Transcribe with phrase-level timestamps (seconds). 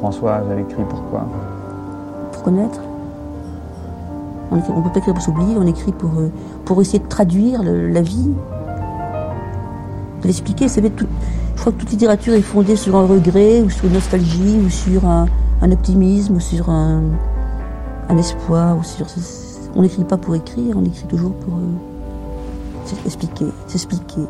[0.00, 1.26] François, j'avais écrit pourquoi
[2.32, 2.80] Pour connaître.
[4.50, 8.00] On ne peut pas écrire pour s'oublier, on écrit pour, euh, essayer de traduire la
[8.00, 8.30] vie,
[10.22, 10.68] de l'expliquer.
[10.68, 14.70] Je crois que toute littérature est fondée sur un regret, ou sur une nostalgie, ou
[14.70, 15.26] sur un,
[15.70, 17.02] optimisme, ou sur un,
[18.18, 18.78] espoir.
[19.76, 21.58] On n'écrit pas pour écrire, on écrit toujours pour
[23.04, 24.22] expliquer, s'expliquer.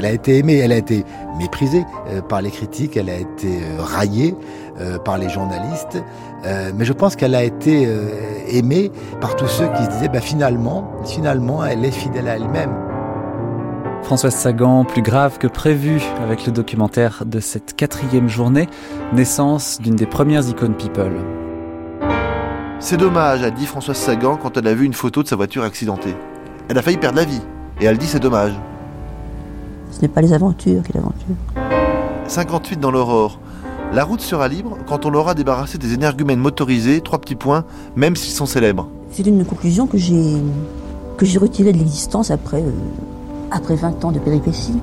[0.00, 1.04] Elle a été aimée, elle a été
[1.38, 4.34] méprisée euh, par les critiques, elle a été euh, raillée
[4.80, 6.02] euh, par les journalistes,
[6.74, 7.86] mais je pense qu'elle a été
[8.48, 12.70] aimée par tous ceux qui se disaient bah, finalement, finalement, elle est fidèle à elle-même.
[14.02, 18.70] Françoise Sagan, plus grave que prévu avec le documentaire de cette quatrième journée,
[19.12, 21.12] naissance d'une des premières icônes People.
[22.78, 25.62] C'est dommage, a dit Françoise Sagan quand elle a vu une photo de sa voiture
[25.62, 26.16] accidentée.
[26.70, 27.42] Elle a failli perdre la vie,
[27.82, 28.54] et elle dit c'est dommage.
[29.90, 31.36] Ce n'est pas les aventures qui l'aventure.
[32.28, 33.40] 58 dans l'aurore.
[33.92, 37.64] La route sera libre quand on l'aura débarrassé des énergumènes motorisés, trois petits points,
[37.96, 38.88] même s'ils sont célèbres.
[39.10, 40.36] C'est une conclusion que j'ai
[41.16, 42.70] que j'ai retirée de l'existence après, euh,
[43.50, 44.78] après 20 ans de péripéties.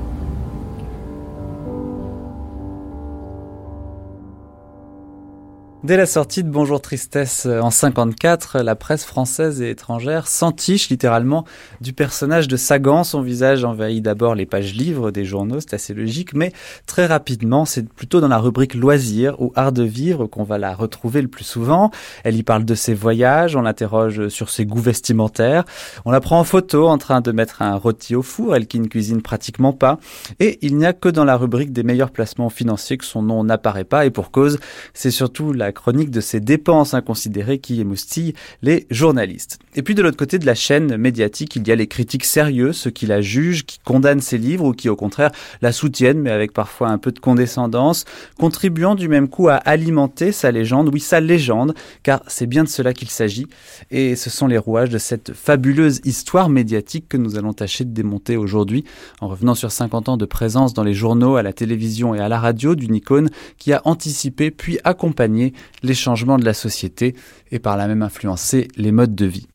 [5.87, 10.89] Dès la sortie de Bonjour Tristesse euh, en 54, la presse française et étrangère s'entiche
[10.89, 11.45] littéralement
[11.79, 13.05] du personnage de Sagan.
[13.05, 16.51] Son visage envahit d'abord les pages livres des journaux, c'est assez logique, mais
[16.87, 20.75] très rapidement, c'est plutôt dans la rubrique loisirs ou art de vivre qu'on va la
[20.75, 21.89] retrouver le plus souvent.
[22.25, 25.63] Elle y parle de ses voyages, on l'interroge sur ses goûts vestimentaires,
[26.03, 28.81] on la prend en photo en train de mettre un rôti au four, elle qui
[28.81, 29.99] ne cuisine pratiquement pas,
[30.41, 33.45] et il n'y a que dans la rubrique des meilleurs placements financiers que son nom
[33.45, 34.59] n'apparaît pas, et pour cause,
[34.93, 39.59] c'est surtout la chronique de ces dépenses inconsidérées qui émoustillent les journalistes.
[39.75, 42.73] Et puis de l'autre côté de la chaîne médiatique, il y a les critiques sérieux,
[42.73, 46.31] ceux qui la jugent, qui condamnent ses livres ou qui au contraire la soutiennent, mais
[46.31, 48.05] avec parfois un peu de condescendance,
[48.39, 52.69] contribuant du même coup à alimenter sa légende, oui sa légende, car c'est bien de
[52.69, 53.47] cela qu'il s'agit.
[53.91, 57.91] Et ce sont les rouages de cette fabuleuse histoire médiatique que nous allons tâcher de
[57.91, 58.83] démonter aujourd'hui,
[59.21, 62.29] en revenant sur 50 ans de présence dans les journaux, à la télévision et à
[62.29, 65.53] la radio d'une icône qui a anticipé puis accompagné
[65.83, 67.15] les changements de la société
[67.51, 69.47] et par là même influencer les modes de vie.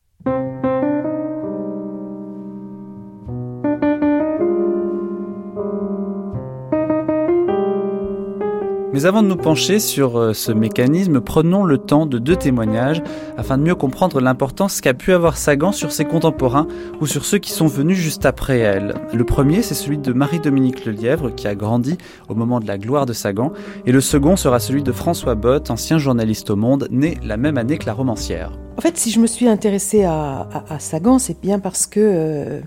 [8.93, 13.01] Mais avant de nous pencher sur euh, ce mécanisme, prenons le temps de deux témoignages
[13.37, 16.67] afin de mieux comprendre l'importance qu'a pu avoir Sagan sur ses contemporains
[17.01, 18.93] ou sur ceux qui sont venus juste après elle.
[19.11, 21.97] Le premier, c'est celui de Marie-Dominique Lelièvre qui a grandi
[22.29, 23.51] au moment de la gloire de Sagan
[23.87, 27.57] et le second sera celui de François Bott, ancien journaliste au Monde, né la même
[27.57, 28.59] année que la romancière.
[28.77, 32.61] En fait, si je me suis intéressée à, Sagan, c'est bien parce que, euh,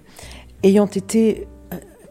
[0.65, 1.47] ayant été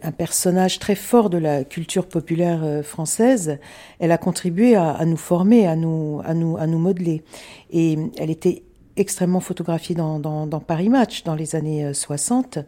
[0.01, 3.59] un personnage très fort de la culture populaire euh, française,
[3.99, 7.23] elle a contribué à, nous former, à nous, à, nous, à nous modeler.
[7.71, 8.63] Et elle était
[8.97, 12.57] extrêmement photographiée dans, Paris Match dans les années 60.
[12.57, 12.61] Euh,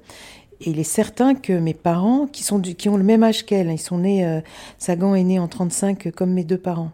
[0.61, 3.69] Et il est certain que mes parents, qui, sont qui ont le même âge qu'elle,
[3.69, 4.41] ils sont nés, euh,
[4.77, 6.91] Sagan est né en 35 comme mes deux parents.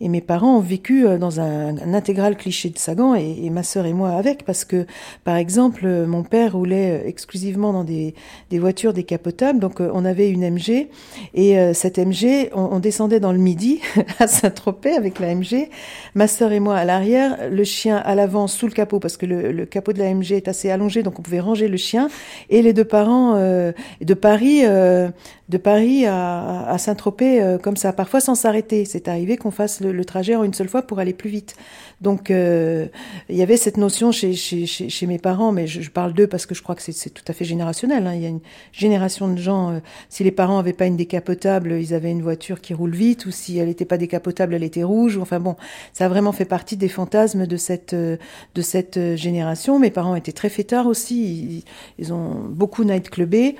[0.00, 3.84] Et mes parents ont vécu euh, dans un, intégral cliché de Sagan et, ma sœur
[3.84, 4.86] et moi avec parce que,
[5.24, 8.14] par exemple, euh, mon père roulait euh, exclusivement dans des,
[8.50, 9.58] des voitures décapotables.
[9.58, 10.88] Donc, on avait une MG
[11.34, 13.80] et cette MG, on, descendait dans le midi
[14.18, 15.68] à Saint-Tropez avec la MG.
[16.14, 19.26] Ma sœur et moi à l'arrière, le chien à l'avant sous le capot parce que
[19.26, 22.08] le, capot de la MG est assez allongé, donc on pouvait ranger le chien.
[22.50, 28.34] Et les deux parents de Paris de Paris à, à Saint-Tropez comme ça, parfois sans
[28.34, 28.84] s'arrêter.
[28.84, 31.56] C'est arrivé qu'on fasse le, trajet en une seule fois pour aller plus vite.
[32.00, 32.86] Donc euh,
[33.28, 36.46] il y avait cette notion chez, chez, chez, mes parents, mais je, parle d'eux parce
[36.46, 38.06] que je crois que c'est tout à fait générationnel.
[38.06, 38.14] Hein.
[38.14, 38.40] Il y a une
[38.72, 42.60] génération de gens, euh, si les parents avaient pas une décapotable, ils avaient une voiture
[42.60, 45.16] qui roule vite, ou si elle n'était pas décapotable, elle était rouge.
[45.16, 45.56] Ou, enfin bon,
[45.92, 49.78] ça a vraiment fait partie des fantasmes de cette, de cette génération.
[49.78, 51.64] Mes parents étaient très fêtards aussi, ils,
[51.98, 53.56] ils ont beaucoup nightclubé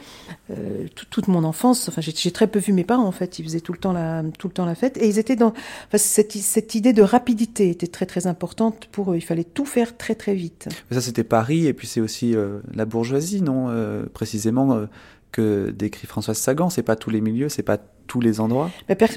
[1.11, 3.39] toute mon enfance Enfin, j'ai très peu vu mes parents en fait.
[3.39, 4.97] Ils faisaient tout le temps la, tout le temps la fête.
[4.99, 9.13] Et ils étaient dans enfin, cette, cette idée de rapidité était très très importante pour
[9.13, 9.17] eux.
[9.17, 10.69] Il fallait tout faire très très vite.
[10.91, 14.87] Ça c'était Paris et puis c'est aussi euh, la bourgeoisie, non euh, Précisément euh,
[15.33, 16.71] que décrit Françoise Sagan.
[16.71, 17.79] C'est pas tous les milieux, c'est pas
[18.09, 18.71] tous les endroits?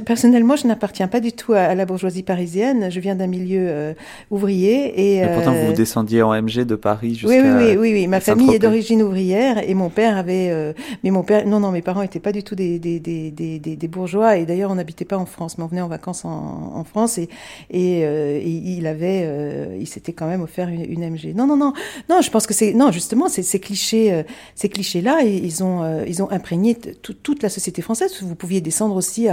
[0.05, 2.91] Personnellement, je n'appartiens pas du tout à, la bourgeoisie parisienne.
[2.91, 3.93] Je viens d'un milieu euh,
[4.29, 5.15] ouvrier.
[5.17, 7.29] Et, pourtant, vous euh, descendiez en MG de Paris jusqu'à.
[7.29, 10.49] Oui, oui, oui, oui, Ma famille est d'origine ouvrière et mon père avait.
[10.51, 10.73] Euh,
[11.03, 13.59] mais mon père, non, non, mes parents n'étaient pas du tout des, des, des, des,
[13.59, 16.73] des bourgeois et d'ailleurs, on n'habitait pas en France, mais on venait en vacances en,
[16.75, 17.29] en France et,
[17.71, 21.33] et, il avait, il s'était quand même offert une, une, MG.
[21.33, 21.73] Non, non, non,
[22.09, 22.21] non.
[22.21, 24.23] Je pense que c'est non, justement, ces, ces clichés,
[24.55, 28.21] ces clichés-là, ils ont, ils ont imprégné toute la société française.
[28.21, 29.27] Vous pouviez descendre aussi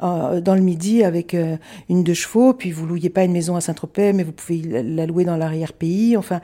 [0.00, 1.36] dans le midi avec
[1.88, 5.06] une deux chevaux, puis vous louiez pas une maison à Saint-Tropez, mais vous pouvez la
[5.06, 6.16] louer dans l'arrière-pays.
[6.16, 6.40] Enfin,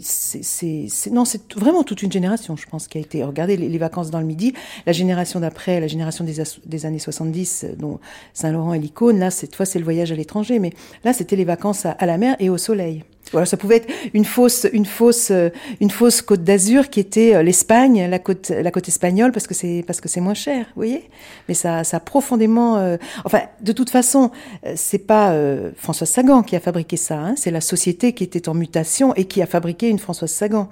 [0.00, 3.24] c'est non, c'est vraiment toute une génération, je pense, qui a été.
[3.24, 4.54] Regardez les, vacances dans le midi,
[4.86, 8.00] la génération d'après, la génération des, des années 70, dont
[8.32, 9.18] Saint-Laurent est l'icône.
[9.18, 10.72] Là, cette fois, c'est le voyage à l'étranger, mais
[11.04, 13.04] là, c'était les vacances à la mer et au soleil.
[13.32, 15.48] Voilà, ça pouvait être une fausse, une fausse, euh,
[15.80, 19.54] une fausse côte d'Azur qui était euh, l'Espagne, la côte, la côte espagnole, parce que
[19.54, 21.08] c'est parce que c'est moins cher, vous voyez.
[21.48, 22.76] Mais ça, ça a profondément.
[22.76, 24.30] Euh, enfin, de toute façon,
[24.76, 25.34] c'est pas
[25.76, 27.18] Françoise Sagan qui a fabriqué ça.
[27.18, 30.68] Hein, c'est la société qui était en mutation et qui a fabriqué une Françoise Sagan.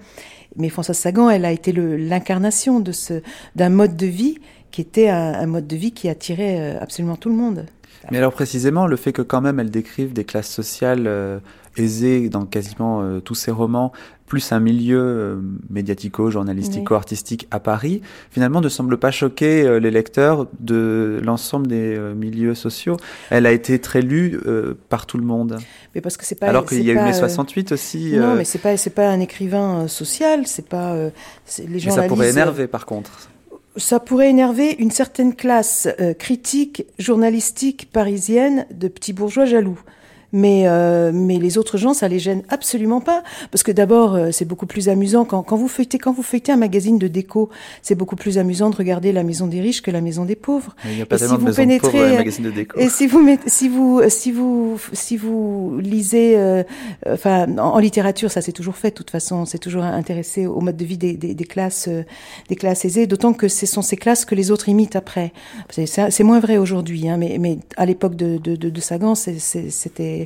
[0.56, 3.22] Mais Françoise Sagan, elle a été l'incarnation de ce
[3.56, 4.38] d'un mode de vie
[4.70, 7.66] qui était un, un mode de vie qui attirait absolument tout le monde.
[8.10, 11.40] Mais alors précisément, le fait que quand même elle décrive des classes sociales
[11.76, 13.93] aisé dans quasiment euh, tous ses romans,
[14.26, 15.37] plus un milieu euh,
[15.69, 21.66] médiatico, journalistico, artistique à Paris, finalement ne semble pas choquer euh, les lecteurs de l'ensemble
[21.66, 22.96] des milieux sociaux.
[23.31, 24.40] Elle a été très lue
[24.88, 25.58] par tout le monde.
[25.94, 26.46] Mais parce que c'est pas.
[26.46, 28.14] Alors qu'il y a eu mai 68 aussi.
[28.16, 31.90] Non, mais c'est pas c'est pas un écrivain social, c'est pas les gens.
[31.90, 33.28] Mais ça pourrait énerver par contre
[33.76, 35.88] ça pourrait énerver une certaine classe
[36.19, 39.80] critique, journalistique parisienne de petits bourgeois jaloux
[40.32, 43.23] mais euh, mais les autres gens ça les gêne absolument pas.
[43.50, 46.52] Parce que d'abord euh, c'est beaucoup plus amusant quand, quand vous feuilletez quand vous feuilletez
[46.52, 47.50] un magazine de déco
[47.82, 50.75] c'est beaucoup plus amusant de regarder la maison des riches que la maison des pauvres.
[50.87, 52.79] Il n'y a pas tellement si de vous pénétrez pauvres, magazine de déco.
[52.81, 56.62] et si vous si vous si vous si vous lisez euh,
[57.06, 59.44] enfin en, littérature ça c'est toujours fait de toute façon.
[59.44, 61.88] C'est toujours intéressé au mode de vie des, des, des classes
[62.49, 65.32] des classes aisées d'autant que ce sont ces classes que les autres imitent après.
[65.69, 70.21] C'est moins vrai aujourd'hui hein, mais mais à l'époque de, de, de, de Sagan c'était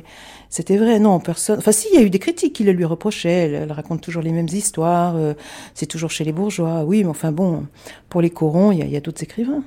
[0.49, 0.99] c'était vrai.
[0.99, 1.59] Non, personne.
[1.59, 3.51] Enfin, si, il y a eu des critiques qui le lui reprochaient.
[3.51, 5.15] Elle, raconte toujours les mêmes histoires.
[5.15, 5.33] Euh,
[5.73, 6.83] c'est toujours chez les bourgeois.
[6.83, 7.65] Oui, mais enfin bon,
[8.09, 9.63] pour les corons, il y a, d'autres écrivains.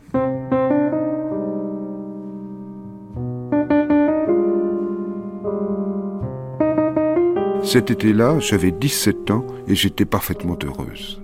[7.62, 11.20] Cet été-là, j'avais 17 ans et j'étais parfaitement heureuse.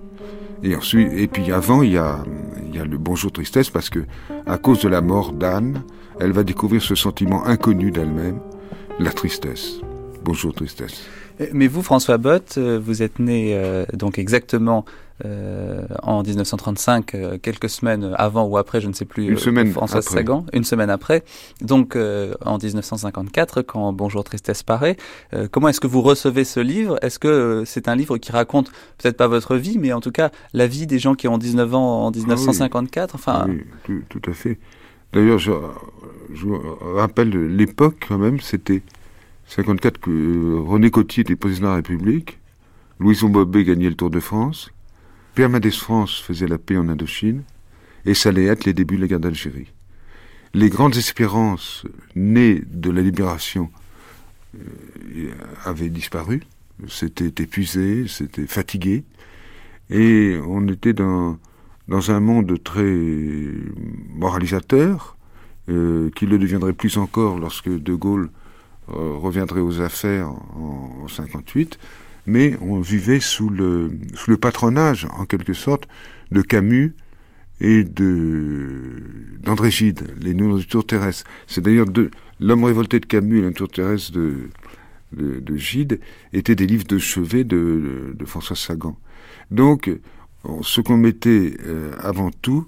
[0.63, 2.23] Et ensuite, et puis avant, il y a,
[2.65, 4.05] il y a le bonjour tristesse parce que,
[4.45, 5.83] à cause de la mort d'Anne,
[6.19, 8.39] elle va découvrir ce sentiment inconnu d'elle-même,
[8.99, 9.79] la tristesse.
[10.23, 11.07] Bonjour tristesse.
[11.53, 14.85] Mais vous, François Bott, euh, vous êtes né euh, donc exactement
[15.23, 20.01] euh, en 1935, quelques semaines avant ou après, je ne sais plus, une semaine François
[20.01, 21.23] Sagan, une semaine après.
[21.61, 24.97] Donc en 1954, quand Bonjour Tristesse paraît,
[25.51, 26.97] comment est-ce que vous recevez ce livre?
[27.01, 30.29] Est-ce que c'est un livre qui raconte peut-être pas votre vie, mais en tout cas
[30.53, 34.29] la vie des gens qui ont 19 ans en 1954 ah Enfin, oui, tout, tout,
[34.29, 34.59] à fait.
[35.13, 35.51] D'ailleurs, je,
[36.33, 36.47] je
[36.95, 38.81] rappelle l'époque quand même, c'était
[39.47, 42.39] 54 que René Coty était président de la République,
[42.99, 44.71] Louison Bobet gagnait le Tour de France,
[45.35, 47.43] Pierre Mendès France faisait la paix en Indochine,
[48.05, 49.71] et ça allait être les débuts de la guerre d'Algérie.
[50.53, 51.85] Les grandes espérances
[52.15, 53.69] nées de la libération
[54.55, 55.31] euh,
[55.65, 56.41] avaient disparu,
[56.87, 59.03] c'était épuisé, c'était fatigué,
[59.89, 61.37] et on était dans
[61.89, 62.95] un monde très
[64.15, 65.16] moralisateur,
[65.69, 68.29] euh, qui le deviendrait plus encore lorsque De Gaulle
[68.89, 71.77] euh, reviendrait aux affaires en, en, 58,
[72.25, 73.91] mais on vivait sous le,
[74.39, 75.87] patronage, en quelque sorte,
[76.31, 76.93] de Camus
[77.59, 79.03] et de
[79.41, 81.25] d'André Gide, les tour terrestres.
[81.47, 81.87] C'est d'ailleurs
[82.39, 84.49] L'homme révolté de Camus et tour terrestre de,
[85.11, 85.99] de, de, Gide
[86.33, 88.95] étaient des livres de chevet de, de, François Sagan.
[89.51, 89.89] Donc,
[90.61, 92.67] ce qu'on mettait euh, avant tout,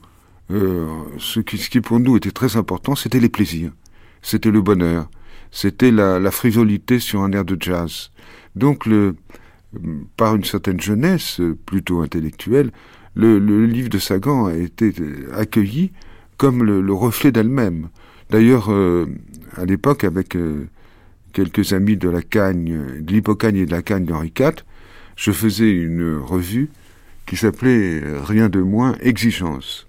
[0.51, 0.87] euh,
[1.19, 3.71] ce, qui, ce qui pour nous était très important, c'était les plaisirs,
[4.21, 5.09] c'était le bonheur,
[5.51, 8.11] c'était la, la, frivolité sur un air de jazz.
[8.55, 9.15] Donc, le,
[10.17, 12.71] par une certaine jeunesse plutôt intellectuelle,
[13.15, 14.93] le, le livre de Sagan a été
[15.33, 15.91] accueilli
[16.37, 17.89] comme le, le reflet d'elle-même.
[18.29, 19.05] D'ailleurs, euh,
[19.55, 20.67] à l'époque, avec euh,
[21.33, 24.63] quelques amis de la Cagne, de l'Hippocagne et de la Cagne d'Henri IV,
[25.15, 26.69] je faisais une revue
[27.25, 29.88] qui s'appelait Rien de moins Exigence.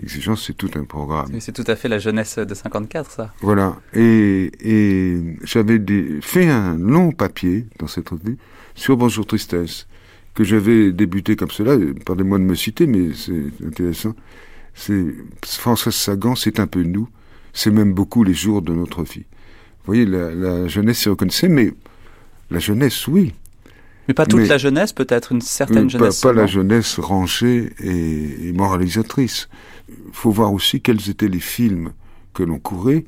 [0.00, 1.26] Exigence, c'est tout un programme.
[1.40, 3.34] C'est tout à fait la jeunesse de 54, ça.
[3.40, 3.76] Voilà.
[3.94, 5.80] Et, et j'avais
[6.20, 8.38] fait un long papier dans cette revue
[8.76, 9.88] sur Bonjour Tristesse,
[10.34, 11.76] que j'avais débuté comme cela.
[12.06, 14.14] Pardonnez-moi de me citer, mais c'est intéressant.
[14.72, 15.04] C'est
[15.44, 17.08] François Sagan, c'est un peu nous.
[17.52, 19.24] C'est même beaucoup les jours de notre vie.
[19.84, 21.72] Vous voyez, la, la jeunesse s'y reconnaissait, mais
[22.52, 23.32] la jeunesse, oui.
[24.06, 26.20] Mais pas toute la jeunesse, peut-être une certaine euh, jeunesse.
[26.20, 29.48] Pas, pas la jeunesse rangée et, et moralisatrice.
[29.88, 31.92] Il faut voir aussi quels étaient les films
[32.34, 33.04] que l'on courait.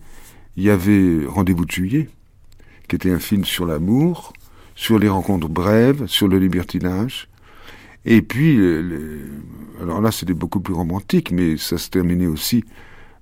[0.57, 2.09] Il y avait Rendez-vous de juillet,
[2.89, 4.33] qui était un film sur l'amour,
[4.75, 7.29] sur les rencontres brèves, sur le libertinage.
[8.05, 8.59] Et puis,
[9.81, 12.65] alors là, c'était beaucoup plus romantique, mais ça se terminait aussi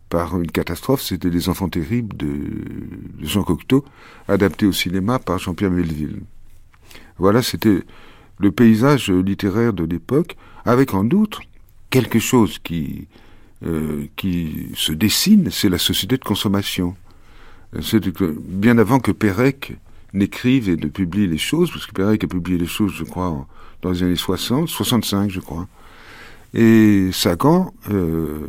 [0.09, 1.03] par une catastrophe.
[1.03, 2.37] C'était Les Enfants terribles de,
[3.21, 3.85] Jean Cocteau,
[4.29, 6.21] adapté au cinéma par Jean-Pierre Melville.
[7.19, 7.83] Voilà, c'était
[8.39, 11.43] le paysage littéraire de l'époque, avec en outre
[11.91, 13.09] quelque chose qui,
[13.65, 16.97] euh, qui se dessine, c'est la société de consommation.
[17.83, 19.77] C'est bien avant que Pérec
[20.15, 23.47] n'écrive et ne publie les choses, parce que Pérec a publié les choses, je crois,
[23.83, 25.67] dans les années 60, 65, je crois.
[26.55, 28.47] Et Sagan euh,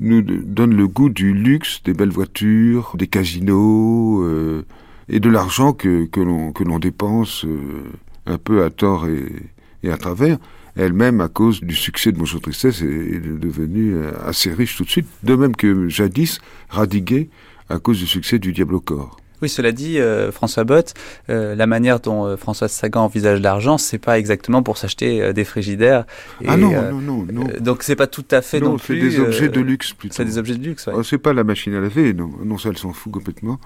[0.00, 4.64] nous donne le goût du luxe, des belles voitures, des casinos, euh,
[5.08, 7.84] et de l'argent que, que l'on dépense euh,
[8.26, 10.38] un peu à tort et à travers.
[10.76, 14.90] Elle-même, à cause du succès de Bonjour Tristesse, est, devenue euh, assez riche tout de
[14.90, 17.30] suite, de même que jadis radiguée
[17.68, 19.16] à cause du succès du Diable au corps.
[19.42, 20.94] Oui, cela dit, euh, François Bott,
[21.28, 25.44] euh, la manière dont euh, François Sagan envisage l'argent, c'est pas exactement pour s'acheter des
[25.44, 26.06] frigidaires.
[26.46, 27.46] ah non, non, non, non.
[27.60, 29.00] donc c'est pas tout à fait non, plus.
[29.00, 30.14] c'est des objets de luxe plutôt.
[30.14, 30.86] C'est des objets de luxe.
[30.86, 30.94] Ouais.
[30.96, 33.60] Oh, c'est pas la machine à laver, non, non, ça elle s'en fout complètement.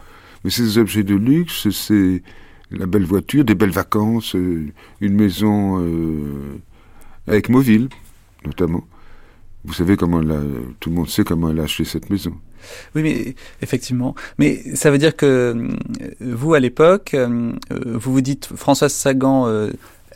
[0.45, 2.23] Mais c'est des objets de luxe, c'est
[2.73, 5.79] la belle voiture, des belles vacances, une maison
[7.27, 7.89] avec Moville,
[8.45, 8.85] notamment.
[9.65, 10.41] Vous savez comment elle a,
[10.81, 12.33] tout le monde sait comment elle a acheté cette maison.
[12.95, 14.15] Oui, mais effectivement.
[14.39, 15.69] Mais ça veut dire que euh,
[16.21, 19.71] vous, à l'époque, euh, vous vous dites Françoise Sagan, euh,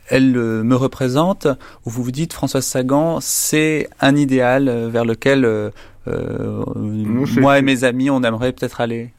[0.08, 1.46] elle me représente,
[1.84, 5.72] ou vous vous dites Françoise Sagan, c'est un idéal vers lequel
[6.06, 9.12] moi et mes amis, on aimerait peut-être aller.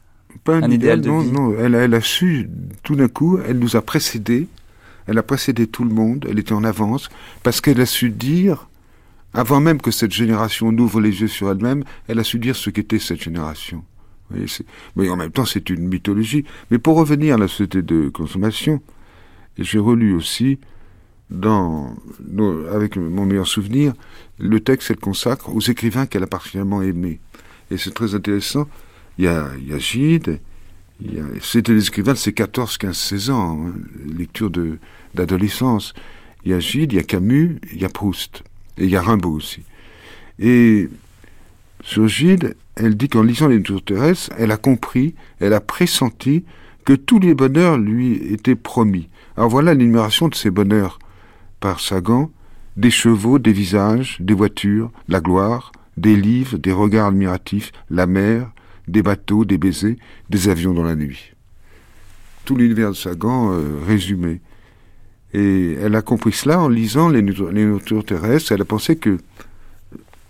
[0.44, 1.32] Pas un, idéal, de non, vie.
[1.32, 1.54] non.
[1.58, 2.48] Elle, elle a su,
[2.84, 4.46] tout d'un coup, elle nous a précédés.
[5.06, 6.26] Elle a précédé tout le monde.
[6.28, 7.08] Elle était en avance
[7.42, 8.68] parce qu'elle a su dire
[9.36, 12.70] avant même que cette génération n'ouvre les yeux sur elle-même, elle a su dire ce
[12.70, 13.84] qu'était cette génération.
[14.96, 16.44] mais en même temps, c'est une mythologie.
[16.70, 18.80] Mais pour revenir à la société de consommation,
[19.58, 20.58] j'ai relu aussi,
[21.28, 21.94] dans,
[22.72, 23.92] avec mon meilleur souvenir,
[24.38, 27.20] le texte qu'elle consacre aux écrivains qu'elle a particulièrement aimés.
[27.70, 28.66] Et c'est très intéressant.
[29.18, 30.40] Il y a, il y a Gide,
[31.42, 33.74] c'était les écrivains de ses 14, 15, 16 ans, hein,
[34.16, 34.50] lecture
[35.14, 35.94] d'adolescence.
[36.44, 38.42] Il y a Gide, il y a Camus, il y a Proust.
[38.78, 39.62] Et il y a Rimbaud aussi.
[40.38, 40.88] Et
[41.82, 46.44] sur Gide, elle dit qu'en lisant les Tours terrestres, elle a compris, elle a pressenti
[46.84, 49.08] que tous les bonheurs lui étaient promis.
[49.36, 50.98] Alors voilà l'énumération de ces bonheurs
[51.60, 52.30] par Sagan,
[52.76, 58.50] des chevaux, des visages, des voitures, la gloire, des livres, des regards admiratifs, la mer,
[58.88, 59.96] des bateaux, des baisers,
[60.30, 61.32] des avions dans la nuit.
[62.44, 64.40] Tout l'univers de Sagan euh, résumé.
[65.32, 68.52] Et elle a compris cela en lisant les, les terrestres.
[68.52, 69.18] Elle a pensé que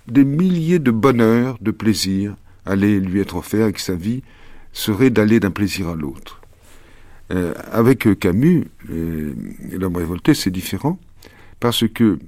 [0.08, 2.34] des milliers de bonheurs, de plaisirs
[2.64, 4.22] allaient lui être offerts avec sa vie
[4.72, 6.40] serait d'aller d'un plaisir à l'autre.
[7.32, 9.34] Euh, avec Camus, euh,
[9.72, 10.98] l'homme révolté, c'est différent,
[11.58, 12.18] parce que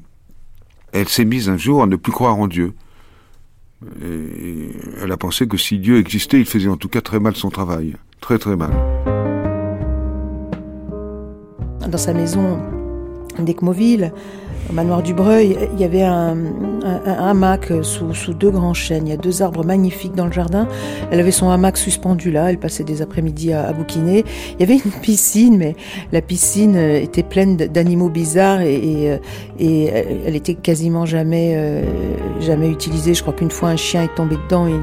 [0.93, 2.73] elle s'est mise un jour à ne plus croire en Dieu.
[4.03, 4.71] Et
[5.01, 7.49] elle a pensé que si Dieu existait, il faisait en tout cas très mal son
[7.49, 8.73] travail, très très mal.
[11.89, 12.59] Dans sa maison
[13.39, 14.13] d'Ecmoville,
[14.71, 16.37] au manoir du Breuil, il y avait un,
[17.07, 19.07] hamac sous, deux grands chênes.
[19.07, 20.69] Il y a deux arbres magnifiques dans le jardin.
[21.11, 22.51] Elle avait son hamac suspendu là.
[22.51, 24.25] Elle passait des après-midi à, bouquiner.
[24.55, 25.75] Il y avait une piscine, mais
[26.13, 29.21] la piscine était pleine d'animaux bizarres et,
[29.59, 29.85] et,
[30.27, 31.83] elle était quasiment jamais, euh,
[32.41, 33.15] jamais utilisée.
[33.15, 34.67] Je crois qu'une fois un chien est tombé dedans.
[34.67, 34.81] Il,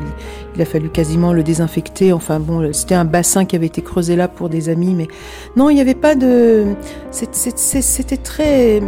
[0.55, 2.13] il a fallu quasiment le désinfecter.
[2.13, 5.07] Enfin bon, c'était un bassin qui avait été creusé là pour des amis, mais
[5.55, 6.65] non, il n'y avait pas de.
[7.11, 8.81] C'était très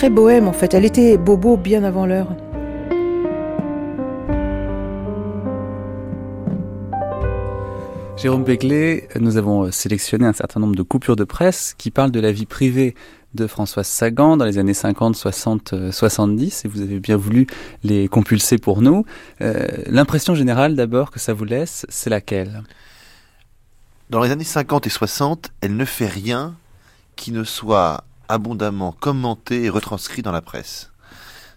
[0.00, 0.72] très bohème en fait.
[0.72, 2.28] Elle était bobo bien avant l'heure.
[8.16, 12.20] Jérôme Begley, nous avons sélectionné un certain nombre de coupures de presse qui parlent de
[12.20, 12.94] la vie privée
[13.34, 17.46] de Françoise Sagan dans les années 50, 60, 70, et vous avez bien voulu
[17.84, 19.04] les compulser pour nous.
[19.42, 22.62] Euh, l'impression générale d'abord que ça vous laisse, c'est laquelle?
[24.08, 26.54] Dans les années 50 et 60, elle ne fait rien
[27.16, 30.90] qui ne soit abondamment commenté et retranscrit dans la presse.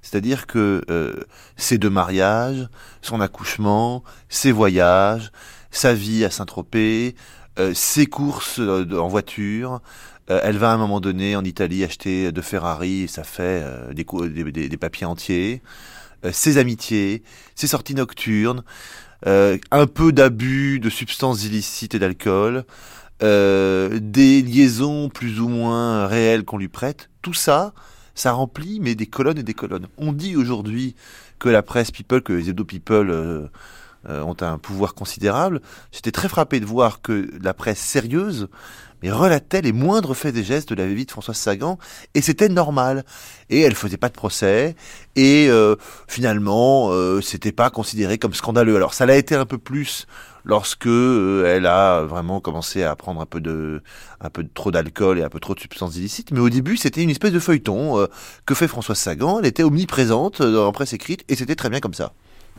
[0.02, 1.24] C'est-à-dire que euh,
[1.56, 2.68] ses deux mariages,
[3.02, 5.32] son accouchement, ses voyages,
[5.72, 7.16] sa vie à Saint-Tropez,
[7.60, 9.82] euh, ses courses en voiture,
[10.30, 13.62] euh, elle va à un moment donné en Italie acheter de Ferrari, et ça fait
[13.64, 15.62] euh, des, papiers entiers.
[16.24, 17.24] Euh, ses amitiés,
[17.56, 18.64] ses sorties nocturnes,
[19.26, 22.66] un peu d'abus de substances illicites et d'alcool,
[23.24, 27.10] des liaisons plus ou moins réelles qu'on lui prête.
[27.22, 27.74] Tout ça,
[28.16, 29.88] ça remplit mais des colonnes et des colonnes.
[29.98, 30.96] On dit aujourd'hui
[31.40, 33.50] que la presse people, que les hebdo people
[34.08, 35.62] ont un pouvoir considérable.
[35.92, 38.50] J'étais très frappé de voir que la presse sérieuse
[39.04, 41.78] mais relatait les moindres faits et gestes de la vie de Françoise Sagan,
[42.16, 43.04] et c'était normal.
[43.50, 44.78] Et elle faisait pas de procès,
[45.18, 45.76] et euh,
[46.08, 48.78] finalement, euh, c'était pas considéré comme scandaleux.
[48.78, 50.08] Alors ça l'a été un peu plus
[50.44, 53.82] lorsque euh, elle a vraiment commencé à prendre un peu de
[54.22, 56.78] un peu de trop d'alcool et un peu trop de substances illicites mais au début
[56.78, 58.08] c'était une espèce de feuilleton euh,
[58.46, 61.80] que fait Françoise Sagan elle était omniprésente dans la presse écrite et c'était très bien
[61.80, 62.14] comme ça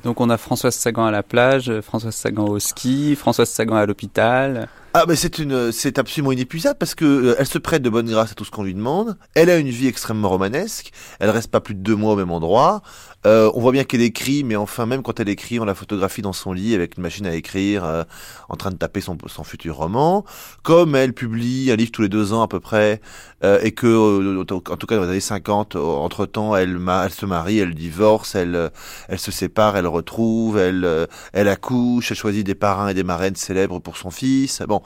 [0.04, 3.86] donc on a Françoise Sagan à la plage, Françoise Sagan au ski, Françoise Sagan à
[3.86, 4.68] l'hôpital.
[4.92, 8.08] Ah mais c'est une c'est absolument inépuisable parce que euh, elle se prête de bonne
[8.08, 9.16] grâce à tout ce qu'on lui demande.
[9.34, 10.92] Elle a une vie extrêmement romanesque.
[11.20, 12.82] Elle reste pas plus de deux mois au même endroit.
[13.26, 16.22] Euh, on voit bien qu'elle écrit, mais enfin même quand elle écrit, on la photographie
[16.22, 18.04] dans son lit avec une machine à écrire, euh,
[18.48, 20.24] en train de taper son, son futur roman.
[20.62, 23.00] Comme elle publie un livre tous les deux ans à peu près,
[23.44, 27.12] euh, et que euh, en tout cas dans les années 50, entre temps, elle, elle
[27.12, 28.70] se marie, elle divorce, elle
[29.08, 33.36] elle se sépare, elle retrouve, elle elle accouche, elle choisit des parrains et des marraines
[33.36, 34.62] célèbres pour son fils.
[34.68, 34.82] Bon.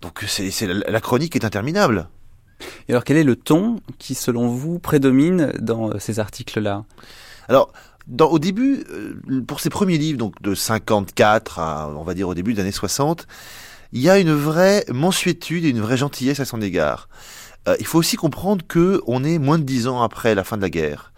[0.00, 2.08] Donc c'est la chronique est interminable.
[2.88, 6.84] Et alors quel est le ton qui, selon vous, prédomine dans euh, ces articles-là?
[7.48, 7.72] Alors,
[8.20, 12.34] au début, euh, pour ces premiers livres, donc de 54 à, on va dire, au
[12.34, 13.26] début des années 60,
[13.92, 17.08] il y a une vraie mensuétude et une vraie gentillesse à son égard.
[17.68, 20.56] Euh, il faut aussi comprendre que on est moins de dix ans après la fin
[20.56, 21.12] de la guerre,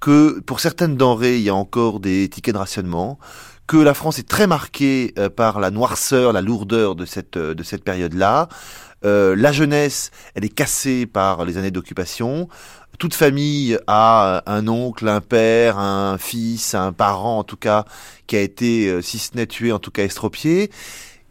[0.00, 3.18] que pour certaines denrées, il y a encore des tickets de rationnement,
[3.66, 7.54] que la France est très marquée euh, par la noirceur, la lourdeur de cette, euh,
[7.54, 8.48] de cette période-là.
[9.02, 12.48] La jeunesse, elle est cassée par les années d'occupation.
[13.00, 17.84] Toute famille a un oncle, un père, un fils, un parent en tout cas,
[18.28, 20.70] qui a été, si ce n'est tué, en tout cas estropié.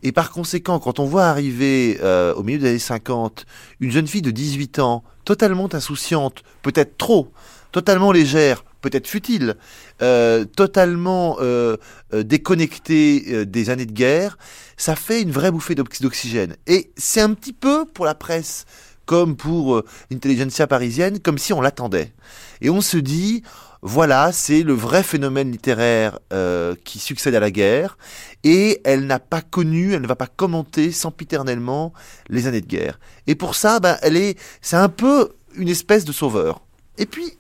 [0.03, 1.99] Et par conséquent, quand on voit arriver
[2.35, 3.45] au milieu des années 50
[3.81, 7.31] une jeune fille de 18 ans, totalement insouciante, peut-être trop,
[7.71, 9.55] totalement légère, peut-être futile,
[10.01, 11.77] euh, totalement euh,
[12.13, 14.37] euh déconnecté euh, des années de guerre,
[14.77, 16.55] ça fait une vraie bouffée d'oxygène.
[16.67, 18.65] Et c'est un petit peu pour la presse
[19.09, 22.13] comme pour l'intelligentsia parisienne, comme si on l'attendait.
[22.61, 23.41] Et on se dit,
[23.81, 27.97] voilà, c'est le vrai phénomène littéraire euh, qui succède à la guerre,
[28.43, 31.91] et elle n'a pas connu, elle ne va pas commenter sempiternellement
[32.27, 32.99] les années de guerre.
[33.25, 36.61] Et pour ça, ben, elle est, c'est un peu une espèce de sauveur.
[36.99, 37.35] Et puis,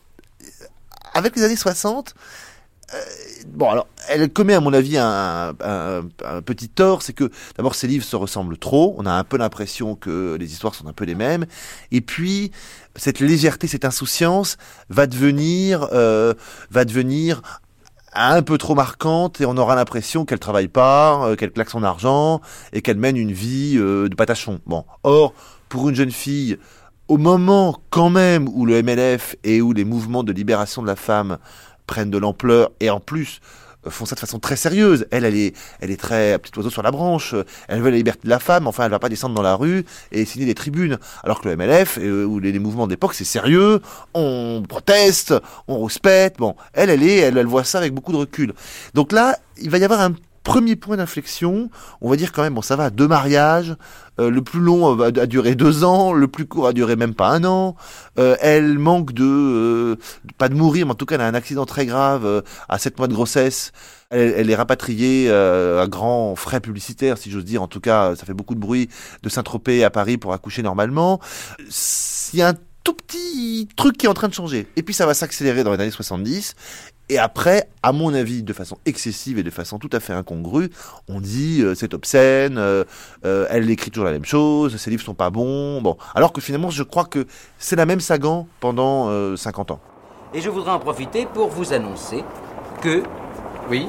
[1.13, 2.23] avec les années 60, euh,
[3.47, 5.53] bon, alors, elle commet, à mon avis, un,
[6.45, 8.95] petit tort, c'est que d'abord, ces livres se ressemblent trop.
[8.97, 11.45] On a un peu l'impression que les histoires sont un peu les mêmes.
[11.91, 12.51] Et puis,
[12.95, 14.57] cette légèreté, cette insouciance
[14.89, 16.33] va devenir, euh,
[16.71, 17.41] va devenir
[18.13, 21.83] un peu trop marquante et on aura l'impression qu'elle travaille pas, euh, qu'elle claque son
[21.83, 22.41] argent
[22.73, 24.59] et qu'elle mène une vie de patachon.
[24.65, 25.33] Bon, or
[25.69, 26.57] pour une jeune fille
[27.09, 30.95] au moment quand même où le MLF et où les mouvements de libération de la
[30.95, 31.39] femme
[31.89, 33.41] prennent de l'ampleur et en plus
[33.87, 35.07] euh, font ça de façon très sérieuse.
[35.09, 37.33] Elle, elle est, elle est très petit oiseau sur la branche.
[37.67, 38.67] Elle veut la liberté de la femme.
[38.67, 40.99] Enfin, elle va pas descendre dans la rue et signer des tribunes.
[41.23, 43.81] Alors que le MLF euh, ou les, mouvements d'époque, c'est sérieux.
[44.13, 45.33] On proteste,
[45.67, 46.37] on respecte.
[46.37, 48.53] Bon, elle, elle est, elle, elle voit ça avec beaucoup de recul.
[48.93, 50.13] Donc là, il va y avoir un
[50.49, 51.69] premier point d'inflexion,
[52.01, 53.75] on va dire quand même, bon ça va, deux mariages,
[54.19, 57.29] euh, le plus long a, duré deux ans, le plus court a duré même pas
[57.29, 57.75] un an,
[58.17, 59.95] euh, elle manque de, euh,
[60.39, 62.97] pas de mourir, mais en tout cas elle a un accident très grave à sept
[62.97, 63.73] mois de grossesse,
[64.09, 68.33] elle, est rapatriée à grands frais publicitaires, si j'ose dire, en tout cas ça fait
[68.33, 68.89] beaucoup de bruit
[69.21, 71.19] de Saint-Tropez à Paris pour accoucher normalement.
[72.33, 74.65] Il y a un tout petit truc qui est en train de changer.
[74.75, 76.55] Et puis ça va s'accélérer dans les années 70.
[77.11, 80.69] Et après, à mon avis, de façon excessive et de façon tout à fait incongrue,
[81.07, 82.83] on dit euh, c'est obscène, euh,
[83.25, 85.81] euh, elle écrit toujours la même chose, ses livres sont pas bons.
[85.81, 87.25] Bon, alors que finalement, je crois que
[87.57, 89.79] c'est la même Sagan pendant 50 ans.
[90.35, 92.23] Et je voudrais en profiter pour vous annoncer
[92.81, 93.01] que
[93.71, 93.87] oui.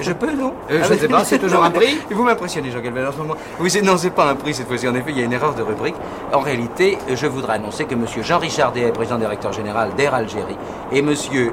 [0.00, 2.80] Je peux, non euh, Je ne sais pas, c'est toujours un prix Vous m'impressionnez, Jean
[2.80, 3.34] Galvin, en ce moment.
[3.60, 4.88] Oui, non, c'est pas un prix cette fois-ci.
[4.88, 5.94] En effet, il y a une erreur de rubrique.
[6.32, 8.06] En réalité, je voudrais annoncer que M.
[8.22, 10.56] Jean-Richard Day, président directeur général d'Air Algérie,
[10.92, 11.08] et M.
[11.34, 11.48] Euh,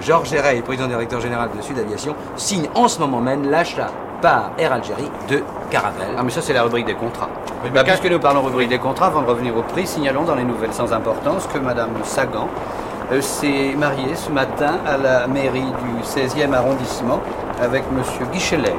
[0.00, 4.50] Georges Géray, président directeur général de Sud Aviation, signent en ce moment même l'achat par
[4.58, 6.14] Air Algérie de Caravelle.
[6.16, 7.28] Ah, mais ça, c'est la rubrique des contrats.
[7.74, 10.44] Bah, puisque nous parlons rubrique des contrats, avant de revenir au prix, signalons dans les
[10.44, 12.85] nouvelles sans importance que Mme Sagan euh,
[13.20, 17.20] s'est mariée ce matin à la mairie du 16e arrondissement
[17.60, 18.02] avec M.
[18.32, 18.74] Guichelet.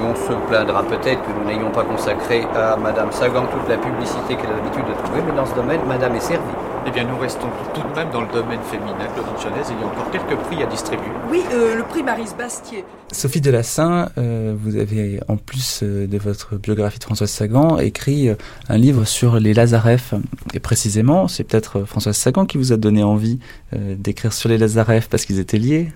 [0.00, 4.36] On se plaindra peut-être que nous n'ayons pas consacré à Madame Sagan toute la publicité
[4.36, 6.44] qu'elle a l'habitude de trouver, mais dans ce domaine, Madame est servie.
[6.86, 9.82] Eh bien, nous restons tout de même dans le domaine féminin, Claudine Chanez, il y
[9.82, 11.10] a encore quelques prix à distribuer.
[11.28, 12.84] Oui, euh, le prix Marise Bastier.
[13.10, 18.30] Sophie Delassin, euh, vous avez, en plus euh, de votre biographie de Françoise Sagan, écrit
[18.68, 20.14] un livre sur les Lazareff.
[20.54, 23.40] Et précisément, c'est peut-être Françoise Sagan qui vous a donné envie
[23.72, 25.88] d'écrire sur les Lazareff parce qu'ils étaient liés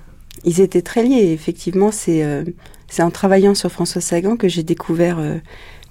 [0.44, 1.32] ils étaient très liés.
[1.32, 2.44] Effectivement, c'est euh,
[2.92, 5.18] c'est en travaillant sur François Sagan que j'ai découvert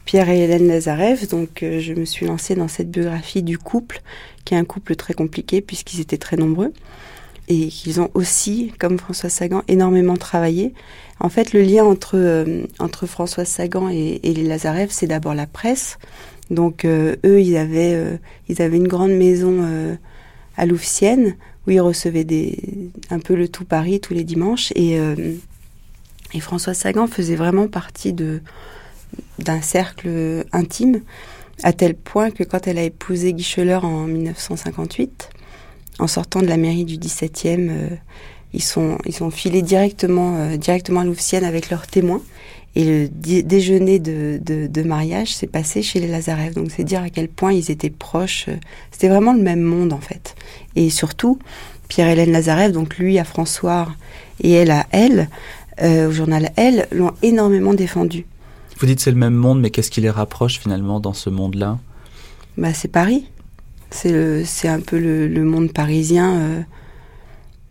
[0.06, 1.28] Pierre et Hélène Lazarev.
[1.30, 4.04] Donc je me suis lancée dans cette biographie du couple,
[4.46, 6.72] qui est un couple très compliqué puisqu'ils étaient très nombreux
[7.48, 10.76] et qu'ils ont aussi, comme François Sagan, énormément travaillé.
[11.20, 12.46] En fait, le lien entre,
[12.78, 15.98] entre François Sagan et, les Lazarev, c'est d'abord la presse.
[16.52, 18.00] Donc eux, ils avaient,
[18.48, 19.98] ils avaient une grande maison
[20.56, 21.36] à Louvciennes
[21.66, 22.60] où il recevait des,
[23.10, 24.72] un peu le tout Paris tous les dimanches.
[24.76, 25.16] Et, euh,
[26.34, 28.42] et François Sagan faisait vraiment partie de,
[29.40, 31.02] d'un cercle intime,
[31.64, 33.46] à tel point que quand elle a épousé Guy
[33.84, 35.30] en 1958,
[36.00, 37.90] en sortant de la mairie du 17e, euh,
[38.54, 42.22] ils, sont, ils sont filés directement, euh, directement à Louvciennes avec leurs témoins.
[42.74, 46.54] Et le déjeuner de, de, de mariage s'est passé chez les Lazarev.
[46.54, 48.46] Donc c'est dire à quel point ils étaient proches.
[48.92, 50.36] C'était vraiment le même monde en fait.
[50.78, 51.38] Et surtout,
[51.90, 53.90] Pierre-Hélène Lazarev, donc lui à François
[54.42, 55.28] et elle à Elle,
[55.82, 58.26] euh, au journal Elle, l'ont énormément défendu.
[58.80, 61.78] Vous dites c'est le même monde, mais qu'est-ce qui les rapproche finalement dans ce monde-là?
[62.58, 63.28] Bah, C'est Paris.
[63.92, 66.34] C'est un peu le, le monde parisien.
[66.34, 66.62] Euh,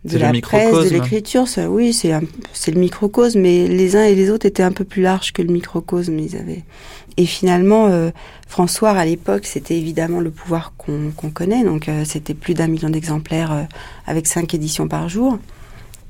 [0.05, 4.47] de la presse, de l'écriture, oui, c'est le microcosme, mais les uns et les autres
[4.47, 6.17] étaient un peu plus larges que le microcosme.
[6.17, 6.63] Ils avaient
[7.17, 8.09] et finalement euh,
[8.47, 12.89] François à l'époque, c'était évidemment le pouvoir qu'on connaît, donc euh, c'était plus d'un million
[12.89, 13.67] d'exemplaires
[14.07, 15.37] avec cinq éditions par jour.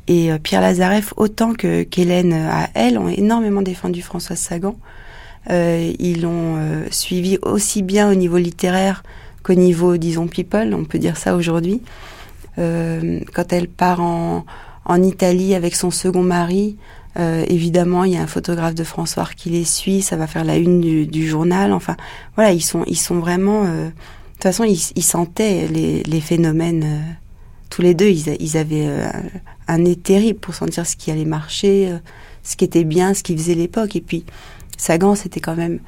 [0.08, 4.76] Et Pierre Lazareff, autant que qu'Hélène à elle, ont énormément défendu François Sagan.
[5.50, 6.58] ils l'ont
[6.90, 9.04] suivi aussi bien au niveau littéraire
[9.44, 11.82] qu'au niveau, disons, people, on peut dire ça aujourd'hui.
[12.58, 14.46] Euh, quand elle part en,
[15.04, 16.76] Italie avec son second mari,
[17.18, 20.44] euh, évidemment, il y a un photographe de François qui les suit, ça va faire
[20.44, 21.72] la une du, journal.
[21.72, 21.96] Enfin,
[22.36, 23.64] voilà, ils sont, ils sont vraiment.
[23.64, 23.92] Euh, de
[24.34, 27.16] toute façon, ils, sentaient les phénomènes.
[27.72, 28.90] Euh, tous les deux, ils, avaient
[29.68, 31.98] un nez terrible pour sentir ce qui allait marcher,
[32.44, 33.96] ce qui était bien, ce qui faisait l'époque.
[33.96, 34.26] Et puis,
[34.78, 35.80] Sagan, c'était quand même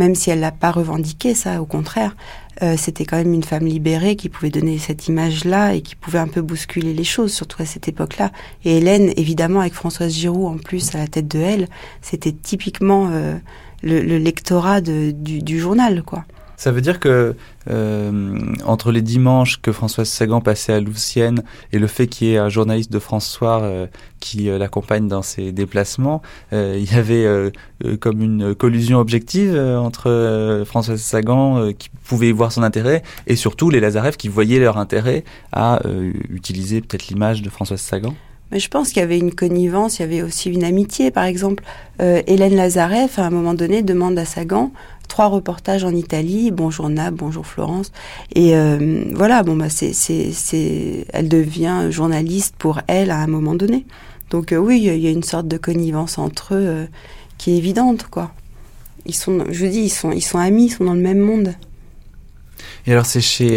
[0.00, 2.16] même si elle l'a pas revendiqué, ça, au contraire,
[2.62, 6.18] euh, c'était quand même une femme libérée qui pouvait donner cette image-là et qui pouvait
[6.18, 8.30] un peu bousculer les choses, surtout à cette époque-là.
[8.64, 11.68] Et Hélène, évidemment, avec Françoise Giroud en plus à la tête de elle,
[12.00, 13.34] c'était typiquement euh,
[13.82, 16.24] le, lectorat du, du journal, quoi.
[16.60, 17.32] Ça veut dire que euh,
[18.64, 22.38] entre les dimanches que Françoise Sagan passait à Loucienne et le fait qu'il y ait
[22.38, 23.86] un journaliste de François euh,
[24.20, 27.50] qui euh, l'accompagne dans ses déplacements, euh, il y avait euh,
[27.98, 33.80] comme une collusion objective entre Françoise Sagan qui pouvait voir son intérêt et surtout les
[33.80, 35.80] Lazareff qui voyaient leur intérêt à
[36.28, 38.14] utiliser peut-être l'image de Françoise Sagan.
[38.52, 41.10] Mais je pense qu'il y avait une connivence, il y avait aussi une amitié.
[41.10, 41.64] Par exemple,
[41.98, 44.72] Hélène Lazareff, à un moment donné, demande à Sagan
[45.10, 46.50] trois reportages en Italie.
[46.50, 47.92] Bonjour Nab, bonjour Florence.
[48.34, 53.54] Et euh, voilà, bon bah c'est c'est elle devient journaliste pour elle à un moment
[53.54, 53.84] donné.
[54.30, 56.86] Donc euh, oui, il y a une sorte de connivence entre eux euh,
[57.36, 58.30] qui est évidente, quoi.
[59.04, 61.54] Ils sont, je dis, ils sont ils sont amis, ils sont dans le même monde.
[62.86, 63.56] Et alors c'est chez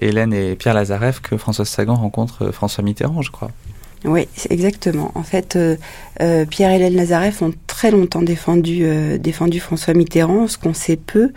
[0.00, 3.50] Hélène et Pierre Lazareff que François Sagan rencontre François Mitterrand, je crois.
[4.04, 5.12] Oui, exactement.
[5.14, 5.76] En fait, euh,
[6.22, 10.74] euh, Pierre et Hélène Lazareff ont très longtemps défendu, euh, défendu François Mitterrand, ce qu'on
[10.74, 11.32] sait peu.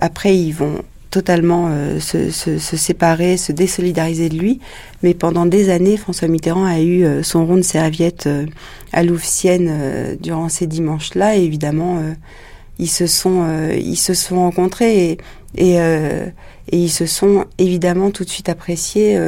[0.00, 4.60] après, ils vont totalement se, se, se, séparer, se désolidariser de lui.
[5.02, 8.28] Mais pendant des années, François Mitterrand a eu son rond de serviette
[8.92, 11.36] à Louvciennes durant ces dimanches-là.
[11.36, 12.00] Et évidemment,
[12.78, 13.44] ils se sont,
[13.76, 15.18] ils se sont rencontrés et,
[15.56, 16.32] et, et,
[16.78, 19.18] ils se sont évidemment tout de suite appréciés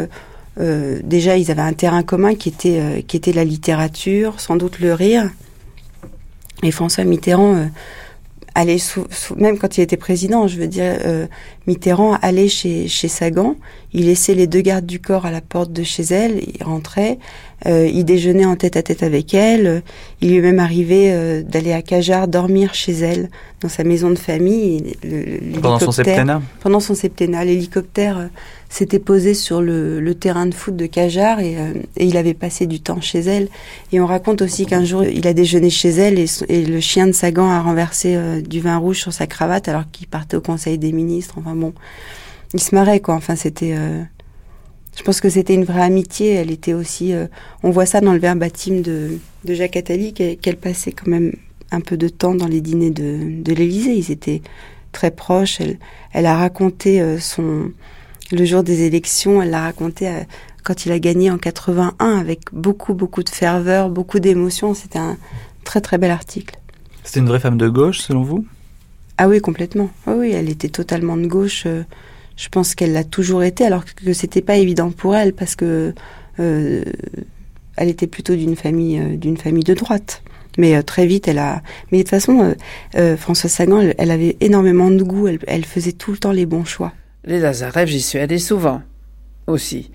[0.61, 4.57] euh, déjà, ils avaient un terrain commun qui était, euh, qui était la littérature, sans
[4.57, 5.31] doute le rire.
[6.63, 7.67] Et François Mitterrand euh,
[8.55, 8.79] allait,
[9.37, 10.95] même quand il était président, je veux dire,
[11.67, 13.57] Mitterrand allait chez, chez Sagan,
[13.93, 17.19] il laissait les deux gardes du corps à la porte de chez elle, il rentrait,
[17.67, 19.83] il déjeunait en tête à tête avec elle,
[20.21, 24.17] il lui est même arrivé d'aller à Cajar dormir chez elle, dans sa maison de
[24.17, 24.97] famille.
[25.61, 28.29] pendant son septennat Pendant son septennat, l'hélicoptère
[28.73, 32.33] s'était posé sur le, le, terrain de foot de Cajar et, euh, et, il avait
[32.33, 33.49] passé du temps chez elle.
[33.93, 37.07] Et on raconte aussi qu'un jour, il a déjeuné chez elle et, et le chien
[37.07, 40.41] de Sagan a renversé euh, du vin rouge sur sa cravate alors qu'il partait au
[40.41, 41.35] Conseil des ministres.
[41.39, 41.75] Enfin bon,
[42.55, 43.15] il se marrait quoi.
[43.15, 43.77] Enfin, c'était...
[44.93, 46.33] Euh, je pense que c'était une vraie amitié.
[46.33, 47.13] Elle était aussi...
[47.63, 51.33] on voit ça dans le verbatim de, de Jacques Attali, qu'elle passait quand même
[51.71, 53.95] un peu de temps dans les dîners de, de l'Élysée.
[53.95, 54.43] Ils étaient
[54.93, 55.61] très proches.
[55.61, 55.79] Elle,
[56.13, 57.71] elle a raconté son
[58.33, 60.21] le jour des élections, elle l'a raconté euh,
[60.65, 64.75] quand il a gagné en 81 avec beaucoup, beaucoup de ferveur, beaucoup d'émotion.
[64.75, 65.17] C'était un
[65.65, 66.57] très, très bel article.
[67.05, 68.47] C'était une vraie femme de gauche, selon vous?
[69.19, 69.91] Ah oui, complètement.
[70.07, 71.65] oui, elle était totalement de gauche.
[71.67, 71.83] Euh,
[72.37, 75.95] je pense qu'elle l'a toujours été, alors que c'était pas évident pour elle parce que
[76.41, 76.85] euh,
[77.77, 80.23] elle était plutôt d'une famille, d'une famille de droite.
[80.59, 81.63] Mais euh, très vite, elle a.
[81.91, 82.55] Mais de toute façon,
[82.97, 85.29] euh, Françoise Sagan, elle, avait énormément de goût.
[85.47, 86.93] Elle, faisait tout le temps les bons choix.
[87.25, 88.83] Les Lazarev, j'y suis allée souvent
[89.47, 89.91] aussi,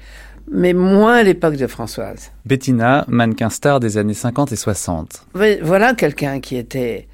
[0.51, 2.31] mais moins à l'époque de Françoise.
[2.45, 5.25] Bettina, mannequin star des années 50 et 60.
[5.61, 7.07] voilà quelqu'un qui était.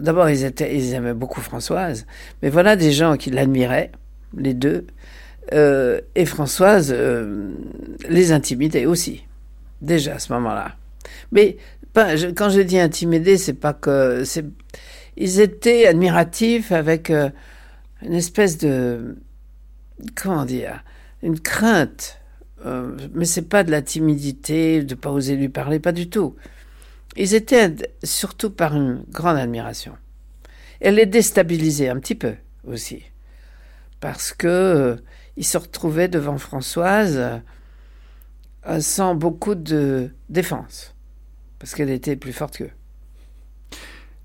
[0.00, 2.06] D'abord, ils, étaient, ils aimaient beaucoup Françoise,
[2.42, 3.90] mais voilà des gens qui l'admiraient,
[4.36, 4.86] les deux.
[5.52, 6.94] et Françoise
[8.08, 9.24] les intimidait aussi,
[9.82, 10.76] déjà à ce moment-là.
[11.32, 11.56] Mais
[11.94, 14.24] quand je dis intimider, c'est pas que
[15.16, 17.30] ils étaient admiratifs avec euh,
[18.02, 19.16] une espèce de
[20.16, 20.82] comment dire,
[21.22, 22.20] une crainte.
[22.66, 26.34] Euh, mais c'est pas de la timidité, de pas oser lui parler, pas du tout.
[27.16, 29.92] Ils étaient surtout par une grande admiration.
[30.80, 32.34] Elle les déstabilisait un petit peu
[32.66, 33.04] aussi,
[34.00, 34.96] parce que euh,
[35.36, 37.40] ils se retrouvaient devant Françoise
[38.80, 40.94] sans beaucoup de défense
[41.64, 42.70] parce qu'elle était plus forte qu'eux.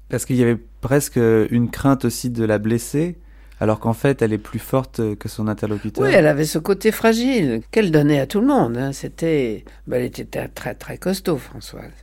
[0.10, 3.18] Parce qu'il y avait presque une crainte aussi de la blesser,
[3.62, 6.04] alors qu'en fait, elle est plus forte que son interlocuteur.
[6.04, 8.76] Oui, elle avait ce côté fragile qu'elle donnait à tout le monde.
[8.76, 8.92] Hein.
[8.92, 11.94] C'était, bah, elle était très très costaud, Françoise.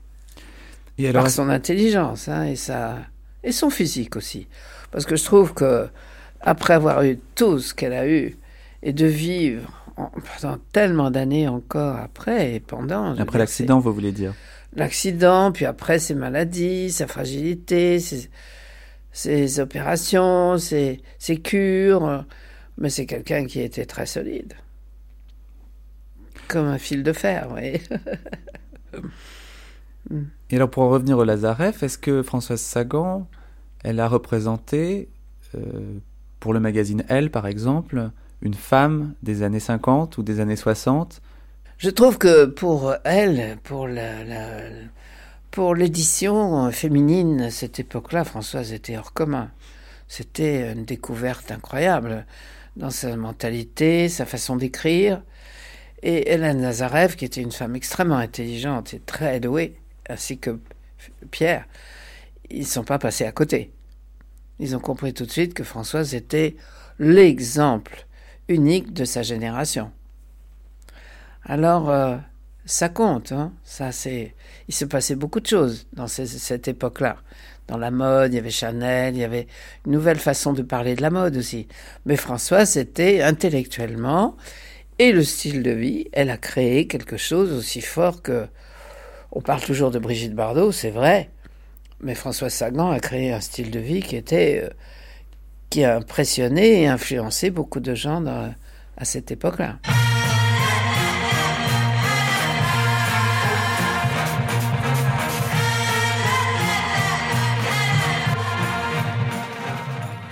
[0.96, 2.96] Et alors, Par son intelligence hein, et sa
[3.44, 4.48] et son physique aussi,
[4.90, 5.87] parce que je trouve que
[6.46, 8.37] après avoir eu tout ce qu'elle a eu
[8.82, 13.16] et de vivre pendant tellement d'années encore après et pendant.
[13.18, 14.32] Après l'accident, vous voulez dire?
[14.74, 17.98] L'accident, puis après ses maladies, sa fragilité,
[19.11, 21.02] ses, opérations, ses,
[21.42, 22.24] cures.
[22.78, 24.54] Mais c'est quelqu'un qui était très solide.
[26.46, 27.80] Comme un fil de fer, oui.
[30.50, 33.26] Et alors pour en revenir au Lazareff, est-ce que Françoise Sagan,
[33.82, 35.09] elle a représenté,
[35.56, 35.98] euh,
[36.46, 41.20] pour le magazine Elle par exemple, une femme des années 50 ou des années 60
[41.76, 43.88] je trouve que pour elle, pour
[45.50, 49.50] pour l'édition féminine à cette époque-là, Françoise était hors commun.
[50.09, 52.24] C'était une découverte incroyable
[52.76, 55.20] dans sa mentalité, sa façon d'écrire.
[56.02, 59.76] Et Hélène Nazarev, qui était une femme extrêmement intelligente et très douée,
[60.09, 60.59] ainsi que
[61.30, 61.66] Pierre,
[62.48, 63.70] ils ne sont pas passés à côté.
[64.59, 66.57] Ils ont compris tout de suite que Françoise était
[66.99, 68.07] l'exemple
[68.49, 69.90] unique de sa génération.
[71.45, 72.16] Alors, euh,
[72.64, 73.33] ça compte.
[73.33, 73.53] Hein.
[73.64, 74.35] Ça, c'est.
[74.69, 77.16] Il se passait beaucoup de choses dans cette époque-là.
[77.69, 79.49] Dans la mode, il y avait Chanel, il y avait
[79.85, 81.66] une nouvelle façon de parler de la mode aussi.
[82.05, 84.37] Mais Françoise, c'était intellectuellement
[84.99, 88.47] et le style de vie, elle a créé quelque chose aussi fort que.
[89.33, 91.29] On parle toujours de Brigitte Bardot, c'est vrai,
[92.07, 94.62] mais Françoise Sagan a créé un style de vie qui était.
[94.64, 94.71] Euh,
[95.69, 98.25] qui a impressionné et influencé beaucoup de gens
[98.97, 99.79] à cette époque-là.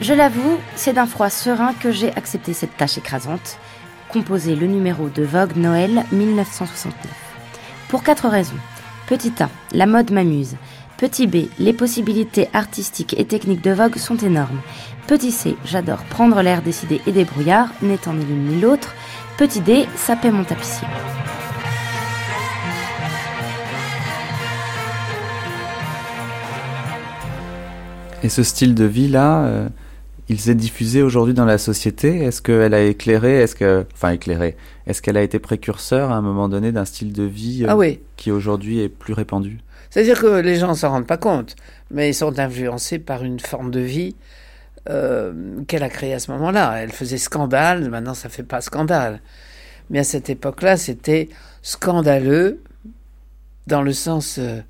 [0.01, 3.59] Je l'avoue, c'est d'un froid serein que j'ai accepté cette tâche écrasante,
[4.09, 6.95] composer le numéro de Vogue Noël 1969.
[7.89, 8.55] Pour quatre raisons.
[9.09, 10.57] Petit A, la mode m'amuse.
[10.96, 14.61] Petit B, les possibilités artistiques et techniques de Vogue sont énormes.
[15.09, 18.94] Petit C, j'adore prendre l'air décidé et débrouillard, n'étant ni l'une ni l'autre.
[19.37, 20.87] Petit D, ça paie mon tapissier.
[28.22, 29.68] Et ce style de vie-là, euh,
[30.28, 32.18] il s'est diffusé aujourd'hui dans la société?
[32.22, 33.42] Est-ce qu'elle a éclairé?
[33.42, 37.12] Est-ce que, enfin éclairé Est-ce qu'elle a été précurseur à un moment donné d'un style
[37.12, 39.59] de vie euh, ah qui aujourd'hui est plus répandu?
[39.94, 41.54] C'est-à-dire que les gens s'en rendent pas compte,
[41.92, 44.16] mais ils sont influencés par une forme de vie
[44.88, 46.83] euh, qu'elle a créée à ce moment-là.
[46.83, 49.20] Elle faisait scandale, maintenant ça fait pas scandale,
[49.90, 51.28] mais à cette époque-là, c'était
[51.62, 52.61] scandaleux
[53.68, 54.62] dans le sens euh,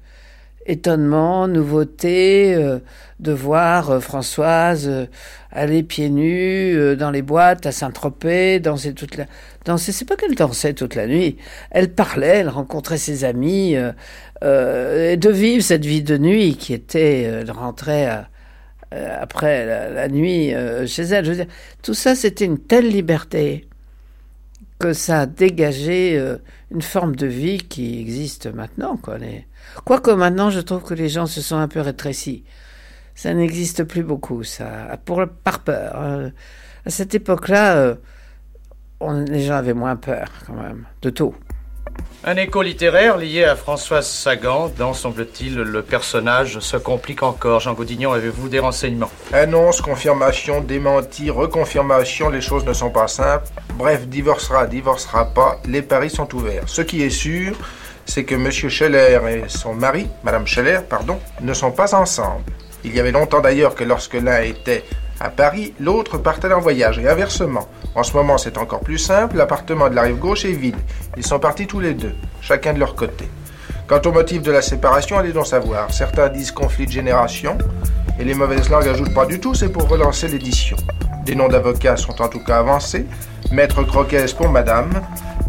[0.67, 2.79] étonnement, nouveauté, euh,
[3.21, 5.07] de voir euh, Françoise euh,
[5.51, 9.27] aller pieds nus dans les boîtes à Saint-Tropez, danser toute la...
[9.65, 11.37] Danser, c'est pas qu'elle dansait toute la nuit.
[11.71, 17.45] Elle parlait, elle rencontrait ses amis, et de vivre cette vie de nuit qui était
[17.45, 18.09] de rentrer
[18.91, 20.53] après la, nuit
[20.89, 21.47] chez elle.
[21.83, 23.69] Tout ça, c'était une telle liberté
[24.81, 26.21] que ça a dégagé
[26.73, 28.99] une forme de vie qui existe maintenant,
[29.85, 32.45] Quoique maintenant, je trouve que les gens se sont un peu rétrécis.
[33.15, 35.97] Ça n'existe plus beaucoup, ça, pour, par peur.
[35.97, 36.31] Hein.
[36.87, 37.95] À cette époque-là, euh,
[39.29, 41.35] les gens avaient moins peur, quand même, de tout.
[42.25, 44.73] Un écho littéraire lié à Françoise Sagan.
[44.79, 47.61] Dans, semble-t-il, le personnage se complique encore.
[47.61, 49.11] Jean Godignon, avez-vous des renseignements?
[49.33, 53.49] Annonce, confirmation, démenti, reconfirmation, les choses ne sont pas simples.
[53.75, 56.65] Bref, divorcera, divorcera pas, les paris sont ouverts.
[56.67, 57.57] Ce qui est sûr,
[58.07, 58.51] c'est que M.
[58.51, 62.45] Scheller et son mari, Madame Scheller, pardon, ne sont pas ensemble.
[62.85, 64.85] Il y avait longtemps d'ailleurs que lorsque l'un était
[65.21, 67.69] à Paris, l'autre partait en voyage, et inversement.
[67.95, 70.77] En ce moment, c'est encore plus simple, l'appartement de la rive gauche est vide.
[71.17, 73.29] Ils sont partis tous les deux, chacun de leur côté.
[73.87, 75.93] Quant au motif de la séparation, allez donc savoir.
[75.93, 77.57] Certains disent conflit de génération,
[78.19, 80.77] et les mauvaises langues ajoutent pas du tout, c'est pour relancer l'édition.
[81.25, 83.07] Des noms d'avocats sont en tout cas avancés.
[83.51, 84.91] Maître Croquez pour madame,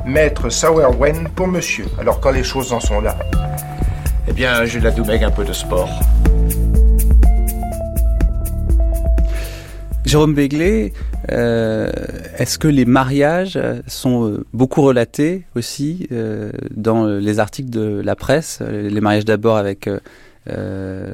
[0.05, 1.85] Maître Sauerwen pour monsieur.
[1.99, 3.17] Alors quand les choses en sont là?
[4.27, 5.89] Eh bien, je la Doumeg un peu de sport.
[10.05, 10.93] Jérôme Béglé,
[11.31, 11.91] euh,
[12.37, 18.15] est-ce que les mariages sont euh, beaucoup relatés aussi euh, dans les articles de la
[18.15, 18.61] presse?
[18.61, 19.89] Les mariages d'abord avec
[20.47, 21.11] euh,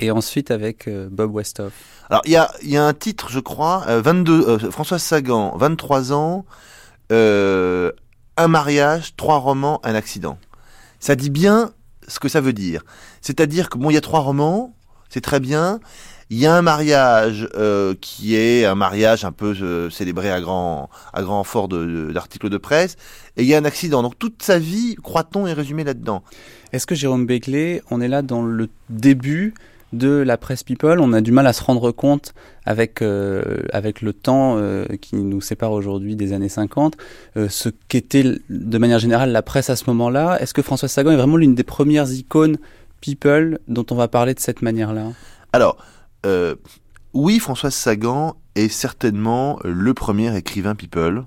[0.00, 1.95] et ensuite avec Bob Westhoff.
[2.10, 6.44] Alors il y a, y a un titre, je crois, 22, François Sagan, 23 ans,
[7.10, 10.38] un mariage, trois romans, un accident.
[11.00, 11.72] Ça dit bien
[12.08, 12.82] ce que ça veut dire.
[13.20, 14.74] C'est-à-dire que bon, il y a trois romans,
[15.08, 15.80] c'est très bien.
[16.28, 20.40] Il y a un mariage euh, qui est un mariage un peu euh, célébré à
[20.40, 22.96] grand à grand fort d'articles de, presse,
[23.36, 24.02] et il y a un accident.
[24.02, 26.24] Donc toute sa vie, croit-on, est résumée là-dedans.
[26.72, 29.54] Est-ce que Jérôme Beckley, on est là dans le début
[29.96, 34.02] de la presse people, on a du mal à se rendre compte avec euh, avec
[34.02, 34.60] le temps
[35.00, 36.96] qui nous sépare aujourd'hui des années 50,
[37.48, 40.38] ce qu'était de manière générale la presse à ce moment-là.
[40.40, 42.58] Est-ce que François Sagan est vraiment l'une des premières icônes
[43.00, 45.12] people dont on va parler de cette manière-là?
[45.52, 45.76] Alors,
[46.24, 46.56] euh,
[47.12, 51.24] oui, Françoise Sagan est certainement le premier écrivain people,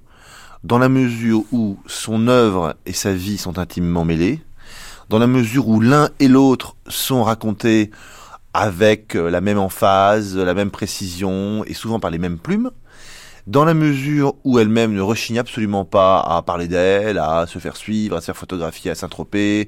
[0.63, 4.41] dans la mesure où son œuvre et sa vie sont intimement mêlées,
[5.09, 7.91] dans la mesure où l'un et l'autre sont racontés
[8.53, 12.71] avec euh, la même emphase, la même précision et souvent par les mêmes plumes,
[13.47, 17.77] dans la mesure où elle-même ne rechigne absolument pas à parler d'elle, à se faire
[17.77, 19.67] suivre, à se faire photographier à Saint-Tropez,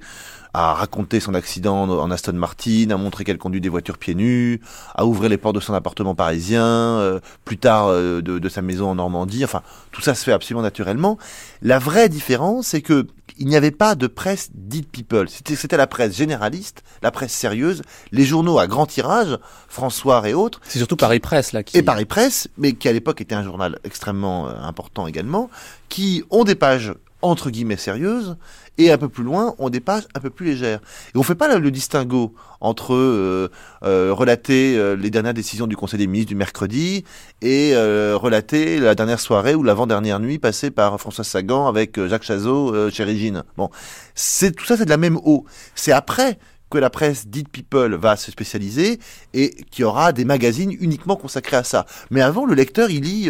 [0.54, 4.62] à raconter son accident en Aston Martin, à montrer qu'elle conduit des voitures pieds nus,
[4.96, 8.62] à ouvrir les portes de son appartement parisien, euh, plus tard euh, de, de, sa
[8.62, 9.44] maison en Normandie.
[9.46, 9.62] Enfin,
[9.92, 11.18] tout ça se fait absolument naturellement.
[11.62, 15.28] La vraie différence, c'est que il n'y avait pas de presse dite people.
[15.30, 19.38] C'était la presse généraliste, la presse sérieuse, les journaux à grand tirage,
[19.68, 20.62] François et autres.
[20.64, 21.64] C'est surtout Paris Presse là.
[21.64, 21.78] Qui...
[21.78, 25.50] Et Paris Presse, mais qui à l'époque était un journal extrêmement euh, important également,
[25.90, 28.38] qui ont des pages entre guillemets sérieuses
[28.78, 30.80] et un peu plus loin, on pages un peu plus légères.
[31.14, 33.50] Et on fait pas le distinguo entre euh,
[33.84, 37.04] euh, relater euh, les dernières décisions du Conseil des ministres du mercredi
[37.42, 42.90] et relater la dernière soirée ou l'avant-dernière nuit passée par François Sagan avec Jacques Chazot
[42.92, 43.44] chez Régine.
[43.58, 43.70] Bon,
[44.16, 45.46] c'est tout ça, c'est de la même eau.
[45.76, 46.38] C'est après
[46.70, 49.00] que la presse dite people va se spécialiser
[49.34, 51.86] et qu'il y aura des magazines uniquement consacrés à ça.
[52.12, 53.30] Mais avant, le lecteur, il lit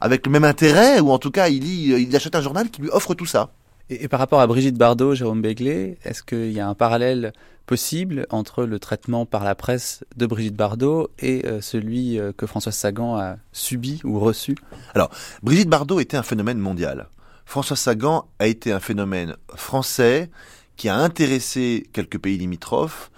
[0.00, 2.82] avec le même intérêt, ou en tout cas, il lit, il achète un journal qui
[2.82, 3.50] lui offre tout ça.
[3.90, 7.32] Et, par rapport à Brigitte Bardot, Jérôme Begley, est-ce qu'il y a un parallèle
[7.66, 12.46] possible entre le traitement par la presse de Brigitte Bardot et euh, celui euh, que
[12.46, 14.54] François Sagan a subi ou reçu?
[14.94, 15.10] Alors,
[15.42, 17.08] Brigitte Bardot était un phénomène mondial.
[17.44, 20.30] François Sagan a été un phénomène français
[20.76, 23.10] qui a intéressé quelques pays limitrophes,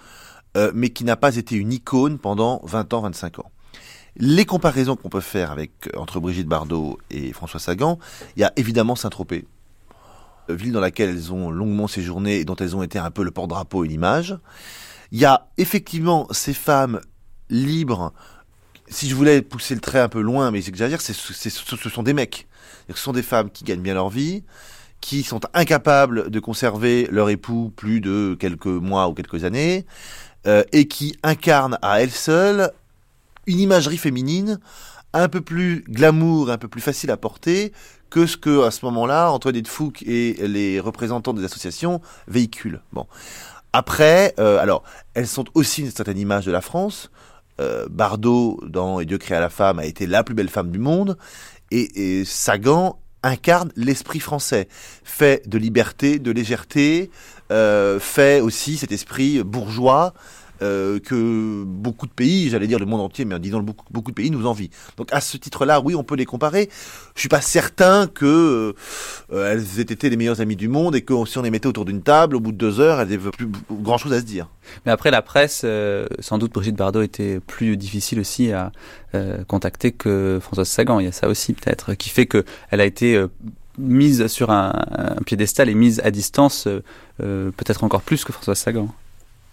[0.57, 3.51] euh, mais qui n'a pas été une icône pendant 20 ans, 25 ans.
[4.15, 5.55] Les comparaisons qu'on peut faire
[5.97, 7.99] entre Brigitte Bardot et François Sagan,
[8.35, 9.45] il y a évidemment Saint-Tropez,
[10.49, 13.31] ville dans laquelle elles ont longuement séjourné et dont elles ont été un peu le
[13.31, 14.37] porte-drapeau et l'image.
[15.11, 16.99] Il y a effectivement ces femmes
[17.49, 18.13] libres.
[18.87, 22.13] Si je voulais pousser le trait un peu loin, mais j'exagère, c'est, ce sont des
[22.13, 22.47] mecs.
[22.89, 24.43] Ce sont des femmes qui gagnent bien leur vie,
[25.01, 29.85] qui sont incapables de conserver leur époux plus de quelques mois ou quelques années,
[30.47, 32.71] euh, et qui incarnent à elles seules
[33.45, 34.59] une imagerie féminine
[35.13, 37.71] un peu plus glamour, un peu plus facile à porter
[38.13, 42.81] que ce que à ce moment-là Antoine Fouque et les représentants des associations véhiculent.
[42.91, 43.07] Bon.
[43.73, 44.83] Après, euh, alors,
[45.15, 47.09] elles sont aussi une certaine image de la France.
[47.59, 50.77] Euh, Bardot, dans Et Dieu créa la femme, a été la plus belle femme du
[50.77, 51.17] monde.
[51.71, 54.67] Et, et Sagan incarne l'esprit français,
[55.03, 57.09] fait de liberté, de légèreté,
[57.51, 60.13] euh, fait aussi cet esprit bourgeois
[60.61, 64.11] euh, que beaucoup de pays, j'allais dire le monde entier, mais en disant beaucoup, beaucoup
[64.11, 64.69] de pays nous envient.
[64.97, 66.69] Donc à ce titre-là, oui, on peut les comparer.
[67.15, 68.75] Je suis pas certain que
[69.31, 71.67] euh, elles aient été les meilleures amies du monde et que si on les mettait
[71.67, 74.47] autour d'une table, au bout de deux heures, elles n'avaient plus grand-chose à se dire.
[74.85, 78.71] Mais après la presse, euh, sans doute Brigitte Bardot était plus difficile aussi à
[79.47, 80.99] contacter que Françoise Sagan.
[80.99, 83.23] Il y a ça aussi peut-être qui fait que elle a été
[83.77, 86.67] mise sur un, un, piédestal et mise à distance
[87.19, 88.89] peut-être encore plus que Françoise Sagan.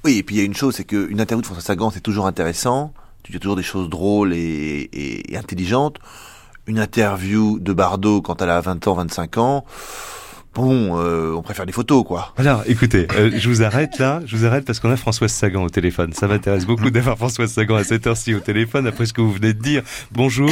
[0.03, 2.01] Oui, et puis il y a une chose, c'est qu'une interview de François Sagan, c'est
[2.01, 2.95] toujours intéressant.
[3.23, 5.99] Tu dis toujours des choses drôles et, et, intelligentes.
[6.67, 9.65] Une interview de Bardot quand elle a 20 ans, 25 ans,
[10.55, 12.33] bon, euh, on préfère des photos, quoi.
[12.37, 15.65] Alors, écoutez, euh, je vous arrête là, je vous arrête parce qu'on a Françoise Sagan
[15.65, 16.13] au téléphone.
[16.13, 19.33] Ça m'intéresse beaucoup d'avoir Françoise Sagan à cette heure-ci au téléphone, après ce que vous
[19.33, 19.83] venez de dire.
[20.13, 20.49] Bonjour.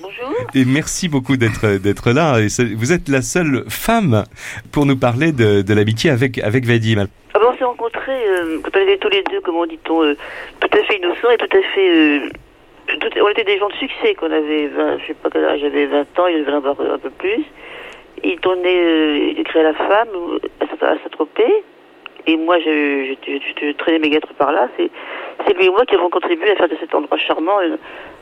[0.00, 0.32] Bonjour.
[0.54, 2.40] Et merci beaucoup d'être d'être là.
[2.40, 4.24] Et vous êtes la seule femme
[4.72, 7.06] pour nous parler de, de l'amitié avec avec Vadim.
[7.36, 10.14] Ah ben, on s'est rencontrés euh, quand on était tous les deux, comment dit-on, euh,
[10.58, 11.90] tout à fait innocents et tout à fait...
[11.90, 12.30] Euh,
[12.98, 15.60] tout, on était des gens de succès, qu'on avait 20, je sais pas quel âge,
[15.60, 17.44] j'avais 20 ans, il devait en avoir un peu plus.
[18.24, 20.08] Il tournait, euh, il créait la femme
[20.60, 21.64] à, à Saint-Tropez.
[22.28, 24.68] Et moi, je, je, je, je, traînais mes guêtres par là.
[24.76, 24.90] C'est,
[25.46, 27.78] c'est lui et moi qui avons contribué à faire de cet endroit charmant un,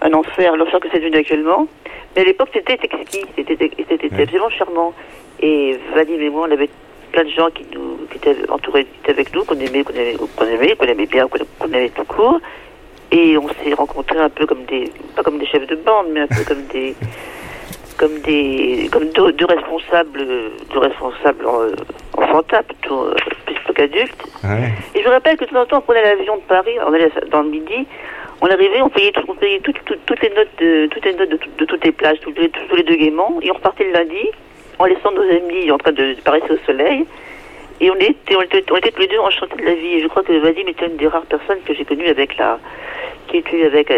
[0.06, 1.66] un enfer, l'enfer que c'est devenu actuellement.
[2.14, 4.94] Mais à l'époque, c'était exquis, c'était, c'était, c'était absolument charmant.
[5.40, 6.68] Et Vadim et moi, on avait
[7.12, 9.94] plein de gens qui nous qui étaient entourés qui étaient avec nous, qu'on aimait, qu'on
[9.94, 12.40] aimait, qu'on aimait, qu'on aimait bien, qu'on aimait tout court.
[13.10, 16.20] Et on s'est rencontrés un peu comme des, pas comme des chefs de bande, mais
[16.20, 16.94] un peu comme des,
[17.96, 20.26] comme des, comme deux, deux responsables,
[20.72, 23.14] deux responsables en, enfantins, plutôt euh,
[23.46, 24.24] plus qu'adultes.
[24.42, 24.72] Ouais.
[24.94, 26.92] Et je me rappelle que de temps en temps, on prenait l'avion de Paris, on
[26.92, 27.86] allait dans le midi,
[28.40, 31.38] on arrivait, on payait, tout, on payait toutes les notes de, toutes les notes de,
[31.58, 34.30] de toutes les plages, tous les, tous les deux gaiements, et on repartait le lundi,
[34.78, 37.06] en laissant nos amis en train de paraître au soleil.
[37.80, 39.94] Et on était, on était, on était tous les deux enchantés de la vie.
[39.94, 42.58] Et je crois que Vadim était une des rares personnes que j'ai connues avec la,
[43.28, 43.90] qui était avec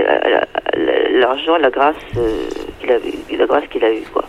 [1.21, 2.47] l'argent, la grâce euh,
[2.81, 4.25] qu'il avait, la grâce qu'il a eue, quoi.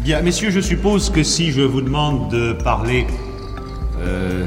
[0.00, 3.06] Bien, messieurs, je suppose que si je vous demande de parler
[3.98, 4.46] euh,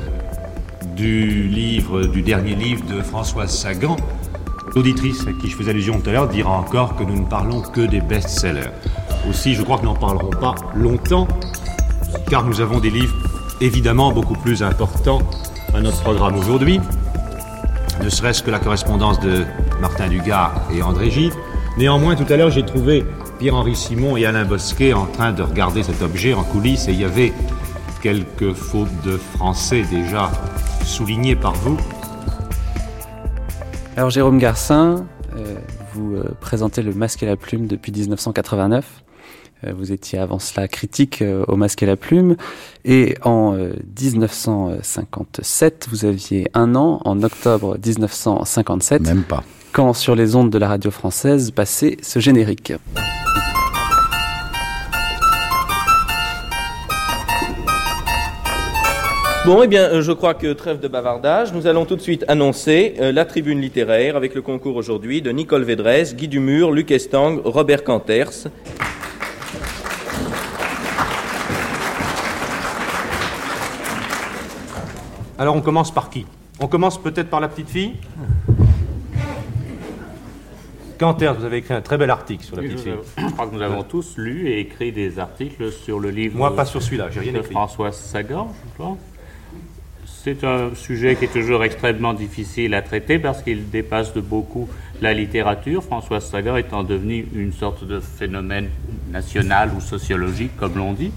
[0.96, 3.98] du livre, du dernier livre de Françoise Sagan,
[4.74, 7.62] l'auditrice à qui je faisais allusion tout à l'heure dira encore que nous ne parlons
[7.62, 8.72] que des best-sellers.
[9.30, 11.28] Aussi, je crois que nous n'en parlerons pas longtemps,
[12.30, 13.29] car nous avons des livres
[13.62, 15.22] évidemment beaucoup plus importants
[15.74, 16.80] à notre programme aujourd'hui,
[18.04, 19.44] ne serait-ce que la correspondance de
[19.82, 21.34] Martin Dugard et André Gide.
[21.78, 23.06] Néanmoins, tout à l'heure, j'ai trouvé
[23.40, 27.00] Pierre-Henri Simon et Alain Bosquet en train de regarder cet objet en coulisses et il
[27.02, 27.34] y avait
[28.02, 30.32] quelques fautes de français déjà
[30.84, 31.78] soulignées par vous.
[33.98, 35.06] Alors Jérôme Garcin,
[35.36, 35.56] euh,
[35.94, 39.04] vous euh, présentez le masque et la plume depuis 1989.
[39.66, 42.36] Euh, vous étiez avant cela critique euh, au masque et la plume.
[42.86, 49.02] Et en 1957, vous aviez un an, en octobre 1957.
[49.02, 49.44] Même pas.
[49.72, 52.74] Quand sur les ondes de la radio française passait ce générique.
[59.46, 61.54] Bon, eh bien, je crois que trêve de bavardage.
[61.54, 65.32] Nous allons tout de suite annoncer euh, la tribune littéraire avec le concours aujourd'hui de
[65.32, 68.48] Nicole Védresse, Guy Dumur, Luc Estang, Robert Canters.
[75.40, 76.26] Alors on commence par qui?
[76.60, 77.94] On commence peut-être par la petite fille?
[81.00, 82.92] Canters, vous avez écrit un très bel article sur la petite fille.
[83.18, 86.38] Je crois que nous avons tous lu et écrit des articles sur le livre.
[86.38, 87.52] Moi, pas sur celui-là, j'ai rien de écrit.
[87.52, 88.98] François Sagan, je pense.
[90.06, 94.68] C'est un sujet qui est toujours extrêmement difficile à traiter parce qu'il dépasse de beaucoup
[95.00, 98.68] la littérature, François Sagan étant devenu une sorte de phénomène
[99.10, 101.14] national ou sociologique, comme l'on dit.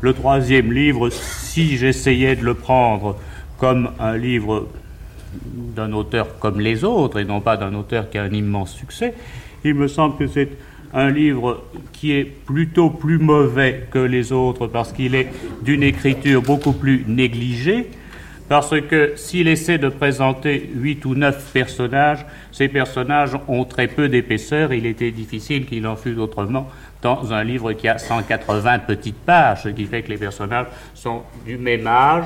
[0.00, 3.16] Le troisième livre, si j'essayais de le prendre
[3.62, 4.66] comme un livre
[5.76, 9.14] d'un auteur comme les autres, et non pas d'un auteur qui a un immense succès,
[9.62, 10.48] il me semble que c'est
[10.92, 15.28] un livre qui est plutôt plus mauvais que les autres parce qu'il est
[15.62, 17.88] d'une écriture beaucoup plus négligée,
[18.48, 24.08] parce que s'il essaie de présenter huit ou neuf personnages, ces personnages ont très peu
[24.08, 24.72] d'épaisseur.
[24.72, 26.68] Il était difficile qu'il en fût autrement
[27.00, 31.22] dans un livre qui a 180 petites pages, ce qui fait que les personnages sont
[31.46, 32.24] du même âge.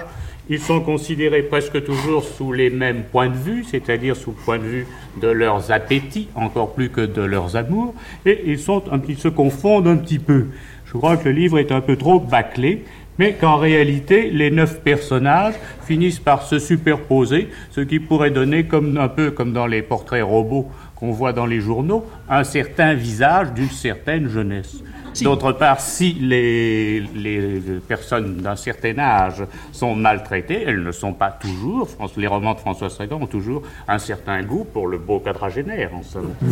[0.48, 4.58] Ils sont considérés presque toujours sous les mêmes points de vue, c'est-à-dire sous le point
[4.58, 4.86] de vue
[5.20, 7.94] de leurs appétits, encore plus que de leurs amours,
[8.24, 10.46] et ils, se confondent un petit peu.
[10.84, 12.84] Je crois que le livre est un peu trop bâclé,
[13.18, 18.98] mais qu'en réalité, les neuf personnages finissent par se superposer, ce qui pourrait donner, comme,
[18.98, 23.52] un peu comme dans les portraits robots qu'on voit dans les journaux, un certain visage
[23.52, 24.82] d'une certaine jeunesse.
[25.22, 29.42] D'autre part, si les, les personnes d'un certain âge
[29.72, 33.98] sont maltraitées, elles ne sont pas toujours, les romans de François Sagan ont toujours un
[33.98, 36.34] certain goût pour le beau quadragénaire, en somme.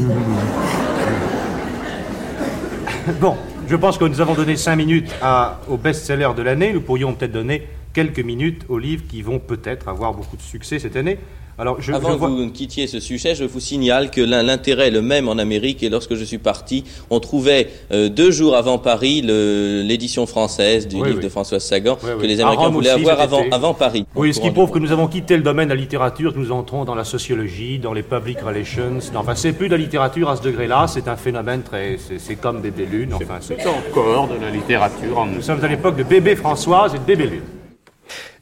[3.21, 3.37] Bon,
[3.69, 6.73] je pense que nous avons donné cinq minutes à, au best-seller de l'année.
[6.73, 10.79] Nous pourrions peut-être donner quelques minutes aux livres qui vont peut-être avoir beaucoup de succès
[10.79, 11.19] cette année.
[11.57, 15.02] Alors, je, Avant que vous quittiez ce sujet, je vous signale que l'intérêt est le
[15.02, 19.22] même en Amérique et lorsque je suis parti, on trouvait euh, deux jours avant Paris
[19.22, 24.05] l'édition française du livre de François Sagan que les Américains voulaient avoir avant, avant, Paris.
[24.16, 26.84] Oui, ce qui prouve que nous avons quitté le domaine de la littérature, nous entrons
[26.84, 28.98] dans la sociologie, dans les public relations.
[29.14, 31.98] Enfin, c'est plus de la littérature à ce degré-là, c'est un phénomène très...
[32.18, 33.38] C'est comme Bébé Lune, enfin...
[33.40, 35.26] C'est encore de la littérature.
[35.26, 37.53] Nous sommes à l'époque de Bébé Françoise et de Bébé Lune.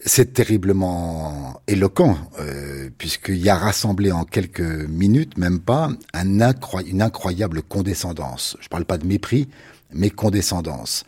[0.05, 6.41] C'est terriblement éloquent, euh, puisqu'il y a rassemblé en quelques minutes, même pas, un
[6.87, 8.57] une incroyable condescendance.
[8.61, 9.49] Je ne parle pas de mépris,
[9.93, 11.05] mais condescendance.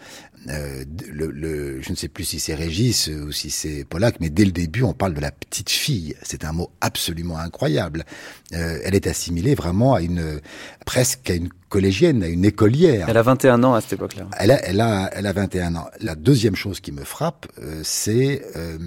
[0.48, 4.44] Euh, le, je ne sais plus si c'est Régis ou si c'est Pollack, mais dès
[4.44, 6.14] le début, on parle de la petite fille.
[6.22, 8.04] C'est un mot absolument incroyable.
[8.52, 10.40] Euh, elle est assimilée vraiment à une
[10.84, 13.08] presque à une collégienne, à une écolière.
[13.08, 14.28] Elle a 21 ans à cette époque-là.
[14.38, 15.88] Elle a, elle a, elle a 21 ans.
[16.00, 18.78] La deuxième chose qui me frappe, euh, c'est euh,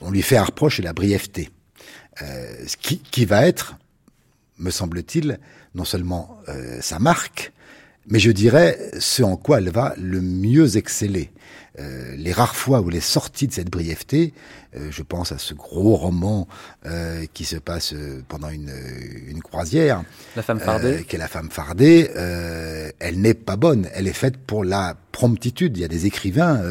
[0.00, 1.50] on lui fait un reproche et la brièveté,
[2.22, 3.76] euh, ce qui, qui va être,
[4.58, 5.40] me semble-t-il,
[5.74, 6.40] non seulement
[6.80, 7.52] sa marque,
[8.10, 11.30] mais je dirais ce en quoi elle va le mieux exceller.
[11.78, 14.32] Euh, les rares fois où elle est sortie de cette brièveté,
[14.76, 16.48] euh, je pense à ce gros roman
[16.86, 17.94] euh, qui se passe
[18.26, 18.72] pendant une,
[19.28, 20.02] une croisière,
[20.36, 22.10] la femme fardée, qui est la femme fardée,
[22.98, 23.88] elle n'est pas bonne.
[23.94, 25.76] Elle est faite pour la promptitude.
[25.76, 26.62] Il y a des écrivains,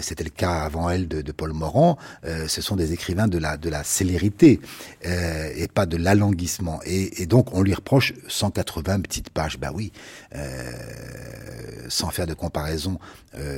[0.00, 3.56] c'était le cas avant elle de, de Paul Morand, ce sont des écrivains de la
[3.56, 4.60] de la célérité
[5.04, 6.80] et pas de l'alanguissement.
[6.84, 9.58] Et, et, donc on lui reproche 180 petites pages.
[9.58, 9.92] Bah oui,
[11.88, 12.98] sans faire de comparaison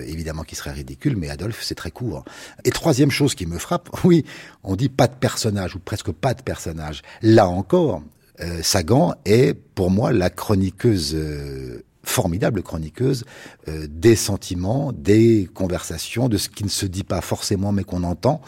[0.06, 2.24] évidemment qui serait ridicule, mais Adolphe, c'est très court.
[2.64, 4.24] Et troisième chose qui me frappe, oui,
[4.62, 7.02] on dit pas de personnage, ou presque pas de personnage.
[7.22, 8.02] Là encore,
[8.40, 11.14] euh, Sagan est, pour moi, la chroniqueuse...
[11.14, 13.24] Euh, formidable chroniqueuse
[13.66, 18.02] euh, des sentiments, des conversations, de ce qui ne se dit pas forcément mais qu'on
[18.02, 18.42] entend,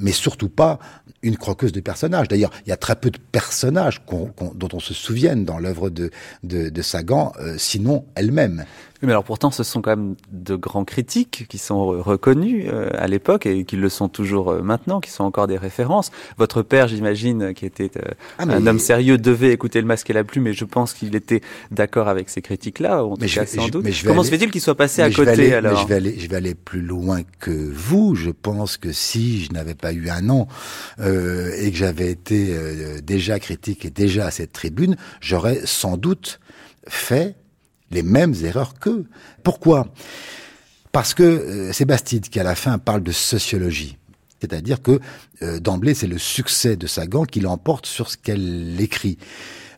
[0.00, 0.80] mais surtout pas
[1.22, 2.26] une croqueuse de personnages.
[2.26, 6.10] D'ailleurs, il y a très peu de personnages dont on se souvienne dans l'œuvre de,
[6.42, 8.64] de, Sagan, sinon elle-même
[9.06, 13.08] mais alors pourtant, ce sont quand même de grands critiques qui sont reconnus euh, à
[13.08, 16.12] l'époque et qui le sont toujours euh, maintenant, qui sont encore des références.
[16.38, 20.12] Votre père, j'imagine, qui était euh, ah, un homme sérieux, devait écouter le masque et
[20.12, 21.40] la plume, mais je pense qu'il était
[21.72, 23.86] d'accord avec ces critiques-là, en tout cas sans doute.
[24.04, 26.54] Comment se fait-il qu'il soit passé à côté alors je vais, aller, je vais aller
[26.54, 28.14] plus loin que vous.
[28.14, 30.46] Je pense que si je n'avais pas eu un an
[31.00, 32.54] et que j'avais été
[33.02, 36.40] déjà critique et déjà à cette tribune, j'aurais sans doute
[36.86, 37.36] fait
[37.92, 39.04] les mêmes erreurs qu'eux.
[39.42, 39.92] Pourquoi?
[40.92, 41.86] Parce que euh, c'est
[42.30, 43.96] qui à la fin parle de sociologie.
[44.40, 45.00] C'est-à-dire que
[45.42, 49.16] euh, d'emblée, c'est le succès de Sagan qui l'emporte sur ce qu'elle écrit.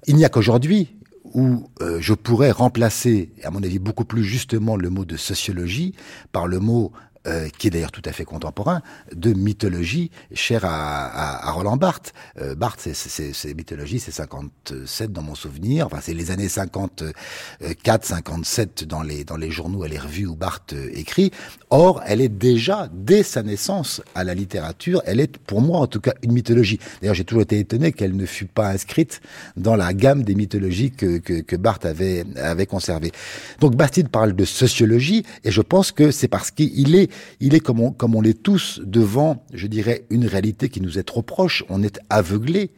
[0.06, 0.96] Il n'y a qu'aujourd'hui
[1.34, 5.94] où euh, je pourrais remplacer, à mon avis beaucoup plus justement, le mot de sociologie
[6.32, 6.92] par le mot
[7.27, 8.83] euh, qui est d'ailleurs tout à fait contemporain,
[9.14, 12.12] de mythologie chère à, à, à Roland Barthes.
[12.39, 18.85] Euh, Barthes, c'est mythologie, c'est 57 dans mon souvenir, enfin c'est les années 54, 57
[18.85, 21.31] dans les, dans les journaux et les revues où Barthes euh, écrit.
[21.70, 25.87] Or, elle est déjà, dès sa naissance à la littérature, elle est pour moi en
[25.87, 26.79] tout cas une mythologie.
[27.01, 29.22] D'ailleurs, j'ai toujours été étonné qu'elle ne fût pas inscrite
[29.57, 33.12] dans la gamme des mythologies que, que, que Barthes avait, avait conservées.
[33.61, 37.60] Donc Bastide parle de sociologie, et je pense que c'est parce qu'il est il est
[37.60, 41.22] comme on, comme on l'est tous devant, je dirais, une réalité qui nous est trop
[41.22, 41.64] proche.
[41.68, 42.70] On est aveuglé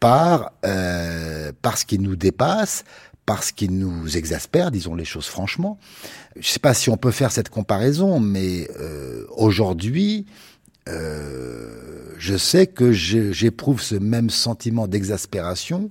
[0.00, 2.84] par, euh, par ce qui nous dépasse,
[3.26, 5.78] par ce qui nous exaspère, disons les choses franchement.
[6.34, 10.26] Je ne sais pas si on peut faire cette comparaison, mais euh, aujourd'hui,
[10.88, 15.90] euh, je sais que j'éprouve ce même sentiment d'exaspération,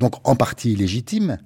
[0.00, 1.38] donc en partie illégitime,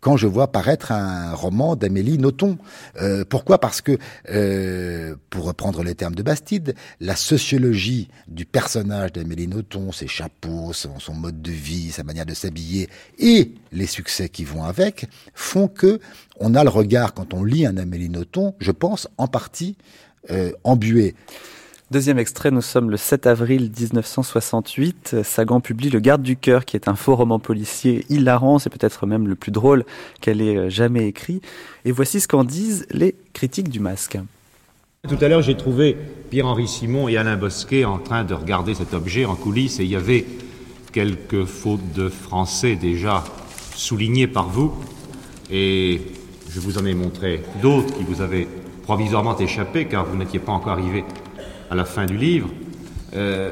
[0.00, 2.58] quand je vois paraître un roman d'Amélie Nothomb.
[3.00, 3.58] Euh, pourquoi?
[3.58, 3.98] Parce que,
[4.30, 10.72] euh, pour reprendre les termes de Bastide, la sociologie du personnage d'Amélie Nothomb, ses chapeaux,
[10.72, 12.88] son, mode de vie, sa manière de s'habiller
[13.18, 16.00] et les succès qui vont avec, font que
[16.38, 19.76] on a le regard, quand on lit un Amélie Nothomb, je pense, en partie
[20.30, 21.14] euh, embué.
[21.90, 25.24] Deuxième extrait, nous sommes le 7 avril 1968.
[25.24, 29.06] Sagan publie Le Garde du Cœur, qui est un faux roman policier hilarant, c'est peut-être
[29.06, 29.84] même le plus drôle
[30.20, 31.40] qu'elle ait euh, jamais écrit.
[31.84, 34.20] Et voici ce qu'en disent les critiques du masque.
[35.08, 35.96] Tout à l'heure, j'ai trouvé
[36.30, 39.90] Pierre-Henri Simon et Alain Bosquet en train de regarder cet objet en coulisses et il
[39.90, 40.24] y avait
[40.92, 43.24] quelques fautes de français déjà
[43.74, 44.72] soulignées par vous.
[45.50, 46.02] Et
[46.50, 48.46] je vous en ai montré d'autres qui vous avaient
[48.84, 51.04] provisoirement échappé car vous n'étiez pas encore arrivé
[51.70, 52.48] à la fin du livre.
[53.14, 53.50] Euh,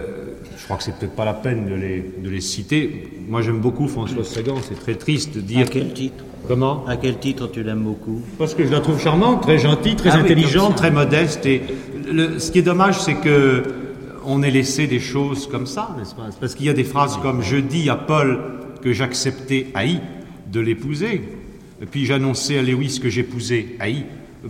[0.57, 3.09] je crois que c'est peut-être pas la peine de les, de les citer.
[3.29, 4.57] Moi, j'aime beaucoup François Sagan.
[4.67, 5.67] C'est très triste de dire.
[5.67, 9.01] À quel titre Comment À quel titre tu l'aimes beaucoup Parce que je la trouve
[9.01, 11.45] charmante, très gentille, très ah intelligente, très modeste.
[11.47, 11.63] Et
[12.11, 13.63] le, ce qui est dommage, c'est que
[14.25, 16.29] on ait laissé des choses comme ça, n'est-ce pas?
[16.39, 18.41] Parce qu'il y a des phrases comme Je dis à Paul
[18.83, 20.01] que j'acceptais Haï
[20.53, 21.23] de l'épouser,
[21.91, 24.05] puis j'annonçais à Lewis que j'épousais Haï,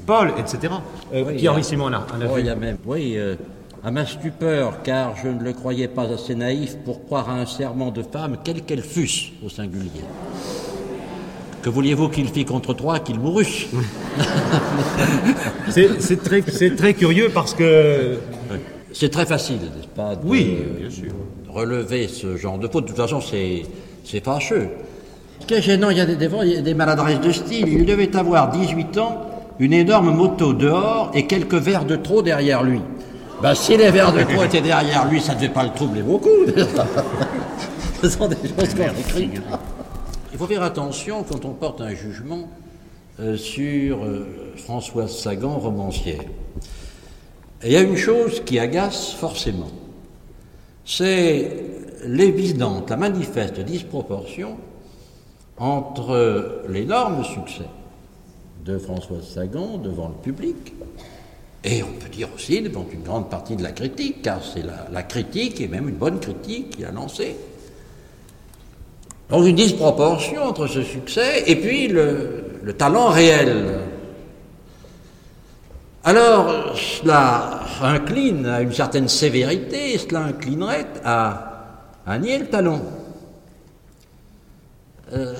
[0.06, 0.74] Paul, etc.
[1.14, 3.36] Euh, Pierre-Henri Simon, là, oh, il y a même, oui, euh,
[3.82, 7.46] à ma stupeur, car je ne le croyais pas assez naïf pour croire à un
[7.46, 10.02] serment de femme, quelle qu'elle fût, au singulier.
[11.62, 13.68] Que vouliez-vous qu'il fît contre toi, qu'il mourût
[15.68, 18.18] C'est très, très, curieux parce que...
[18.92, 21.12] C'est très facile, n'est-ce pas de, Oui, bien sûr.
[21.48, 22.84] Relever ce genre de faute.
[22.84, 24.68] De toute façon, c'est fâcheux.
[25.40, 27.68] Ce qui est gênant, il y a des, des, des maladresses de style.
[27.68, 29.27] Il devait avoir 18 ans,
[29.58, 32.80] une énorme moto dehors et quelques verres de trop derrière lui.
[33.42, 36.02] Ben, si les verres de trop étaient derrière lui, ça ne devait pas le troubler
[36.02, 36.28] beaucoup.
[40.32, 42.48] Il faut faire attention quand on porte un jugement
[43.20, 46.22] euh, sur euh, Françoise Sagan, romancière.
[47.64, 49.70] il y a une chose qui agace forcément,
[50.84, 51.50] c'est
[52.06, 54.56] l'évidente, la manifeste disproportion
[55.58, 57.66] entre l'énorme succès
[58.68, 60.74] de Françoise Sagan devant le public
[61.64, 64.62] et on peut dire aussi devant une grande partie de la critique, car c'est
[64.92, 67.34] la, critique, et même une bonne critique, qui a lancé.
[69.28, 73.80] Donc une disproportion entre ce succès et puis le, talent réel.
[76.04, 82.80] Alors, cela incline à une certaine sévérité, cela inclinerait à, à nier le talent.
[85.12, 85.34] Euh,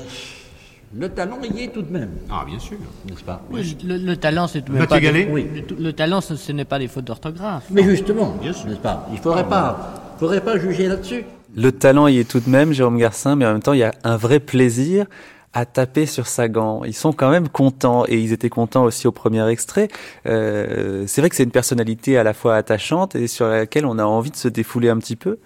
[0.94, 2.10] le talent y est tout de même.
[2.30, 2.78] Ah, bien sûr.
[3.08, 4.98] N'est-ce pas oui, le, talent, c'est tout de même pas.
[5.30, 5.46] oui.
[5.78, 7.64] le, talent, ce, n'est pas des fautes d'orthographe.
[7.70, 11.24] Mais justement, n'est-ce pas Il ne faudrait, pas, faudrait pas juger là-dessus.
[11.54, 13.84] Le talent y est tout de même, Jérôme Garcin, mais en même temps, il y
[13.84, 15.06] a un vrai plaisir
[15.52, 16.84] à taper sur Sagan.
[16.84, 19.88] Ils sont quand même contents et ils étaient contents aussi au premier extrait.
[20.26, 23.98] Euh, c'est vrai que c'est une personnalité à la fois attachante et sur laquelle on
[23.98, 25.38] a envie de se défouler un petit peu.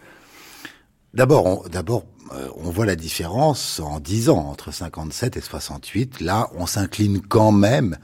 [1.14, 2.05] D'abord, d'abord
[2.35, 6.20] euh, on voit la différence en 10 ans entre 57 et 68.
[6.20, 7.97] Là, on s'incline quand même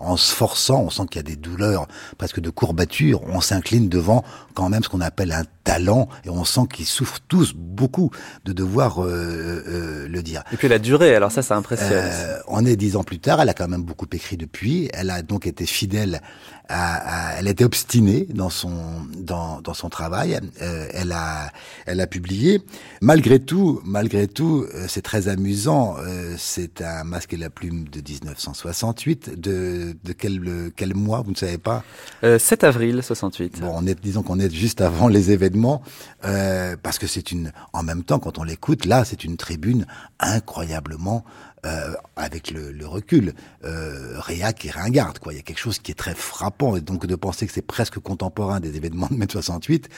[0.00, 1.86] en, se forçant, on sent qu'il y a des douleurs,
[2.18, 6.44] presque de courbatures, on s'incline devant quand même ce qu'on appelle un talent, et on
[6.44, 8.10] sent qu'ils souffrent tous beaucoup
[8.44, 10.44] de devoir euh, euh, le dire.
[10.52, 11.92] Et puis la durée, alors ça, ça impressionne.
[11.92, 15.10] Euh, on est dix ans plus tard, elle a quand même beaucoup écrit depuis, elle
[15.10, 16.20] a donc été fidèle
[16.68, 18.72] à, elle était obstinée dans son
[19.18, 20.38] dans, dans son travail.
[20.62, 21.52] Euh, elle a
[21.86, 22.62] elle a publié.
[23.00, 25.96] Malgré tout, malgré tout, euh, c'est très amusant.
[25.98, 29.40] Euh, c'est un masque et la plume de 1968.
[29.40, 31.84] De de quel quel mois vous ne savez pas?
[32.22, 33.60] 7 avril 68.
[33.60, 35.82] Bon, on est disons qu'on est juste avant les événements
[36.22, 39.86] parce que c'est une en même temps quand on l'écoute là, c'est une tribune
[40.18, 41.24] incroyablement
[41.64, 43.34] euh, avec le, le recul,
[43.64, 45.18] euh, réac et ringarde.
[45.18, 45.32] Quoi.
[45.32, 47.62] Il y a quelque chose qui est très frappant, et donc de penser que c'est
[47.62, 49.88] presque contemporain des événements de mai 68,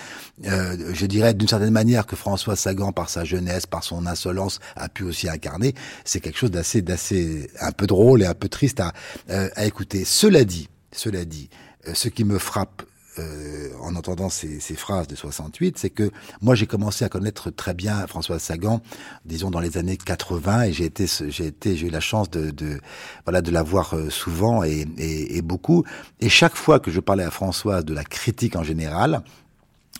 [0.47, 4.61] euh, je dirais d'une certaine manière que François Sagan, par sa jeunesse, par son insolence,
[4.77, 8.49] a pu aussi incarner, c'est quelque chose d'assez, d'assez un peu drôle et un peu
[8.49, 8.93] triste à,
[9.31, 10.05] euh, à écouter.
[10.05, 11.51] Cela dit, cela dit,
[11.89, 12.83] euh, ce qui me frappe
[13.19, 16.11] euh, en entendant ces, ces, phrases de 68, c'est que
[16.41, 18.81] moi j'ai commencé à connaître très bien Françoise Sagan,
[19.25, 22.51] disons dans les années 80, et j'ai été, j'ai été, j'ai eu la chance de,
[22.51, 22.81] de,
[23.25, 25.85] voilà, de la voir euh, souvent et, et, et beaucoup.
[26.21, 29.23] Et chaque fois que je parlais à Françoise de la critique en général,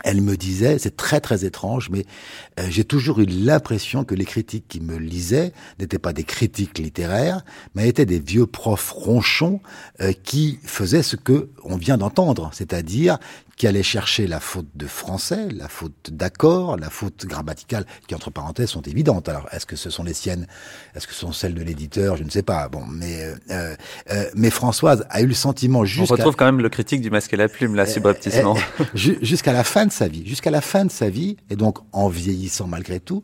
[0.05, 2.05] elle me disait, c'est très très étrange, mais
[2.61, 6.79] euh, j'ai toujours eu l'impression que les critiques qui me lisaient n'étaient pas des critiques
[6.79, 7.45] littéraires,
[7.75, 9.61] mais étaient des vieux profs ronchons
[10.01, 13.19] euh, qui faisaient ce que on vient d'entendre, c'est-à-dire
[13.57, 18.31] qui allait chercher la faute de français, la faute d'accord, la faute grammaticale, qui entre
[18.31, 19.29] parenthèses sont évidentes.
[19.29, 20.47] Alors, est-ce que ce sont les siennes?
[20.95, 22.17] Est-ce que ce sont celles de l'éditeur?
[22.17, 22.69] Je ne sais pas.
[22.69, 23.75] Bon, mais euh,
[24.11, 26.15] euh, mais Françoise a eu le sentiment jusqu'à...
[26.15, 28.57] On retrouve quand même le critique du masque et la plume, là, euh, subrepticement.
[28.95, 32.09] jusqu'à la fin de sa vie, jusqu'à la fin de sa vie, et donc en
[32.09, 33.23] vieillissant malgré tout,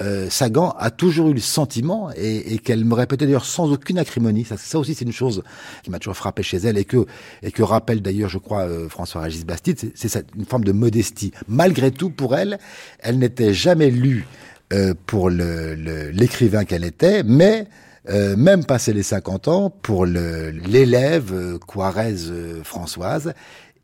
[0.00, 3.98] euh, Sagan a toujours eu le sentiment, et, et qu'elle me répétait d'ailleurs sans aucune
[3.98, 5.42] acrimonie, ça, ça aussi c'est une chose
[5.82, 7.06] qui m'a toujours frappé chez elle, et que,
[7.42, 11.32] et que rappelle d'ailleurs, je crois, euh, François-Régis Bastide, c'est une forme de modestie.
[11.48, 12.58] Malgré tout, pour elle,
[13.00, 14.26] elle n'était jamais lue
[14.72, 17.68] euh, pour l'écrivain qu'elle était, mais
[18.08, 23.34] euh, même passé les 50 ans, pour l'élève euh, Françoise.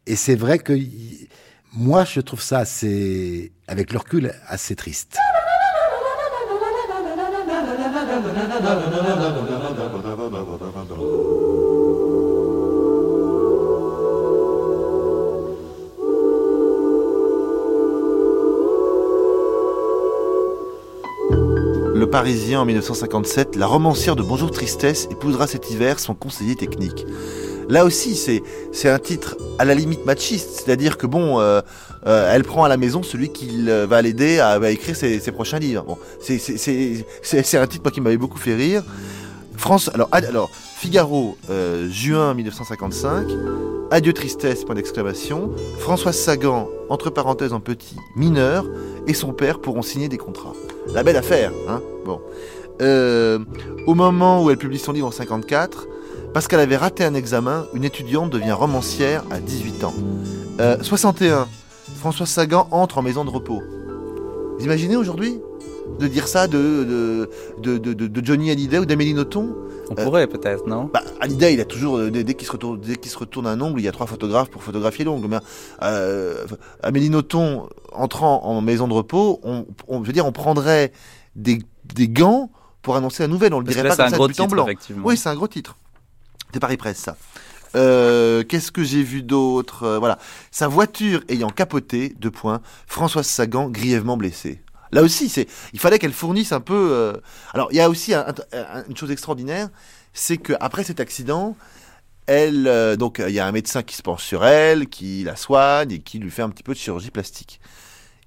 [0.07, 0.77] Et c'est vrai que
[1.73, 5.19] moi, je trouve ça assez, avec le recul, assez triste.
[21.95, 27.07] Le Parisien en 1957, la romancière de Bonjour Tristesse épousera cet hiver son conseiller technique.
[27.69, 28.17] Là aussi,
[28.73, 31.61] c'est un titre à la limite machiste, c'est-à-dire que bon, euh,
[32.07, 35.59] euh, elle prend à la maison celui qui euh, va l'aider à, écrire ses, prochains
[35.59, 35.99] livres.
[36.21, 38.83] C'est un titre moi qui m'avait beaucoup fait rire.
[39.57, 41.37] France, alors Figaro,
[41.91, 43.27] juin 1955.
[43.91, 45.51] Adieu tristesse, point d'exclamation.
[45.79, 48.65] Françoise Sagan, entre parenthèses en petit, mineur,
[49.07, 50.55] et son père pourront signer des contrats.
[50.95, 52.21] La belle affaire, hein Bon.
[53.87, 55.87] Au moment où elle publie son livre en 54,
[56.33, 59.95] parce qu'elle avait raté un examen, une étudiante devient romancière à 18 ans.
[60.61, 61.49] Euh, 61,
[61.97, 63.63] Françoise Sagan entre en maison de repos.
[64.59, 65.41] Vous imaginez aujourd'hui
[65.99, 67.29] de dire ça de,
[67.59, 69.55] de, de, de, Johnny Hallyday ou d'Amélie Nothomb?
[69.91, 70.89] On pourrait peut-être, non?
[70.93, 73.61] bah, Hallyday, il a toujours, dès, dès qu'il se, retourne, dès qu'il se retourne un
[73.61, 75.29] ongle, il y a trois photographes pour photographier l'ongle.
[75.29, 75.39] Mais
[75.83, 76.47] euh,
[76.83, 80.93] Amélie Nothomb, entrant en maison de repos, on, on, je veux dire, on prendrait
[81.37, 81.59] des,
[81.95, 83.53] des gants pour annoncer la nouvelle.
[83.53, 84.67] On le dirait pas comme ça but en blanc.
[85.05, 85.77] Oui, c'est un gros titre.
[86.53, 87.17] C'est Paris Presse, ça.
[87.75, 90.19] Euh, Qu'est-ce que j'ai vu d'autre euh, Voilà.
[90.51, 94.63] Sa voiture ayant capoté, deux points, Françoise Sagan grièvement blessée.
[94.91, 96.91] Là aussi, c'est, il fallait qu'elle fournisse un peu.
[96.93, 97.15] Euh...
[97.55, 99.71] Alors, il y a aussi un, un, une chose extraordinaire,
[100.13, 101.57] c'est que après cet accident,
[102.27, 105.35] elle, euh, donc, il y a un médecin qui se penche sur elle, qui la
[105.35, 107.59] soigne et qui lui fait un petit peu de chirurgie plastique.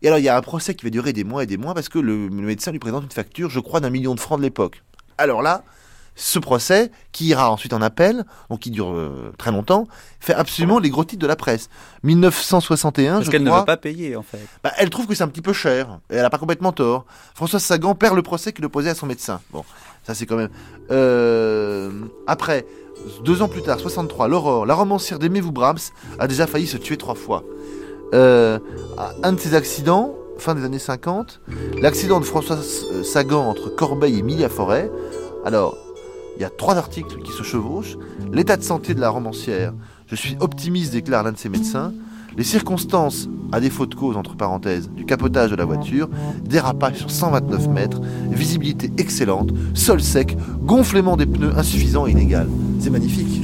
[0.02, 1.76] Et alors, il y a un procès qui va durer des mois et des mois
[1.76, 4.44] parce que le médecin lui présente une facture, je crois, d'un million de francs de
[4.44, 4.82] l'époque.
[5.20, 5.64] Alors là,
[6.16, 9.88] ce procès, qui ira ensuite en appel, donc qui dure euh, très longtemps,
[10.20, 11.70] fait absolument les gros titres de la presse.
[12.04, 14.40] 1961, Parce qu'elle ne veut pas payer, en fait.
[14.64, 17.06] Bah, elle trouve que c'est un petit peu cher, et elle n'a pas complètement tort.
[17.34, 19.42] Françoise Sagan perd le procès qu'il opposait à son médecin.
[19.52, 19.66] Bon,
[20.06, 20.50] ça c'est quand même...
[20.92, 21.92] Euh...
[22.28, 22.66] Après,
[23.24, 25.78] deux ans plus tard, 63, l'Aurore, la romancière Brahms,
[26.18, 27.44] a déjà failli se tuer trois fois.
[28.14, 28.60] Euh,
[29.24, 31.42] un de ces accidents, fin des années 50,
[31.82, 32.58] l'accident de François
[33.04, 34.90] Sagan entre Corbeil et Milia-Forêt.
[35.46, 35.78] Alors,
[36.38, 37.98] il y a trois articles qui se chevauchent.
[38.32, 39.74] L'état de santé de la romancière.
[40.08, 41.94] Je suis optimiste, déclare l'un de ses médecins.
[42.38, 46.10] Les circonstances, à défaut de cause, entre parenthèses, du capotage de la voiture,
[46.44, 52.50] dérapage sur 129 mètres, visibilité excellente, sol sec, gonflement des pneus insuffisant et inégal.
[52.82, 53.42] C'est magnifique.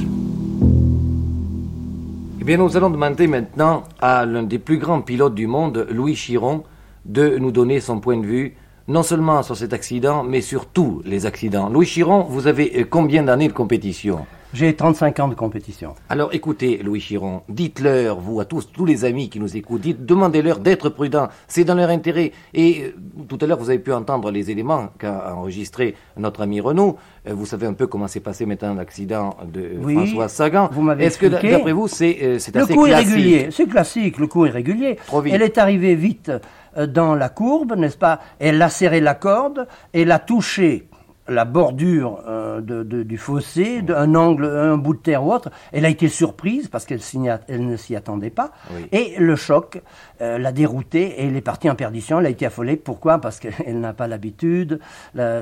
[2.40, 6.14] Eh bien, nous allons demander maintenant à l'un des plus grands pilotes du monde, Louis
[6.14, 6.64] Chiron,
[7.06, 8.56] de nous donner son point de vue
[8.92, 11.70] non seulement sur cet accident, mais sur tous les accidents.
[11.70, 15.94] Louis Chiron, vous avez combien d'années de compétition J'ai 35 ans de compétition.
[16.10, 20.04] Alors écoutez, Louis Chiron, dites-leur, vous à tous, tous les amis qui nous écoutent, dites,
[20.04, 22.32] demandez-leur d'être prudents, c'est dans leur intérêt.
[22.52, 26.60] Et euh, tout à l'heure, vous avez pu entendre les éléments qu'a enregistré notre ami
[26.60, 26.98] Renaud.
[27.26, 30.68] Euh, vous savez un peu comment s'est passé maintenant l'accident de oui, François Sagan.
[30.70, 34.18] Vous m'avez Est-ce que d'après vous, c'est euh, assez Le coup est régulier, c'est classique,
[34.18, 34.96] le coup est régulier.
[35.06, 35.32] Trop vite.
[35.32, 36.30] Elle est arrivée vite
[36.76, 40.88] dans la courbe, n'est-ce pas Elle a serré la corde, elle a touché
[41.28, 45.50] la bordure euh, de, de, du fossé, d'un angle, un bout de terre ou autre.
[45.72, 47.00] Elle a été surprise parce qu'elle
[47.48, 48.52] elle ne s'y attendait pas.
[48.74, 48.86] Oui.
[48.92, 49.80] Et le choc
[50.20, 52.18] euh, l'a déroutée et elle est partie en perdition.
[52.20, 52.76] Elle a été affolée.
[52.76, 53.18] Pourquoi?
[53.18, 54.80] Parce qu'elle n'a pas l'habitude.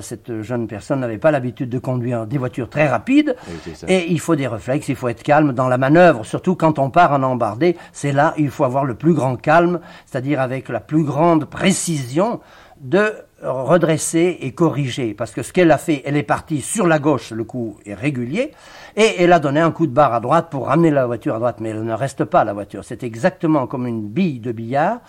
[0.00, 3.36] Cette jeune personne n'avait pas l'habitude de conduire des voitures très rapides.
[3.48, 6.24] Oui, et il faut des réflexes, il faut être calme dans la manœuvre.
[6.24, 9.80] Surtout quand on part en embardé, c'est là il faut avoir le plus grand calme,
[10.06, 12.40] c'est-à-dire avec la plus grande précision
[12.80, 13.12] de
[13.42, 15.14] redresser et corriger.
[15.14, 17.94] Parce que ce qu'elle a fait, elle est partie sur la gauche, le coup est
[17.94, 18.52] régulier,
[18.96, 21.38] et elle a donné un coup de barre à droite pour ramener la voiture à
[21.38, 22.84] droite, mais elle ne reste pas la voiture.
[22.84, 25.00] C'est exactement comme une bille de billard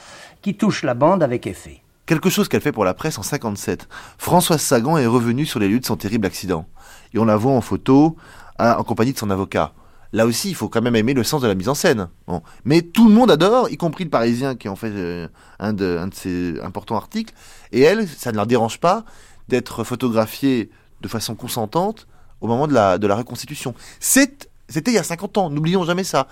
[0.41, 1.81] qui touche la bande avec effet.
[2.05, 3.87] Quelque chose qu'elle fait pour la presse en 57.
[4.17, 6.65] Françoise Sagan est revenue sur les lieux de son terrible accident.
[7.13, 8.17] Et on la voit en photo
[8.59, 9.71] hein, en compagnie de son avocat.
[10.13, 12.09] Là aussi, il faut quand même aimer le sens de la mise en scène.
[12.27, 12.41] Bon.
[12.65, 15.27] Mais tout le monde adore, y compris le Parisien qui en fait euh,
[15.59, 17.33] un, de, ses importants articles.
[17.71, 19.05] Et elle, ça ne la dérange pas
[19.47, 20.69] d'être photographiée
[21.01, 22.07] de façon consentante
[22.41, 23.73] au moment de la, reconstitution.
[23.99, 24.47] C'était
[24.87, 26.27] il y a 50 ans, n'oublions jamais ça.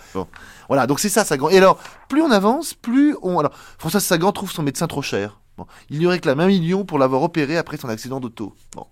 [0.67, 1.49] Voilà, donc c'est ça Sagan.
[1.49, 3.39] Et alors, plus on avance, plus on...
[3.39, 5.39] Alors, François Sagan trouve son médecin trop cher.
[5.57, 5.67] Bon.
[5.89, 8.55] Il lui réclame un million pour l'avoir opéré après son accident d'auto.
[8.75, 8.87] Bon.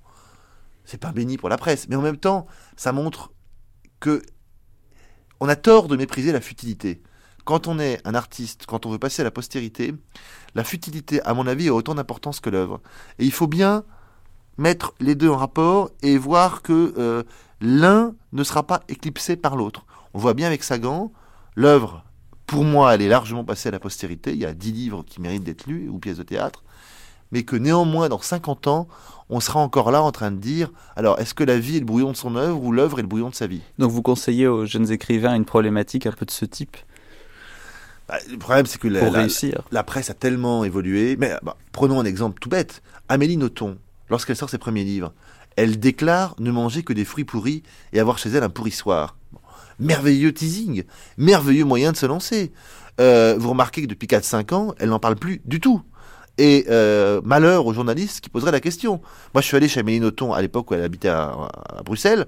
[0.86, 3.32] C'est pas béni pour la presse, mais en même temps, ça montre
[4.00, 4.22] que
[5.40, 7.02] on a tort de mépriser la futilité.
[7.46, 9.94] Quand on est un artiste, quand on veut passer à la postérité,
[10.56, 12.82] la futilité, à mon avis, a autant d'importance que l'œuvre.
[13.20, 13.84] Et il faut bien
[14.58, 17.24] mettre les deux en rapport et voir que euh,
[17.62, 19.86] l'un ne sera pas éclipsé par l'autre.
[20.14, 21.12] On voit bien avec Sagan,
[21.56, 22.04] l'œuvre,
[22.48, 24.32] pour moi, elle est largement passée à la postérité.
[24.32, 26.64] Il y a dix livres qui méritent d'être lus, ou pièces de théâtre.
[27.32, 28.88] Mais que néanmoins, dans 50 ans,
[29.30, 31.86] on sera encore là en train de dire alors, est-ce que la vie est le
[31.86, 33.62] brouillon de son œuvre ou l'œuvre est le brouillon de sa vie?
[33.78, 36.78] Donc vous conseillez aux jeunes écrivains une problématique un peu de ce type?
[38.08, 41.18] Bah, Le problème, c'est que la, presse a tellement évolué.
[41.18, 42.82] Mais bah, prenons un exemple tout bête.
[43.10, 43.78] Amélie Nothomb,
[44.10, 45.14] lorsqu'elle sort ses premiers livres,
[45.56, 49.18] elle déclare ne manger que des fruits pourris et avoir chez elle un pourrissoir.
[49.34, 49.40] Bon.
[49.80, 50.84] merveilleux teasing,
[51.18, 52.54] merveilleux moyen de se lancer.
[53.00, 55.82] Euh, vous remarquez que depuis 4-5 ans, elle n'en parle plus du tout.
[56.38, 59.02] Et euh, malheur aux journalistes qui poseraient la question.
[59.34, 61.50] Moi, je suis allé chez Amélie Nothomb à l'époque où elle habitait à,
[61.84, 62.28] Bruxelles.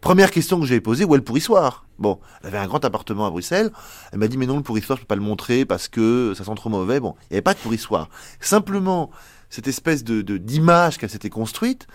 [0.00, 3.26] Première question que j'ai posée, où est le pourrissoir Bon, elle avait un grand appartement
[3.26, 3.72] à Bruxelles.
[4.12, 6.44] Elle m'a dit, mais non, le pourrissoir, je peux pas le montrer parce que ça
[6.44, 7.00] sent trop mauvais.
[7.00, 8.08] Bon, il n'y avait pas de pourrissoir.
[8.40, 9.10] Simplement,
[9.50, 11.88] cette espèce de d'image qu'elle s'était construite,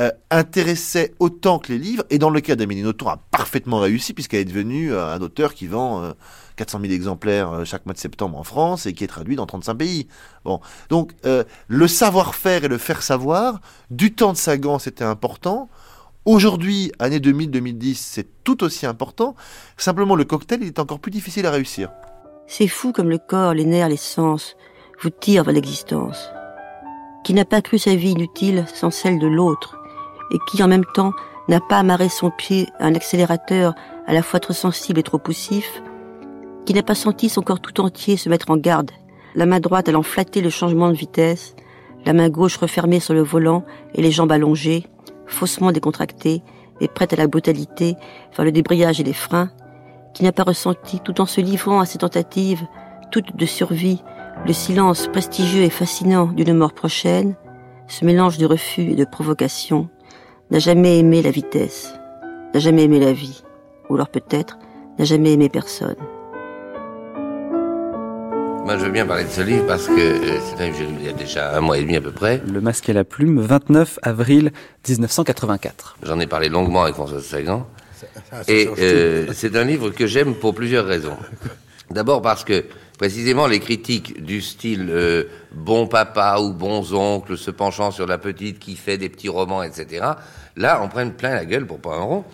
[0.00, 4.14] euh, intéressait autant que les livres, et dans le cas d'Amélie Nothomb a parfaitement réussi,
[4.14, 6.14] puisqu'elle est devenue euh, un auteur qui vend
[6.56, 9.44] 400 euh, 000 exemplaires chaque mois de septembre en France, et qui est traduit dans
[9.44, 10.08] 35 pays.
[10.46, 11.12] Bon, donc
[11.68, 15.68] le savoir-faire et le faire savoir, du temps de Sagan c'était important,
[16.26, 19.34] Aujourd'hui, année 2000-2010, c'est tout aussi important.
[19.78, 21.90] Simplement, le cocktail, il est encore plus difficile à réussir.
[22.46, 24.54] C'est fou comme le corps, les nerfs, les sens
[25.00, 26.28] vous tirent vers l'existence.
[27.24, 29.79] Qui n'a pas cru sa vie inutile sans celle de l'autre?
[30.32, 31.12] Et qui en même temps
[31.48, 33.74] n'a pas amarré son pied à un accélérateur
[34.06, 35.82] à la fois trop sensible et trop poussif,
[36.64, 38.90] qui n'a pas senti son corps tout entier se mettre en garde,
[39.34, 41.54] la main droite allant flatter le changement de vitesse,
[42.04, 43.64] la main gauche refermée sur le volant
[43.94, 44.86] et les jambes allongées,
[45.26, 46.42] faussement décontractées
[46.80, 47.96] et prêtes à la brutalité
[48.34, 49.50] vers le débrayage et les freins,
[50.14, 52.66] qui n'a pas ressenti, tout en se livrant à ses tentatives,
[53.12, 54.02] toutes de survie,
[54.46, 57.34] le silence prestigieux et fascinant d'une mort prochaine,
[57.86, 59.88] ce mélange de refus et de provocation,
[60.50, 61.92] n'a jamais aimé la vitesse,
[62.52, 63.42] n'a jamais aimé la vie,
[63.88, 64.58] ou alors peut-être
[64.98, 65.96] n'a jamais aimé personne.
[68.64, 71.06] Moi, je veux bien parler de ce livre parce que euh, c'est un livre il
[71.06, 72.40] y a déjà un mois et demi à peu près.
[72.46, 74.52] Le masque et la plume, 29 avril
[74.88, 75.96] 1984.
[76.02, 77.66] J'en ai parlé longuement avec François Sagan.
[78.48, 81.16] et euh, c'est un livre que j'aime pour plusieurs raisons.
[81.90, 82.64] D'abord parce que
[83.00, 88.18] précisément les critiques du style euh, bon papa ou bons oncles se penchant sur la
[88.18, 90.12] petite qui fait des petits romans, etc
[90.56, 92.24] là, on prenne plein la gueule pour pas un rond.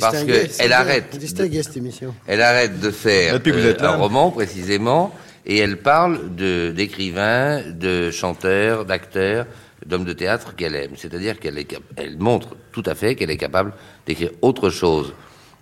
[0.00, 5.14] Parce qu'elle arrête, de, elle arrête de faire euh, un roman précisément,
[5.44, 9.46] et elle parle de d'écrivains, de chanteurs, d'acteurs,
[9.84, 10.96] d'hommes de théâtre qu'elle aime.
[10.96, 11.64] C'est-à-dire qu'elle
[11.96, 13.74] elle montre tout à fait qu'elle est capable
[14.06, 15.14] d'écrire autre chose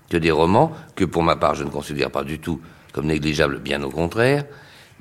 [0.08, 2.62] que des romans, que pour ma part je ne considère pas du tout
[2.94, 4.44] comme négligeable, bien au contraire,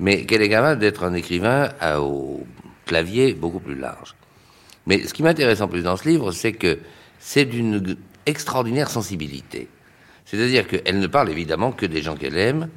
[0.00, 2.44] mais qu'elle est capable d'être un écrivain au
[2.84, 4.16] clavier beaucoup plus large.
[4.86, 6.78] Mais ce qui m'intéresse en plus dans ce livre, c'est que
[7.20, 9.68] c'est d'une extraordinaire sensibilité.
[10.26, 12.68] C'est-à-dire qu'elle ne parle évidemment que des gens qu'elle aime,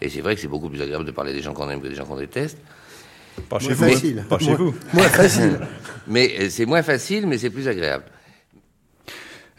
[0.00, 1.88] et c'est vrai que c'est beaucoup plus agréable de parler des gens qu'on aime que
[1.88, 2.58] des gens qu'on déteste.
[3.48, 3.88] Pas chez vous.
[3.88, 4.24] Facile.
[4.28, 4.74] Pas chez vous.
[4.92, 5.58] Moins facile.
[6.06, 8.04] mais euh, c'est moins facile, mais c'est plus agréable.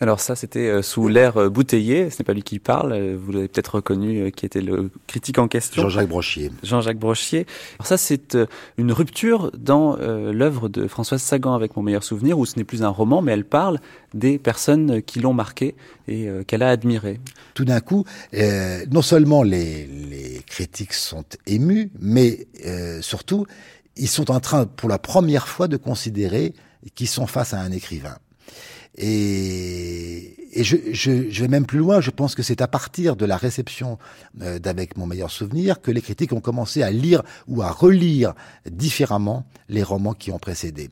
[0.01, 2.09] Alors ça, c'était euh, sous l'air euh, bouteillé.
[2.09, 2.91] Ce n'est pas lui qui parle.
[2.93, 5.83] Euh, vous l'avez peut-être reconnu, qui était le critique en question.
[5.83, 6.51] Jean-Jacques Brochier.
[6.63, 7.45] Jean-Jacques Brochier.
[7.77, 8.35] Alors ça, c'est
[8.77, 12.83] une rupture dans l'œuvre de Françoise Sagan avec mon meilleur souvenir, où ce n'est plus
[12.83, 13.79] un roman, mais elle parle
[14.15, 15.75] des personnes qui l'ont marqué
[16.07, 17.19] et qu'elle a admiré.
[17.53, 22.47] Tout d'un coup, non seulement les, les, critiques sont émus, mais
[23.01, 23.45] surtout,
[23.97, 26.53] ils sont en train, pour la première fois, de considérer
[26.95, 28.17] qu'ils sont face à un écrivain.
[28.97, 33.15] Et, et je, je, je, vais même plus loin, je pense que c'est à partir
[33.15, 33.97] de la réception
[34.41, 38.33] euh, d'Avec mon meilleur souvenir que les critiques ont commencé à lire ou à relire
[38.69, 40.89] différemment les romans qui ont précédé.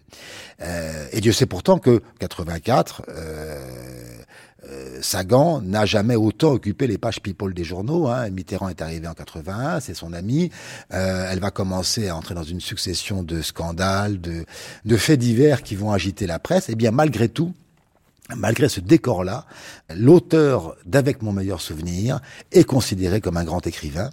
[0.62, 4.20] Euh, et Dieu sait pourtant que 84, euh,
[4.68, 8.08] euh, Sagan n'a jamais autant occupé les pages people des journaux.
[8.08, 8.30] Hein.
[8.30, 10.52] Mitterrand est arrivé en 81, c'est son ami.
[10.94, 14.46] Euh, elle va commencer à entrer dans une succession de scandales, de,
[14.86, 16.70] de faits divers qui vont agiter la presse.
[16.70, 17.54] Et eh bien malgré tout,
[18.36, 19.46] Malgré ce décor-là,
[19.96, 22.20] l'auteur d'Avec mon meilleur souvenir
[22.52, 24.12] est considéré comme un grand écrivain.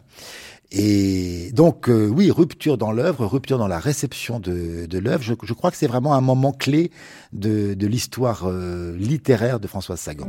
[0.72, 5.22] Et donc, euh, oui, rupture dans l'œuvre, rupture dans la réception de, l'œuvre.
[5.22, 6.90] Je, crois que c'est vraiment un moment clé
[7.32, 10.28] de, de l'histoire euh, littéraire de Françoise Sagan.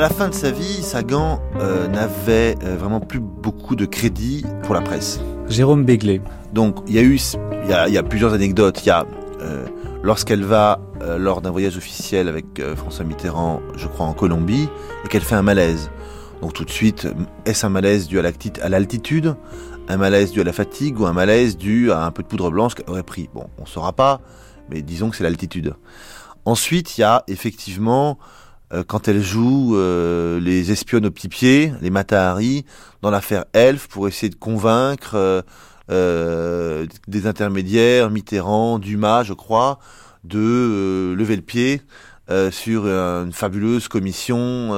[0.00, 4.74] La fin de sa vie, Sagan euh, n'avait euh, vraiment plus beaucoup de crédit pour
[4.74, 5.20] la presse.
[5.46, 6.22] Jérôme Béglé.
[6.54, 7.20] Donc il y a eu,
[7.64, 8.80] il y a, plusieurs anecdotes.
[8.82, 9.04] Il y a
[9.42, 9.66] euh,
[10.02, 10.80] lorsqu'elle va
[11.16, 14.68] lors d'un voyage officiel avec François Mitterrand, je crois en Colombie,
[15.04, 15.90] et qu'elle fait un malaise.
[16.42, 17.08] Donc tout de suite,
[17.46, 19.34] est-ce un malaise dû à l'altitude,
[19.88, 22.50] un malaise dû à la fatigue ou un malaise dû à un peu de poudre
[22.50, 23.30] blanche qu'elle aurait pris?
[23.32, 24.20] Bon, on ne saura pas,
[24.68, 25.74] mais disons que c'est l'altitude.
[26.44, 28.40] Ensuite, il y a effectivement euh,
[28.86, 32.64] quand elle joue euh, les espionnes au petit pied, les Matahari,
[33.02, 35.44] dans l'affaire Elf, pour essayer de convaincre
[35.90, 39.78] euh, des intermédiaires, Mitterrand, Dumas, je crois,
[40.24, 41.82] de lever le pied
[42.52, 44.70] sur une fabuleuse commission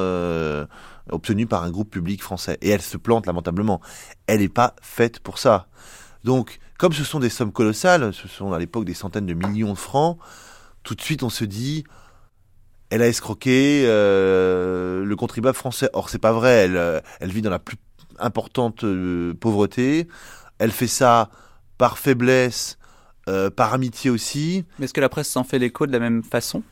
[1.10, 2.56] obtenue par un groupe public français.
[2.62, 3.80] Et elle se plante lamentablement.
[4.26, 5.66] Elle n'est pas faite pour ça.
[6.24, 9.72] Donc, comme ce sont des sommes colossales, ce sont à l'époque des centaines de millions
[9.72, 10.18] de francs,
[10.82, 11.84] tout de suite on se dit,
[12.92, 15.88] elle a escroqué euh, le contribuable français.
[15.94, 16.64] Or, c'est pas vrai.
[16.64, 17.78] Elle, euh, elle vit dans la plus
[18.18, 20.08] importante euh, pauvreté.
[20.58, 21.30] Elle fait ça
[21.78, 22.76] par faiblesse,
[23.56, 24.66] par amitié aussi.
[24.78, 26.62] Mais est-ce que la presse s'en fait l'écho de la même façon?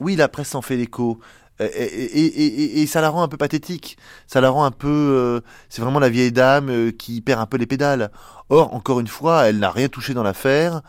[0.00, 1.18] Oui, la presse s'en fait l'écho.
[1.60, 3.96] Et, et, et, ça la rend un peu pathétique.
[4.26, 5.42] Ça la rend un peu.
[5.70, 8.12] c'est vraiment la vieille dame qui perd un peu les pédales.
[8.50, 10.82] Or, encore une fois, elle n'a rien touché dans l'affaire.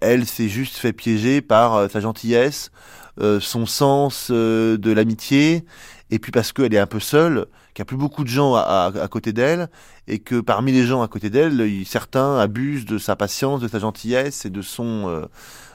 [0.00, 2.70] elle s'est juste fait piéger par sa gentillesse,
[3.18, 5.64] son sens euh, de l'amitié,
[6.10, 8.54] et puis parce qu'elle est un peu seule, qu'il n'y a plus beaucoup de gens
[8.54, 9.68] à, côté d'elle,
[10.08, 13.78] et que parmi les gens à côté d'elle, certains abusent de sa patience, de sa
[13.78, 15.26] gentillesse et de son euh,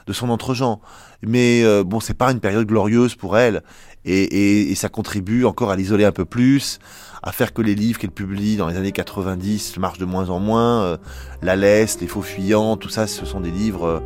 [0.06, 0.80] de son entre-gens.
[1.22, 3.62] Mais bon, c'est pas une période glorieuse pour elle,
[4.06, 6.78] et, et ça contribue encore à l'isoler un peu plus,
[7.22, 10.38] à faire que les livres qu'elle publie dans les années 90 marchent de moins en
[10.38, 10.98] moins.
[11.42, 14.02] la laisse, les faux fuyants, tout ça, ce sont des livres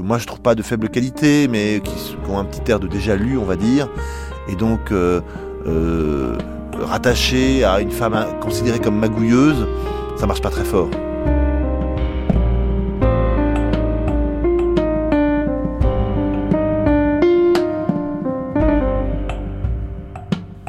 [0.00, 3.16] moi je trouve pas de faible qualité, mais qui, ont un petit air de déjà
[3.16, 3.88] lu, on va dire,
[4.48, 5.20] et donc euh,
[5.66, 6.36] euh,
[6.80, 9.66] rattaché à une femme considérée comme magouilleuse,
[10.16, 10.88] ça marche pas très fort.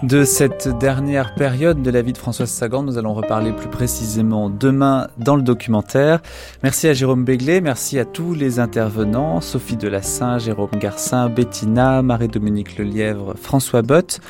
[0.03, 4.49] De cette dernière période de la vie de Françoise Sagan, nous allons reparler plus précisément
[4.49, 6.21] demain dans le documentaire.
[6.63, 12.79] Merci à Jérôme Béglé, merci à tous les intervenants, Sophie Delassin, Jérôme Garcin, Bettina, Marie-Dominique
[12.79, 14.21] Lelièvre, François Bott.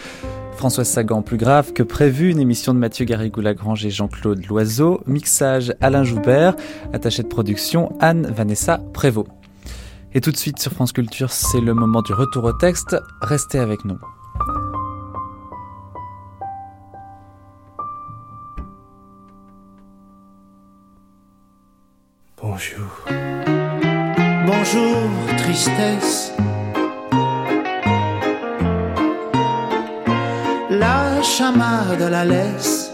[0.57, 5.73] Françoise Sagan, plus grave que prévu, une émission de Mathieu Garrigou-Lagrange et Jean-Claude Loiseau, mixage
[5.79, 6.55] Alain Joubert,
[6.91, 9.29] attaché de production Anne-Vanessa Prévost.
[10.13, 12.97] Et tout de suite sur France Culture, c'est le moment du retour au texte.
[13.21, 13.97] Restez avec nous.
[24.45, 25.09] Bonjour.
[25.37, 26.31] Tristesse.
[30.69, 32.91] La chamade la laisse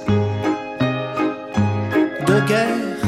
[2.27, 3.01] de guerre.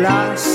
[0.00, 0.53] Las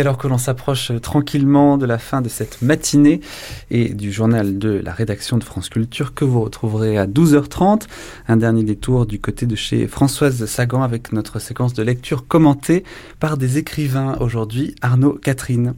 [0.00, 3.20] Alors que l'on s'approche tranquillement de la fin de cette matinée
[3.70, 7.82] et du journal de la rédaction de France Culture que vous retrouverez à 12h30,
[8.26, 12.82] un dernier détour du côté de chez Françoise Sagan avec notre séquence de lecture commentée
[13.18, 15.74] par des écrivains aujourd'hui, Arnaud Catherine.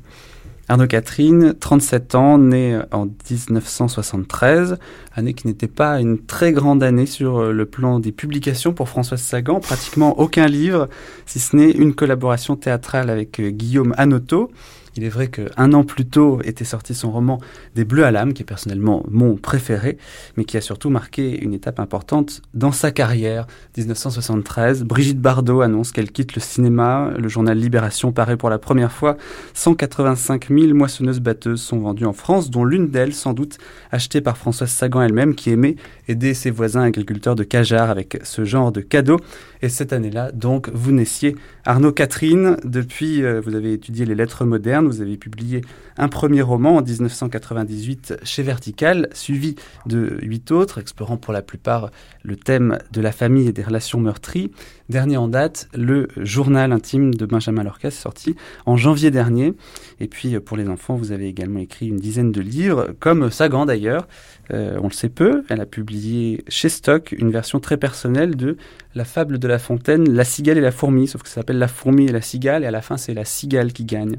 [0.73, 4.79] Arnaud Catherine, 37 ans, né en 1973,
[5.15, 9.21] année qui n'était pas une très grande année sur le plan des publications pour Françoise
[9.21, 10.89] Sagan, pratiquement aucun livre,
[11.27, 14.51] si ce n'est une collaboration théâtrale avec Guillaume Anoto.
[14.97, 17.41] Il est vrai qu'un an plus tôt était sorti son roman
[17.75, 19.97] Des Bleus à l'âme, qui est personnellement mon préféré,
[20.37, 23.47] mais qui a surtout marqué une étape importante dans sa carrière.
[23.77, 27.11] 1973, Brigitte Bardot annonce qu'elle quitte le cinéma.
[27.17, 29.17] Le journal Libération paraît pour la première fois.
[29.55, 33.59] 185 000 moissonneuses-batteuses sont vendues en France, dont l'une d'elles, sans doute,
[33.91, 35.77] achetée par Françoise Sagan elle-même, qui aimait
[36.09, 39.21] aider ses voisins agriculteurs de Cajar avec ce genre de cadeaux.
[39.63, 42.57] Et cette année-là, donc, vous naissiez Arnaud Catherine.
[42.65, 44.82] Depuis, euh, vous avez étudié les lettres modernes.
[44.87, 45.63] Vous avez publié
[45.97, 49.57] un premier roman en 1998 chez Vertical, suivi
[49.87, 51.91] de huit autres, explorant pour la plupart
[52.23, 54.51] le thème de la famille et des relations meurtries.
[54.89, 59.55] Dernier en date, le journal intime de Benjamin Lorca, sorti en janvier dernier.
[60.01, 63.67] Et puis, pour les enfants, vous avez également écrit une dizaine de livres, comme Sagan
[63.67, 64.07] d'ailleurs.
[64.53, 68.57] Euh, on le sait peu, elle a publié chez Stock une version très personnelle de
[68.95, 71.69] La fable de la fontaine, La cigale et la fourmi, sauf que ça s'appelle La
[71.69, 74.19] fourmi et la cigale, et à la fin, c'est la cigale qui gagne.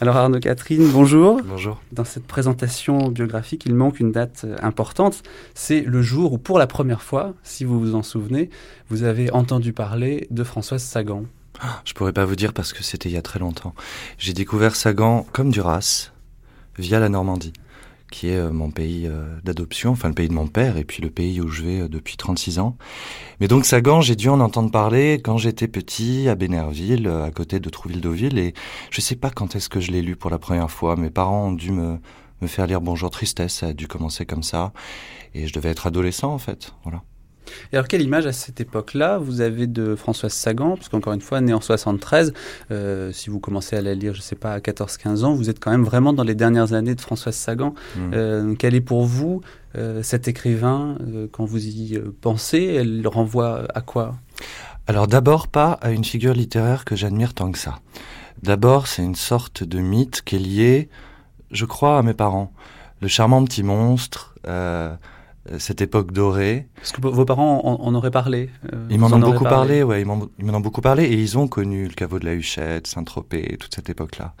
[0.00, 1.42] Alors Arnaud Catherine, bonjour.
[1.42, 1.82] Bonjour.
[1.90, 5.24] Dans cette présentation biographique, il manque une date euh, importante.
[5.54, 8.48] C'est le jour où, pour la première fois, si vous vous en souvenez,
[8.90, 11.24] vous avez entendu parler de Françoise Sagan.
[11.84, 13.74] Je pourrais pas vous dire parce que c'était il y a très longtemps.
[14.18, 16.12] J'ai découvert Sagan comme Duras
[16.78, 17.52] via la Normandie
[18.10, 21.02] qui est euh, mon pays euh, d'adoption, enfin le pays de mon père, et puis
[21.02, 22.76] le pays où je vais euh, depuis 36 ans.
[23.40, 27.60] Mais donc Sagan, j'ai dû en entendre parler quand j'étais petit à Bénerville, à côté
[27.60, 28.54] de Trouville-Deauville, et
[28.90, 30.96] je sais pas quand est-ce que je l'ai lu pour la première fois.
[30.96, 31.98] Mes parents ont dû me,
[32.40, 34.72] me faire lire Bonjour Tristesse, ça a dû commencer comme ça,
[35.34, 37.02] et je devais être adolescent en fait, voilà.
[37.72, 40.76] Et alors, quelle image à cette époque-là vous avez de Françoise Sagan?
[40.76, 42.32] Parce qu'encore une fois, née en 73,
[42.70, 45.50] euh, si vous commencez à la lire, je ne sais pas, à 14-15 ans, vous
[45.50, 47.74] êtes quand même vraiment dans les dernières années de Françoise Sagan.
[47.96, 48.00] Mmh.
[48.14, 49.40] Euh, quel est pour vous
[49.76, 50.96] euh, cet écrivain
[51.32, 54.16] Quand vous y pensez, elle renvoie à quoi?
[54.86, 57.78] Alors, d'abord, pas à une figure littéraire que j'admire tant que ça.
[58.42, 60.88] D'abord, c'est une sorte de mythe qui est lié
[61.50, 62.52] je crois à mes parents.
[63.00, 64.94] Le charmant petit monstre, euh,
[65.58, 66.68] cette époque dorée.
[66.76, 68.50] Parce que vos parents en, auraient parlé.
[68.72, 71.48] Euh, ils m'en ont beaucoup parlé, ouais, ils m'en ont beaucoup parlé et ils ont
[71.48, 74.34] connu le caveau de la Huchette, Saint-Tropez, toute cette époque-là.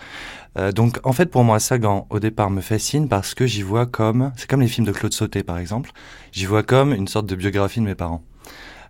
[0.58, 3.86] Euh, donc en fait pour moi Sagan au départ me fascine parce que j'y vois
[3.86, 5.92] comme, c'est comme les films de Claude Sauté par exemple,
[6.32, 8.22] j'y vois comme une sorte de biographie de mes parents.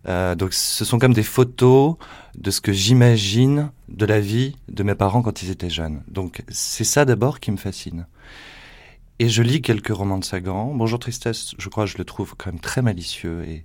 [0.09, 1.97] Euh, donc ce sont comme des photos
[2.37, 6.03] de ce que j'imagine de la vie de mes parents quand ils étaient jeunes.
[6.09, 8.07] Donc c'est ça d'abord qui me fascine.
[9.21, 10.73] Et je lis quelques romans de Sagan.
[10.75, 13.65] Bonjour Tristesse, je crois que je le trouve quand même très malicieux et,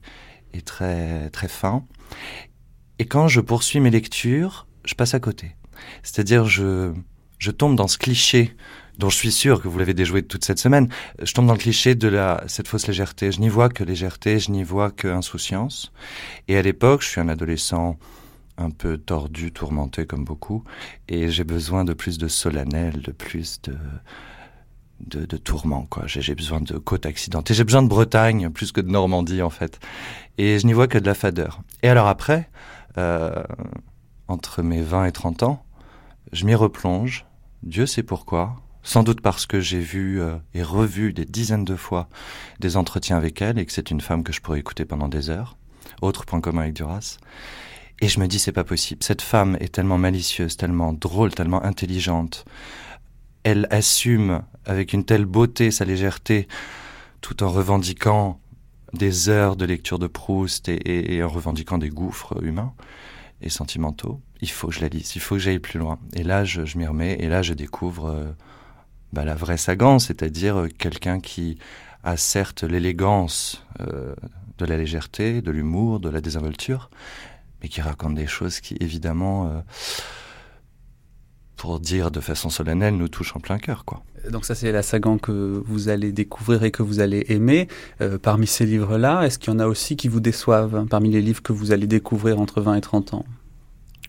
[0.56, 1.86] et très, très fin.
[2.97, 5.56] Et quand je poursuis mes lectures, je passe à côté.
[6.01, 6.91] C'est-à-dire, je,
[7.38, 8.56] je tombe dans ce cliché
[8.97, 10.89] dont je suis sûr que vous l'avez déjoué toute cette semaine.
[11.22, 13.32] Je tombe dans le cliché de la, cette fausse légèreté.
[13.32, 15.91] Je n'y vois que légèreté, je n'y vois que insouciance.
[16.47, 17.99] Et à l'époque, je suis un adolescent
[18.58, 20.64] un peu tordu, tourmenté comme beaucoup,
[21.08, 23.76] et j'ai besoin de plus de solennel, de plus de,
[25.08, 26.04] de, de tourments, quoi.
[26.08, 27.54] J'ai besoin de côtes accidentées.
[27.54, 29.80] J'ai besoin de Bretagne plus que de Normandie, en fait.
[30.38, 31.62] Et je n'y vois que de la fadeur.
[31.82, 32.49] Et alors après,
[32.97, 33.43] euh,
[34.28, 35.66] entre mes 20 et 30 ans,
[36.32, 37.26] je m'y replonge.
[37.64, 38.56] Dieu sait pourquoi.
[38.86, 42.10] Sans doute parce que j'ai vu euh, et revu des dizaines de fois
[42.60, 45.30] des entretiens avec elle et que c'est une femme que je pourrais écouter pendant des
[45.30, 45.56] heures.
[46.01, 47.18] Autre point commun avec Duras.
[48.01, 49.01] Et je me dis, c'est pas possible.
[49.04, 52.45] Cette femme est tellement malicieuse, tellement drôle, tellement intelligente
[53.43, 56.47] elle assume avec une telle beauté sa légèreté,
[57.22, 58.39] tout en revendiquant
[58.93, 62.74] des heures de lecture de Proust et, en revendiquant des gouffres humains
[63.41, 64.22] et sentimentaux.
[64.41, 65.99] Il faut que je la lise, il faut que j'aille plus loin.
[66.14, 68.26] Et là, je, m'y remets, et là, je découvre euh,
[69.11, 71.57] bah, la vraie Sagan, c'est-à-dire euh, quelqu'un qui
[72.03, 74.14] a certes l'élégance euh,
[74.57, 76.89] de la légèreté, de l'humour, de la désinvolture,
[77.61, 79.64] mais qui raconte des choses qui, évidemment,
[81.64, 83.86] pour dire de façon solennelle, nous touche en plein cœur.
[83.86, 84.03] quoi.
[84.30, 87.70] Donc ça, c'est la Sagan que vous allez découvrir et que vous allez aimer.
[88.01, 91.09] Euh, parmi ces livres-là, est-ce qu'il y en a aussi qui vous déçoivent, hein, parmi
[91.09, 93.26] les livres que vous allez découvrir entre 20 et 30 ans?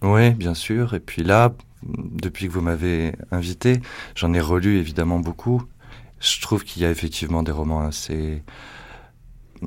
[0.03, 0.95] Oui, bien sûr.
[0.95, 3.81] Et puis là, depuis que vous m'avez invité,
[4.17, 5.63] j'en ai relu évidemment beaucoup.
[6.19, 8.43] Je trouve qu'il y a effectivement des romans assez...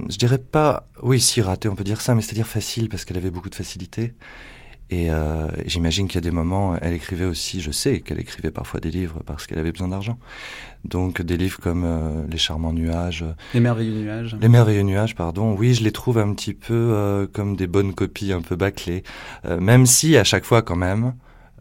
[0.09, 0.89] Je dirais pas...
[1.01, 3.55] Oui, si raté, on peut dire ça, mais c'est-à-dire facile, parce qu'elle avait beaucoup de
[3.55, 4.13] facilité.
[4.89, 8.51] Et euh, j'imagine qu'il y a des moments, elle écrivait aussi, je sais qu'elle écrivait
[8.51, 10.17] parfois des livres parce qu'elle avait besoin d'argent.
[10.85, 13.25] Donc des livres comme euh, Les charmants nuages.
[13.53, 14.37] Les merveilleux nuages.
[14.39, 15.55] Les merveilleux nuages, pardon.
[15.57, 19.03] Oui, je les trouve un petit peu euh, comme des bonnes copies un peu bâclées.
[19.59, 21.13] même si à chaque fois quand même,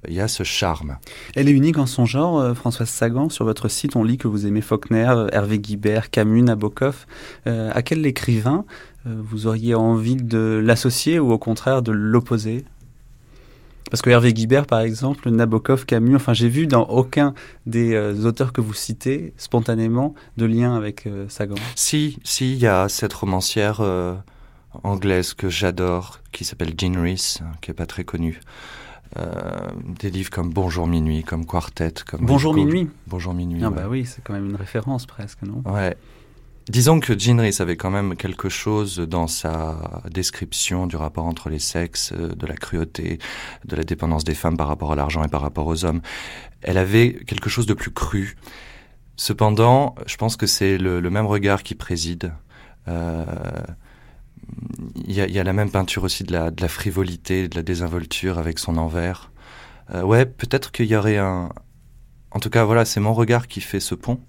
[0.07, 0.99] il y a ce charme.
[1.35, 3.29] Elle est unique en son genre, Françoise Sagan.
[3.29, 7.07] Sur votre site, on lit que vous aimez Faulkner, Hervé Guibert, Camus, Nabokov.
[7.45, 8.65] à quel écrivain
[9.05, 12.65] vous auriez envie de l'associer ou au contraire de l'opposer?
[13.91, 17.35] Parce que Hervé Guibert, par exemple, Nabokov, Camus, enfin, j'ai vu dans aucun
[17.67, 21.55] des euh, auteurs que vous citez spontanément de lien avec euh, Sagan.
[21.75, 24.15] Si, si, il y a cette romancière euh,
[24.83, 28.41] anglaise que j'adore, qui s'appelle Jean Rhys, hein, qui est pas très connue.
[30.01, 32.91] des livres comme Bonjour minuit, comme Quartet, comme Bonjour minuit.
[33.07, 33.63] Bonjour minuit.
[33.65, 35.63] Ah bah oui, c'est quand même une référence presque, non?
[35.71, 35.97] Ouais.
[36.69, 41.49] Disons que Jean Rhys avait quand même quelque chose dans sa description du rapport entre
[41.49, 43.21] les sexes, euh, de la cruauté,
[43.65, 46.01] de la dépendance des femmes par rapport à l'argent et par rapport aux hommes.
[46.63, 48.37] Elle avait quelque chose de plus cru.
[49.15, 52.33] Cependant, je pense que c'est le, même regard qui préside.
[52.89, 53.25] Euh,
[55.07, 58.77] il y, a, la même peinture aussi de la, frivolité, de la désinvolture avec son
[58.77, 59.31] envers.
[59.95, 61.49] Euh, ouais, peut-être qu'il y aurait un...
[62.33, 64.21] En tout cas, voilà, c'est mon regard qui fait ce pont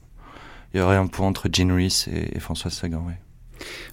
[0.74, 3.04] il y aurait un point entre Jean Rhys et, François Sagan.
[3.08, 3.14] Oui.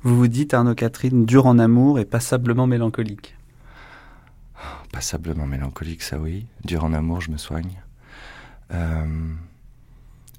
[0.03, 3.37] Vous vous dites, Arnaud Catherine, dur en amour et passablement mélancolique.
[4.93, 6.47] Passablement mélancolique, ça oui.
[6.64, 7.83] Dur en amour, je me soigne.
[8.72, 9.33] Euh,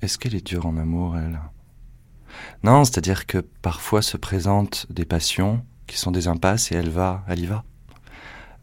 [0.01, 1.39] est-ce qu'elle est dure en amour, elle?
[2.63, 7.23] Non, c'est-à-dire que parfois se présentent des passions qui sont des impasses et elle va,
[7.27, 7.63] elle y va.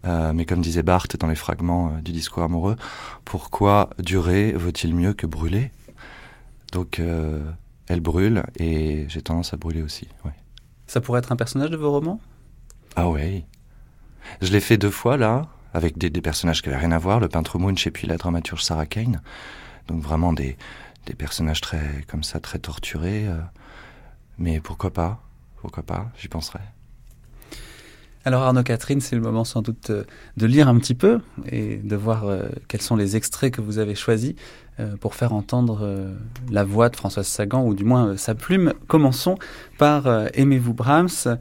[0.04, 2.76] Euh, mais comme disait Barthes dans les fragments euh, du discours amoureux,
[3.24, 5.70] pourquoi durer vaut-il mieux que brûler?
[6.72, 7.00] Donc
[7.92, 10.08] elle brûle et j'ai tendance à brûler aussi.
[10.86, 12.20] Ça pourrait être un personnage de vos romans?
[12.96, 13.44] Ah oui.
[14.40, 17.28] Je l'ai fait deux fois là, avec des, personnages qui n'avaient rien à voir, le
[17.28, 19.20] peintre Munch et puis la dramaturge Sarah Kane.
[19.88, 20.56] Donc vraiment des,
[21.06, 23.26] des personnages très comme ça, très torturés.
[23.26, 23.38] Euh.
[24.38, 25.22] mais pourquoi pas?
[25.56, 26.10] Pourquoi pas?
[26.18, 26.60] J'y penserai.
[28.24, 30.04] Alors Arnaud Catherine, c'est le moment sans doute euh,
[30.36, 31.20] de lire un petit peu
[31.50, 32.24] et de voir
[32.68, 34.34] quels sont les extraits que vous avez choisis.
[35.00, 35.86] pour faire entendre
[36.50, 38.72] la voix de Françoise Sagan, ou du moins sa plume.
[38.88, 39.36] Commençons
[39.76, 41.38] par Aimez-vous Brahms,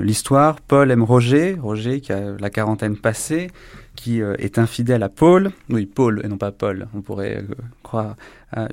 [0.00, 3.50] l'histoire, Paul aime Roger, Roger qui a la quarantaine passée,
[3.96, 7.44] qui est infidèle à Paul, oui Paul et non pas Paul, on pourrait
[7.82, 8.16] croire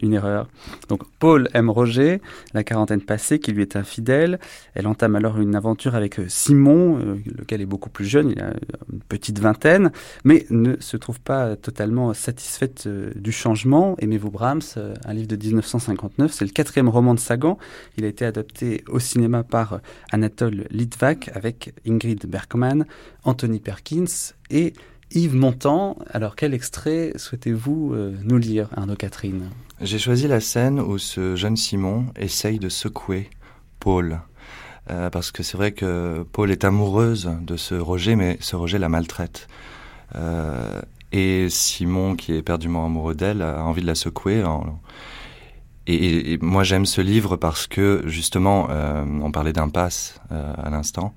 [0.01, 0.47] une erreur.
[0.89, 2.21] Donc Paul aime Roger,
[2.53, 4.39] la quarantaine passée, qui lui est infidèle.
[4.75, 8.39] Elle entame alors une aventure avec euh, Simon, euh, lequel est beaucoup plus jeune, il
[8.39, 8.53] a
[8.91, 9.91] une petite vingtaine,
[10.23, 13.95] mais ne se trouve pas totalement satisfaite euh, du changement.
[13.99, 14.61] Aimez-vous Brahms,
[15.05, 17.57] un livre de 1959, c'est le quatrième roman de Sagan.
[17.97, 19.79] Il a été adapté au cinéma par
[20.11, 22.85] Anatole Litvak avec Ingrid Bergman,
[23.23, 24.73] Anthony Perkins et
[25.13, 25.97] Yves Montand.
[26.09, 29.49] Alors quel extrait souhaitez-vous nous lire, Arnaud Catherine?
[29.81, 33.29] J'ai choisi la scène où ce jeune Simon essaye de secouer
[33.79, 34.21] Paul.
[34.89, 38.77] Euh, parce que c'est vrai que Paul est amoureuse de ce Roger, mais ce Roger
[38.77, 39.47] la maltraite.
[40.15, 40.81] Euh,
[41.11, 44.43] et Simon, qui est perdument amoureux d'elle, a envie de la secouer.
[45.85, 51.13] Et, moi, j'aime ce livre parce que, justement, euh, on parlait d'impasse à l'instant.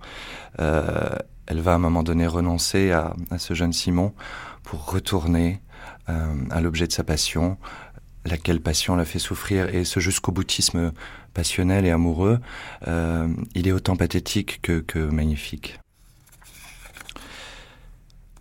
[1.47, 4.13] Elle va à un moment donné renoncer à, ce jeune Simon
[4.63, 5.61] pour retourner
[6.07, 7.59] à l'objet de sa passion,
[8.27, 10.93] laquelle passion l'a fait souffrir et ce jusqu'au boutisme
[11.33, 12.41] passionnel et amoureux,
[12.89, 15.79] euh, il est autant pathétique que, que magnifique.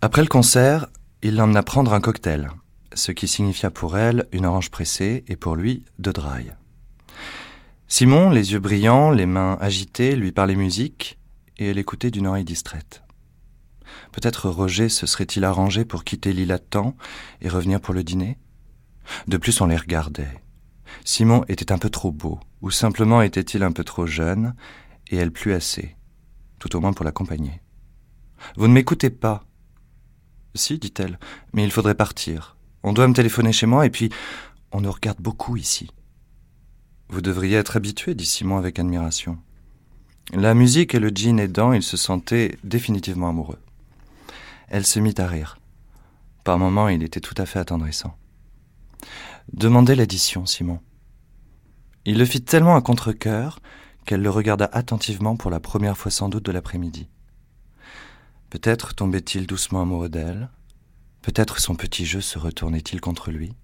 [0.00, 0.86] Après le concert,
[1.22, 2.50] il l'emmena prendre un cocktail,
[2.94, 6.50] ce qui signifia pour elle une orange pressée et pour lui de dry.
[7.88, 11.15] Simon, les yeux brillants, les mains agitées, lui parlait musique
[11.58, 13.02] et elle écoutait d'une oreille distraite.
[14.12, 16.96] Peut-être Roger se serait-il arrangé pour quitter l'île à temps
[17.40, 18.38] et revenir pour le dîner?
[19.28, 20.42] De plus, on les regardait.
[21.04, 24.54] Simon était un peu trop beau, ou simplement était-il un peu trop jeune,
[25.08, 25.96] et elle plus assez,
[26.58, 27.60] tout au moins pour l'accompagner.
[28.56, 29.44] Vous ne m'écoutez pas.
[30.54, 31.18] Si, dit-elle,
[31.52, 32.56] mais il faudrait partir.
[32.82, 34.10] On doit me téléphoner chez moi, et puis
[34.72, 35.90] on nous regarde beaucoup ici.
[37.08, 39.38] Vous devriez être habitué, dit Simon avec admiration.
[40.32, 43.60] La musique et le jean aidant, il se sentait définitivement amoureux.
[44.68, 45.58] Elle se mit à rire.
[46.42, 48.16] Par moments, il était tout à fait attendrissant.
[49.52, 50.80] Demandez l'addition, Simon.
[52.04, 53.60] Il le fit tellement à contre-coeur
[54.04, 57.08] qu'elle le regarda attentivement pour la première fois sans doute de l'après-midi.
[58.50, 60.48] Peut-être tombait-il doucement amoureux d'elle,
[61.22, 63.54] peut-être son petit jeu se retournait-il contre lui.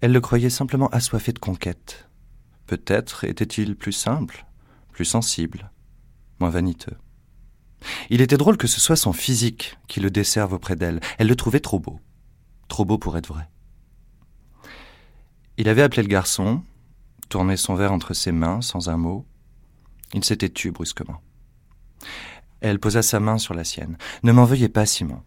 [0.00, 2.08] Elle le croyait simplement assoiffé de conquête.
[2.66, 4.44] Peut-être était-il plus simple,
[4.96, 5.70] plus sensible,
[6.40, 6.96] moins vaniteux.
[8.08, 11.00] Il était drôle que ce soit son physique qui le desserve auprès d'elle.
[11.18, 12.00] Elle le trouvait trop beau,
[12.66, 13.46] trop beau pour être vrai.
[15.58, 16.62] Il avait appelé le garçon,
[17.28, 19.26] tourné son verre entre ses mains sans un mot.
[20.14, 21.20] Il s'était tu brusquement.
[22.62, 23.98] Elle posa sa main sur la sienne.
[24.22, 25.22] Ne m'en veuillez pas, Simon.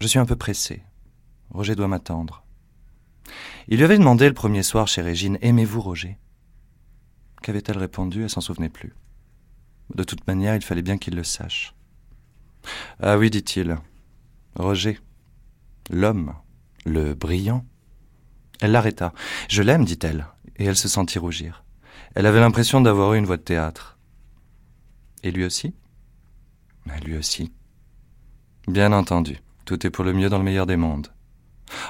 [0.00, 0.82] Je suis un peu pressé.
[1.50, 2.42] Roger doit m'attendre.
[3.68, 6.18] Il lui avait demandé le premier soir chez Régine Aimez-vous Roger?
[7.44, 8.22] Qu'avait-elle répondu?
[8.22, 8.94] Elle s'en souvenait plus.
[9.94, 11.74] De toute manière, il fallait bien qu'il le sache.
[13.02, 13.76] Ah oui, dit-il.
[14.54, 14.98] Roger.
[15.90, 16.32] L'homme.
[16.86, 17.66] Le brillant.
[18.62, 19.12] Elle l'arrêta.
[19.50, 20.26] Je l'aime, dit-elle,
[20.56, 21.64] et elle se sentit rougir.
[22.14, 23.98] Elle avait l'impression d'avoir eu une voix de théâtre.
[25.22, 25.74] Et lui aussi?
[27.04, 27.52] Lui aussi.
[28.68, 31.08] Bien entendu, tout est pour le mieux dans le meilleur des mondes.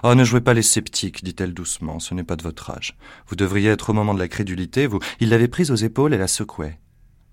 [0.02, 2.96] Oh, ne jouez pas les sceptiques, dit-elle doucement, ce n'est pas de votre âge.
[3.28, 5.00] Vous devriez être au moment de la crédulité, vous.
[5.20, 6.78] Il l'avait prise aux épaules et la secouait.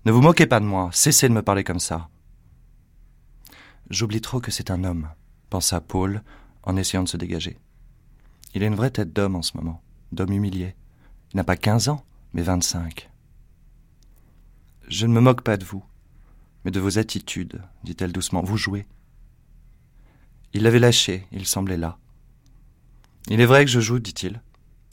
[0.04, 2.08] Ne vous moquez pas de moi, cessez de me parler comme ça.
[3.90, 5.08] J'oublie trop que c'est un homme,
[5.50, 6.22] pensa Paul
[6.62, 7.58] en essayant de se dégager.
[8.54, 10.74] Il a une vraie tête d'homme en ce moment, d'homme humilié.
[11.32, 13.10] Il n'a pas quinze ans, mais vingt-cinq.
[14.88, 15.84] Je ne me moque pas de vous,
[16.64, 18.42] mais de vos attitudes, dit-elle doucement.
[18.42, 18.86] Vous jouez.
[20.52, 21.98] Il l'avait lâché, il semblait là.
[23.28, 24.40] Il est vrai que je joue, dit-il.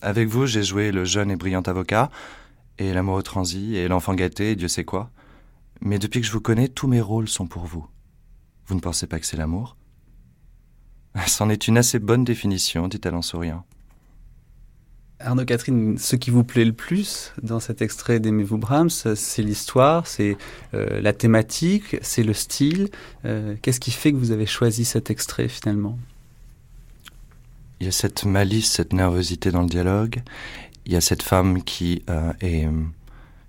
[0.02, 2.10] Avec vous, j'ai joué le jeune et brillant avocat,
[2.78, 5.12] et l'amoureux transi, et l'enfant gâté, et Dieu sait quoi.
[5.82, 7.88] Mais depuis que je vous connais, tous mes rôles sont pour vous.
[8.68, 9.76] Vous ne pensez pas que c'est l'amour?
[11.28, 13.66] C'en est une assez bonne définition, dit-elle en souriant.
[15.22, 20.08] Arnaud Catherine, ce qui vous plaît le plus dans cet extrait d'Aimez-vous Brahms, c'est l'histoire,
[20.08, 20.38] c'est
[20.74, 22.90] euh, la thématique, c'est le style.
[23.26, 25.98] Euh, qu'est-ce qui fait que vous avez choisi cet extrait finalement?
[27.80, 30.22] Il y a cette malice, cette nervosité dans le dialogue.
[30.86, 32.68] Il y a cette femme qui euh, est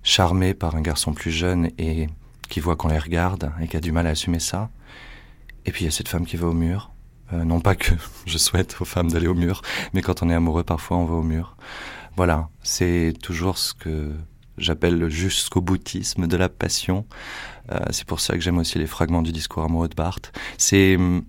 [0.03, 2.07] charmée par un garçon plus jeune et
[2.49, 4.69] qui voit qu'on les regarde et qui a du mal à assumer ça.
[5.65, 6.91] Et puis il y a cette femme qui va au mur
[7.33, 7.93] euh, non pas que
[8.25, 9.61] je souhaite aux femmes d'aller au mur,
[9.93, 11.55] mais quand on est amoureux, parfois on va au mur.
[12.17, 14.11] Voilà, c'est toujours ce que
[14.57, 17.05] j'appelle le jusqu'au boutisme de la passion.
[17.71, 20.33] Euh, c'est pour ça que j'aime aussi les fragments du discours amoureux de Barthes.
[20.57, 21.23] C'est hum,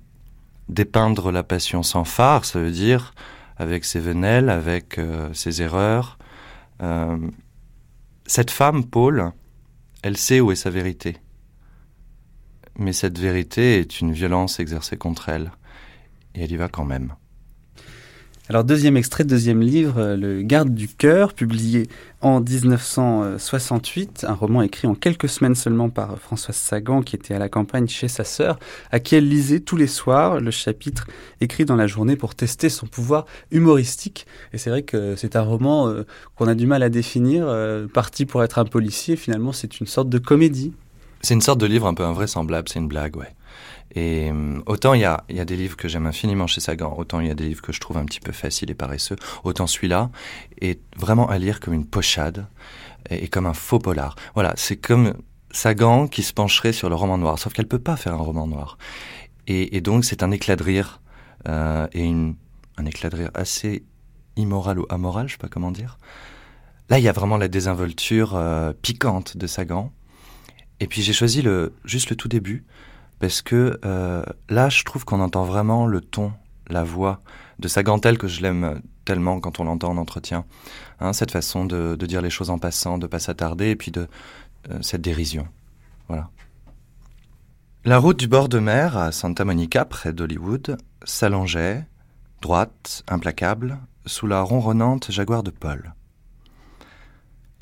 [0.73, 3.15] dépeindre la passion sans phare, ça veut dire
[3.57, 6.19] avec ses venelles, avec euh, ses erreurs.
[6.82, 7.19] Euh,
[8.27, 9.32] cette femme, Paul,
[10.03, 11.16] elle sait où est sa vérité.
[12.77, 15.53] Mais cette vérité est une violence exercée contre elle.
[16.35, 17.15] Et elle y va quand même.
[18.53, 21.89] Alors deuxième extrait, deuxième livre, euh, Le Garde du cœur, publié
[22.20, 27.39] en 1968, un roman écrit en quelques semaines seulement par Françoise Sagan, qui était à
[27.39, 28.59] la campagne chez sa sœur,
[28.91, 31.07] à qui elle lisait tous les soirs le chapitre
[31.41, 34.27] écrit dans la journée pour tester son pouvoir humoristique.
[34.53, 36.05] Et c'est vrai que c'est un roman euh,
[36.37, 39.87] qu'on a du mal à définir, euh, parti pour être un policier, finalement c'est une
[39.87, 40.74] sorte de comédie.
[41.23, 43.35] C'est une sorte de livre un peu invraisemblable, c'est une blague, ouais.
[43.94, 46.94] Et euh, autant il y a, y a des livres que j'aime infiniment chez Sagan,
[46.97, 49.16] autant il y a des livres que je trouve un petit peu faciles et paresseux,
[49.44, 50.10] autant celui-là
[50.60, 52.47] est vraiment à lire comme une pochade
[53.10, 54.16] et, comme un faux polar.
[54.35, 55.14] Voilà, c'est comme
[55.51, 58.47] Sagan qui se pencherait sur le roman noir, sauf qu'elle peut pas faire un roman
[58.47, 58.78] noir.
[59.47, 61.01] Et, donc c'est un éclat de rire
[61.48, 63.85] euh, et un éclat de rire assez
[64.36, 65.98] immoral ou amoral, je sais pas comment dire.
[66.89, 69.93] Là, il y a vraiment la désinvolture euh, piquante de Sagan.
[70.81, 72.64] Et puis j'ai choisi le juste le tout début
[73.23, 76.32] parce que euh, là, je trouve qu'on entend vraiment le ton,
[76.69, 77.20] la voix
[77.61, 80.44] de sa gantelle que je l'aime tellement quand on l'entend en entretien.
[80.99, 84.09] Hein, cette façon de, dire les choses en passant, de pas s'attarder, et puis de
[84.69, 85.47] euh, cette dérision.
[86.09, 86.31] Voilà.
[87.85, 91.86] La route du bord de mer à Santa Monica, près d'Hollywood, s'allongeait,
[92.40, 95.94] droite, implacable, sous la ronronnante jaguar de Paul.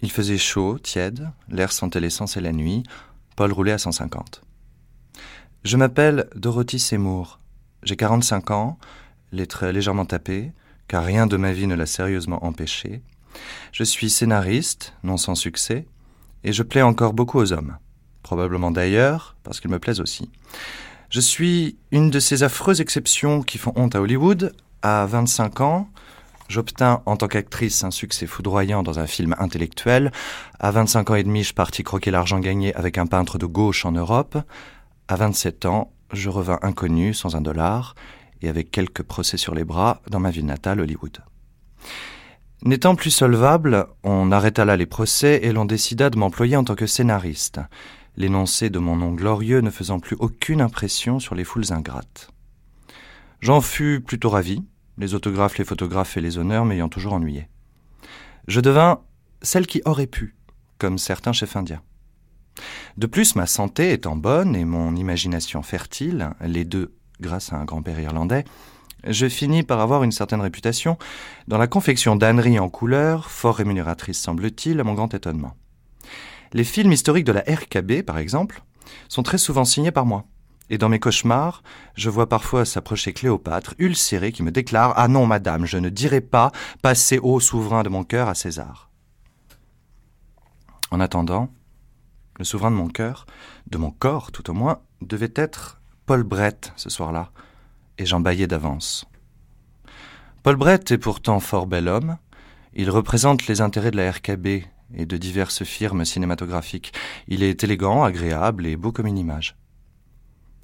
[0.01, 2.83] Il faisait chaud, tiède, l'air sentait l'essence et la nuit,
[3.37, 4.41] Paul roulait à 150.
[5.63, 7.39] Je m'appelle Dorothy Seymour.
[7.83, 8.79] J'ai 45 ans,
[9.31, 10.53] les légèrement tapés,
[10.89, 13.03] car rien de ma vie ne l'a sérieusement empêché.
[13.71, 15.87] Je suis scénariste, non sans succès,
[16.45, 17.77] et je plais encore beaucoup aux hommes.
[18.23, 20.31] Probablement d'ailleurs, parce qu'ils me plaisent aussi.
[21.11, 24.55] Je suis une de ces affreuses exceptions qui font honte à Hollywood.
[24.81, 25.91] À 25 ans,
[26.49, 30.11] j'obtins en tant qu'actrice un succès foudroyant dans un film intellectuel.
[30.59, 33.85] À 25 ans et demi, je partis croquer l'argent gagné avec un peintre de gauche
[33.85, 34.39] en Europe.
[35.11, 37.97] À 27 ans, je revins inconnu, sans un dollar,
[38.43, 41.19] et avec quelques procès sur les bras, dans ma ville natale, Hollywood.
[42.63, 46.77] N'étant plus solvable, on arrêta là les procès et l'on décida de m'employer en tant
[46.77, 47.59] que scénariste,
[48.17, 52.31] l'énoncé de mon nom glorieux ne faisant plus aucune impression sur les foules ingrates.
[53.41, 54.63] J'en fus plutôt ravi,
[54.97, 57.49] les autographes, les photographes et les honneurs m'ayant toujours ennuyé.
[58.47, 59.01] Je devins
[59.43, 60.37] celle qui aurait pu,
[60.79, 61.83] comme certains chefs indiens.
[62.97, 67.65] De plus, ma santé étant bonne et mon imagination fertile, les deux grâce à un
[67.65, 68.45] grand-père irlandais,
[69.07, 70.99] je finis par avoir une certaine réputation
[71.49, 75.55] dans la confection d'âneries en couleur, fort rémunératrice semble-t-il, à mon grand étonnement.
[76.53, 78.63] Les films historiques de la RKB, par exemple,
[79.09, 80.25] sont très souvent signés par moi.
[80.69, 81.63] Et dans mes cauchemars,
[81.95, 86.21] je vois parfois s'approcher Cléopâtre, ulcérée, qui me déclare Ah non, madame, je ne dirai
[86.21, 86.53] pas
[86.83, 88.91] passer au souverain de mon cœur à César.
[90.91, 91.51] En attendant,
[92.41, 93.27] le souverain de mon cœur,
[93.71, 97.33] de mon corps tout au moins, devait être Paul Brett ce soir-là,
[97.99, 99.05] et j'en baillais d'avance.
[100.43, 102.17] Paul Brett est pourtant fort bel homme.
[102.73, 104.47] Il représente les intérêts de la RKB
[104.95, 106.95] et de diverses firmes cinématographiques.
[107.29, 109.55] Il est élégant, agréable et beau comme une image.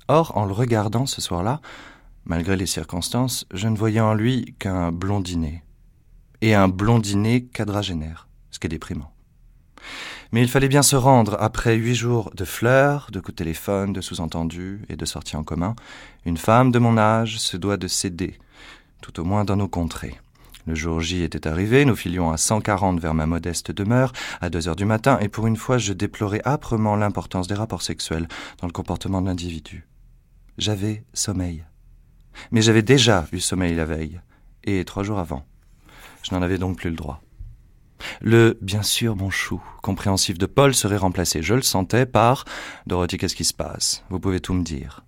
[0.09, 1.61] Or, en le regardant ce soir-là,
[2.25, 5.63] malgré les circonstances, je ne voyais en lui qu'un blondinet.
[6.41, 9.13] Et un blondinet quadragénaire, ce qui est déprimant.
[10.33, 13.93] Mais il fallait bien se rendre après huit jours de fleurs, de coups de téléphone,
[13.93, 15.77] de sous-entendus et de sorties en commun.
[16.25, 18.39] Une femme de mon âge se doit de céder,
[19.01, 20.17] tout au moins dans nos contrées.
[20.67, 24.67] Le jour J était arrivé, nous filions à 140 vers ma modeste demeure, à deux
[24.67, 28.27] heures du matin, et pour une fois je déplorais âprement l'importance des rapports sexuels
[28.61, 29.87] dans le comportement de l'individu.
[30.59, 31.65] J'avais sommeil.
[32.51, 34.21] Mais j'avais déjà eu sommeil la veille,
[34.65, 35.47] et trois jours avant.
[36.25, 37.23] Je n'en avais donc plus le droit.
[38.21, 42.45] Le bien sûr, mon chou, compréhensif de Paul, serait remplacé, je le sentais, par
[42.87, 44.05] Dorothy, qu'est-ce qui se passe?
[44.11, 45.05] Vous pouvez tout me dire.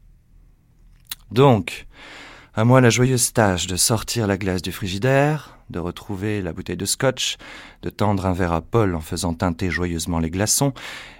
[1.30, 1.86] Donc,
[2.54, 6.76] à moi la joyeuse tâche de sortir la glace du frigidaire, de retrouver la bouteille
[6.76, 7.36] de scotch,
[7.82, 10.72] de tendre un verre à Paul en faisant teinter joyeusement les glaçons,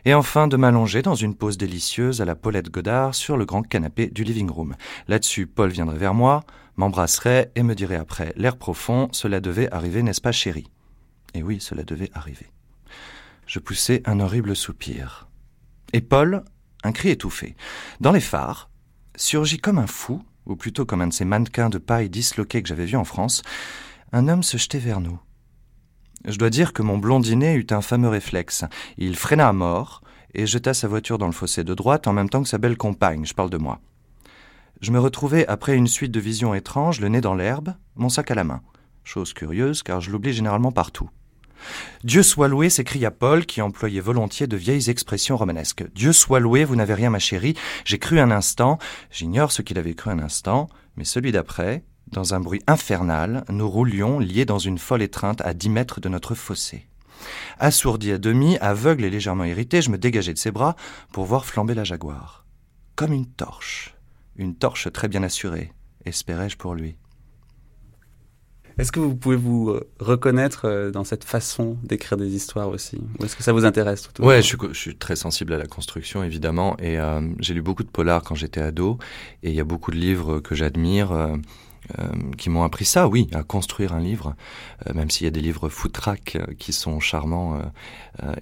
[0.05, 3.63] et enfin de m'allonger dans une pause délicieuse à la Paulette Godard sur le grand
[3.63, 4.75] canapé du living room.
[5.07, 6.45] Là-dessus, Paul viendrait vers moi,
[6.77, 10.71] m'embrasserait et me dirait après l'air profond, cela devait arriver, n'est-ce pas, chérie?
[11.35, 12.47] Et oui, cela devait arriver.
[13.47, 15.29] Je poussai un horrible soupir.
[15.93, 16.45] Et Paul,
[16.85, 17.57] un cri étouffé.
[18.01, 18.71] Dans les phares,
[19.17, 22.69] surgit comme un fou, ou plutôt comme un de ces mannequins de paille disloqués que
[22.69, 23.43] j'avais vus en France,
[24.13, 25.19] un homme se jetait vers nous.
[26.25, 28.65] Je dois dire que mon blondinet eut un fameux réflexe.
[28.97, 30.03] Il freina à mort
[30.35, 32.77] et jeta sa voiture dans le fossé de droite en même temps que sa belle
[32.77, 33.81] compagne, je parle de moi.
[34.81, 38.31] Je me retrouvai après une suite de visions étranges, le nez dans l'herbe, mon sac
[38.31, 38.63] à la main.
[39.05, 41.11] chose curieuse car je l'oublie généralement partout.
[42.05, 45.85] Dieu soit loué, s'écria Paul, qui employait volontiers de vieilles expressions romanesques.
[45.95, 47.55] Dieu soit loué, vous n'avez rien, ma chérie.
[47.85, 48.79] J'ai cru un instant,
[49.11, 53.69] j'ignore ce qu'il avait cru un instant, mais celui d'après, dans un bruit infernal, nous
[53.69, 56.87] roulions, liés dans une folle étreinte, à dix mètres de notre fossé.
[57.59, 60.77] Assourdi à demi, aveugle et légèrement irrité, je me dégageai de ses bras
[61.13, 62.47] pour voir flamber la jaguar.
[62.95, 63.95] Comme une torche.
[64.37, 65.73] Une torche très bien assurée,
[66.05, 66.97] espérais-je pour lui.
[68.79, 73.01] Est-ce que vous pouvez vous euh, reconnaître euh, dans cette façon d'écrire des histoires aussi?
[73.19, 76.23] Ou est-ce que ça vous intéresse tout Ouais, je suis, très sensible à la construction,
[76.23, 76.77] évidemment.
[76.79, 78.99] Et euh, j'ai lu beaucoup de polars quand j'étais ado.
[79.43, 81.11] Et il y a beaucoup de livres que j'admire.
[82.37, 84.35] qui m'ont appris ça, oui, à construire un livre,
[84.95, 87.63] même s'il y a des livres foutraques qui sont charmants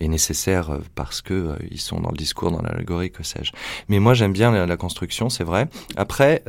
[0.01, 3.53] et nécessaires parce que ils sont dans le discours, dans l'allégorie, que sais-je.
[3.89, 5.69] Mais moi, j'aime bien la, la construction, c'est vrai.
[5.97, 6.43] Après,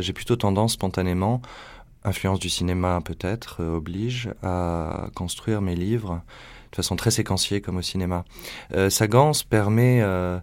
[0.00, 1.42] j'ai plutôt tendance spontanément
[2.04, 6.22] influence du cinéma peut-être, euh, oblige à construire mes livres
[6.70, 8.24] de façon très séquenciée comme au cinéma.
[8.74, 10.38] Euh, Sagance permet euh,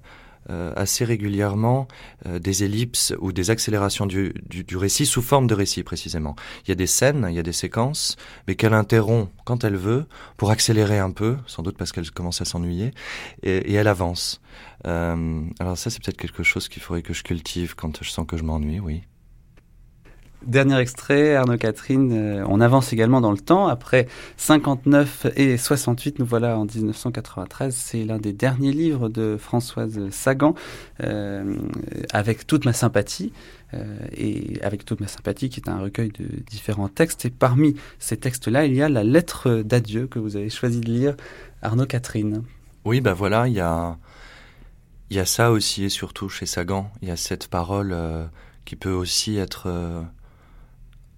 [0.49, 1.87] euh, assez régulièrement
[2.25, 6.35] des ellipses ou des accélérations du, du, du, récit sous forme de récit précisément.
[6.65, 8.17] Il y a des scènes, il y a des séquences,
[8.47, 10.05] mais qu'elle interrompt quand elle veut
[10.35, 12.91] pour accélérer un peu, sans doute parce qu'elle commence à s'ennuyer,
[13.43, 14.41] et, et, elle avance.
[14.83, 18.37] alors ça c'est peut-être quelque chose qu'il faudrait que je cultive quand je sens que
[18.37, 19.03] je m'ennuie, oui.
[20.45, 23.67] Dernier extrait, Arnaud Catherine, euh, on avance également dans le temps.
[23.67, 24.07] Après
[24.37, 27.75] 59 et 68, nous voilà en 1993.
[27.75, 30.53] C'est l'un des derniers livres de Françoise Sagan,
[31.03, 31.57] euh,
[32.13, 33.33] avec toute ma sympathie.
[33.73, 37.25] Euh, et avec toute ma sympathie, qui est un recueil de différents textes.
[37.25, 40.89] Et parmi ces textes-là, il y a la lettre d'adieu que vous avez choisi de
[40.89, 41.15] lire,
[41.63, 42.43] Arnaud Catherine.
[42.85, 43.97] Oui, ben voilà, il y a,
[45.09, 46.89] y a ça aussi, et surtout chez Sagan.
[47.01, 47.93] Il y a cette parole
[48.63, 49.67] qui peut aussi être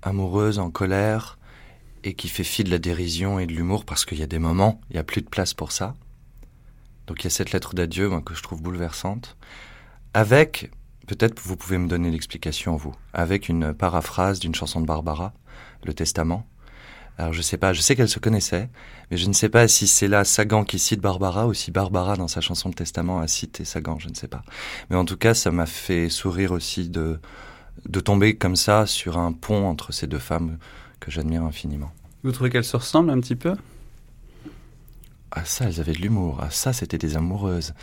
[0.01, 1.37] amoureuse, en colère,
[2.03, 4.39] et qui fait fi de la dérision et de l'humour, parce qu'il y a des
[4.39, 5.95] moments, il n'y a plus de place pour ça.
[7.07, 9.35] Donc il y a cette lettre d'adieu que je trouve bouleversante,
[10.13, 10.71] avec,
[11.07, 15.33] peut-être vous pouvez me donner l'explication vous, avec une paraphrase d'une chanson de Barbara,
[15.83, 16.47] Le Testament.
[17.17, 18.69] Alors je sais pas, je sais qu'elle se connaissait,
[19.11, 22.15] mais je ne sais pas si c'est là Sagan qui cite Barbara ou si Barbara
[22.15, 24.41] dans sa chanson de Testament a cité Sagan, je ne sais pas.
[24.89, 27.19] Mais en tout cas, ça m'a fait sourire aussi de
[27.87, 30.57] de tomber comme ça sur un pont entre ces deux femmes
[30.99, 31.91] que j'admire infiniment.
[32.23, 33.55] Vous trouvez qu'elles se ressemblent un petit peu?
[35.31, 36.39] Ah ça, elles avaient de l'humour.
[36.41, 37.73] Ah ça, c'était des amoureuses.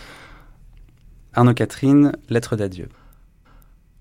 [1.32, 2.88] Arnaud Catherine, lettre d'adieu.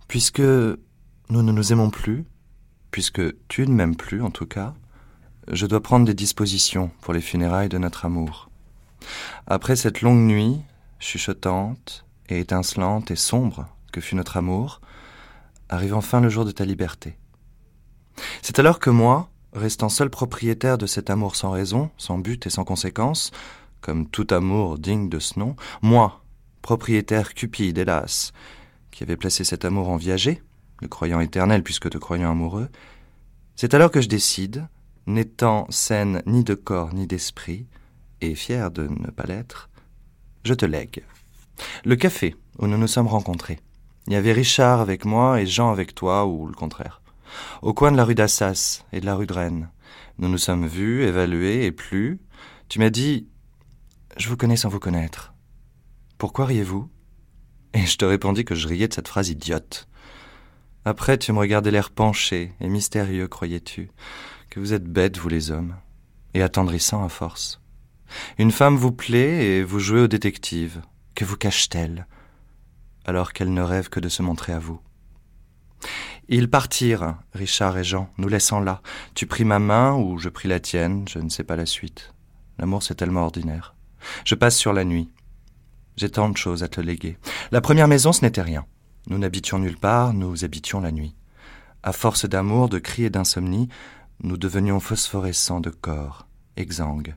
[0.08, 2.26] Puisque nous ne nous aimons plus,
[2.92, 4.74] puisque tu ne m'aimes plus en tout cas,
[5.52, 8.50] je dois prendre des dispositions pour les funérailles de notre amour.
[9.48, 10.62] Après cette longue nuit,
[11.00, 14.82] chuchotante et étincelante et sombre que fut notre amour,
[15.70, 17.18] arrive enfin le jour de ta liberté.
[18.42, 22.50] C'est alors que moi, restant seul propriétaire de cet amour sans raison, sans but et
[22.50, 23.32] sans conséquence,
[23.82, 26.24] comme tout amour digne de ce nom, moi,
[26.62, 28.34] propriétaire cupide, hélas,
[28.92, 30.42] qui avait placé cet amour en viager,
[30.82, 32.70] le croyant éternel puisque te croyant amoureux,
[33.56, 34.68] c'est alors que je décide,
[35.08, 37.68] n'étant saine ni de corps ni d'esprit,
[38.22, 39.70] et fier de ne pas l'être,
[40.44, 41.04] je te lègue.
[41.84, 43.60] Le café où nous nous sommes rencontrés.
[44.08, 47.02] Il y avait Richard avec moi et Jean avec toi, ou le contraire.
[47.62, 49.70] Au coin de la rue d'Assas et de la rue de Rennes.
[50.20, 52.20] Nous nous sommes vus, évalués et plus.
[52.70, 53.28] Tu m'as dit
[54.18, 55.34] Je vous connais sans vous connaître.
[56.18, 56.90] Pourquoi riez-vous?
[57.74, 59.88] Et je te répondis que je riais de cette phrase idiote.
[60.86, 63.90] Après, tu me regardais l'air penché et mystérieux, croyais-tu,
[64.52, 65.76] que vous êtes bêtes, vous les hommes,
[66.36, 67.60] et attendrissant à force.
[68.38, 70.82] Une femme vous plaît et vous jouez au détective.
[71.16, 72.06] Que vous cache-t-elle?
[73.06, 74.80] Alors qu'elle ne rêve que de se montrer à vous.
[76.28, 78.82] Ils partirent, Richard et Jean, nous laissant là.
[79.14, 82.14] Tu pris ma main ou je pris la tienne, je ne sais pas la suite.
[82.58, 83.76] L'amour c'est tellement ordinaire.
[84.24, 85.10] Je passe sur la nuit.
[85.98, 87.18] J'ai tant de choses à te léguer.
[87.52, 88.66] La première maison ce n'était rien.
[89.08, 91.16] Nous n'habitions nulle part, nous habitions la nuit.
[91.84, 93.70] À force d'amour, de cris et d'insomnie,
[94.24, 96.28] nous devenions phosphorescents de corps,
[96.58, 97.16] exsangues.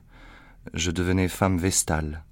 [0.75, 2.23] Je devenais femme vestale,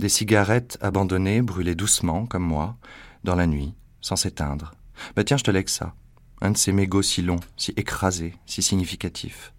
[0.00, 2.76] des cigarettes abandonnées brûlaient doucement, comme moi,
[3.22, 4.74] dans la nuit, sans s'éteindre.
[5.14, 5.94] Bah tiens, je te lègue ça.
[6.40, 9.52] Un de ces mégots si longs, si écrasés, si significatifs.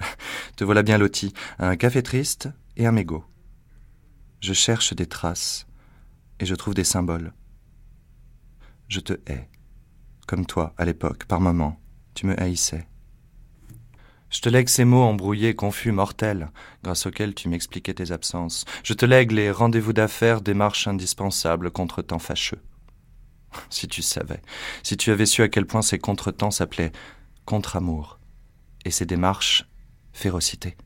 [0.56, 1.32] te voilà bien loti.
[1.58, 3.24] Un café triste et un mégot.
[4.40, 5.66] Je cherche des traces
[6.40, 7.32] et je trouve des symboles.
[8.88, 9.48] Je te hais.
[10.26, 11.78] Comme toi, à l'époque, par moments,
[12.14, 12.88] tu me haïssais.
[14.30, 16.50] Je te lègue ces mots embrouillés, confus, mortels,
[16.82, 18.64] grâce auxquels tu m'expliquais tes absences.
[18.82, 22.60] Je te lègue les rendez-vous d'affaires, démarches indispensables, contre-temps fâcheux.
[23.70, 24.42] Si tu savais,
[24.82, 26.92] si tu avais su à quel point ces contre-temps s'appelaient
[27.46, 28.18] contre-amour,
[28.84, 29.66] et ses démarches,
[30.12, 30.76] férocité.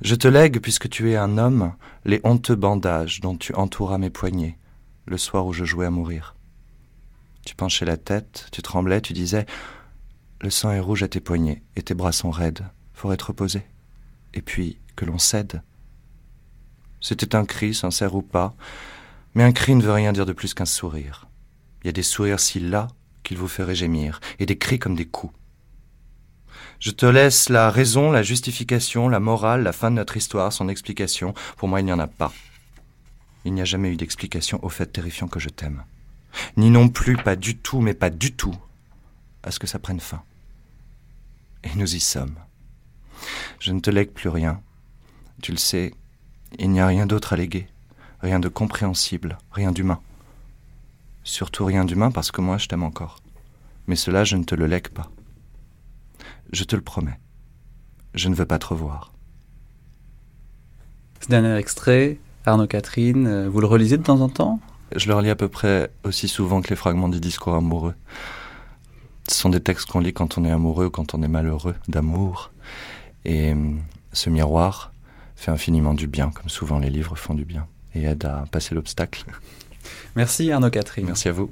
[0.00, 4.10] Je te lègue, puisque tu es un homme, les honteux bandages dont tu entouras mes
[4.10, 4.58] poignets,
[5.06, 6.34] le soir où je jouais à mourir.
[7.44, 9.46] Tu penchais la tête, tu tremblais, tu disais
[10.40, 13.62] Le sang est rouge à tes poignets, et tes bras sont raides, faut être posé.
[14.34, 15.62] Et puis, que l'on cède.
[17.00, 18.54] C'était un cri, sincère ou pas,
[19.34, 21.26] mais un cri ne veut rien dire de plus qu'un sourire.
[21.82, 22.88] Il y a des sourires si las
[23.24, 25.34] qu'il vous ferait gémir, et des cris comme des coups.
[26.78, 30.68] Je te laisse la raison, la justification, la morale, la fin de notre histoire, son
[30.68, 31.34] explication.
[31.56, 32.32] Pour moi, il n'y en a pas.
[33.44, 35.82] Il n'y a jamais eu d'explication au fait terrifiant que je t'aime.
[36.56, 38.54] Ni non plus, pas du tout, mais pas du tout,
[39.42, 40.22] à ce que ça prenne fin.
[41.64, 42.36] Et nous y sommes.
[43.60, 44.60] Je ne te lègue plus rien.
[45.42, 45.94] Tu le sais,
[46.58, 47.68] il n'y a rien d'autre à léguer,
[48.20, 50.00] rien de compréhensible, rien d'humain.
[51.24, 53.20] Surtout rien d'humain parce que moi je t'aime encore.
[53.86, 55.10] Mais cela, je ne te le lègue pas.
[56.52, 57.18] Je te le promets.
[58.14, 59.12] Je ne veux pas te revoir.
[61.20, 64.60] Ce dernier extrait, Arnaud Catherine, euh, vous le relisez de temps en temps?
[64.94, 67.94] Je le relis à peu près aussi souvent que les fragments du discours amoureux.
[69.28, 71.74] Ce sont des textes qu'on lit quand on est amoureux ou quand on est malheureux
[71.86, 72.50] d'amour.
[73.24, 73.72] Et euh,
[74.12, 74.92] ce miroir
[75.36, 78.74] fait infiniment du bien, comme souvent les livres font du bien, et aide à passer
[78.74, 79.24] l'obstacle.
[80.16, 81.06] Merci Arnaud Catherine.
[81.06, 81.50] Merci à vous.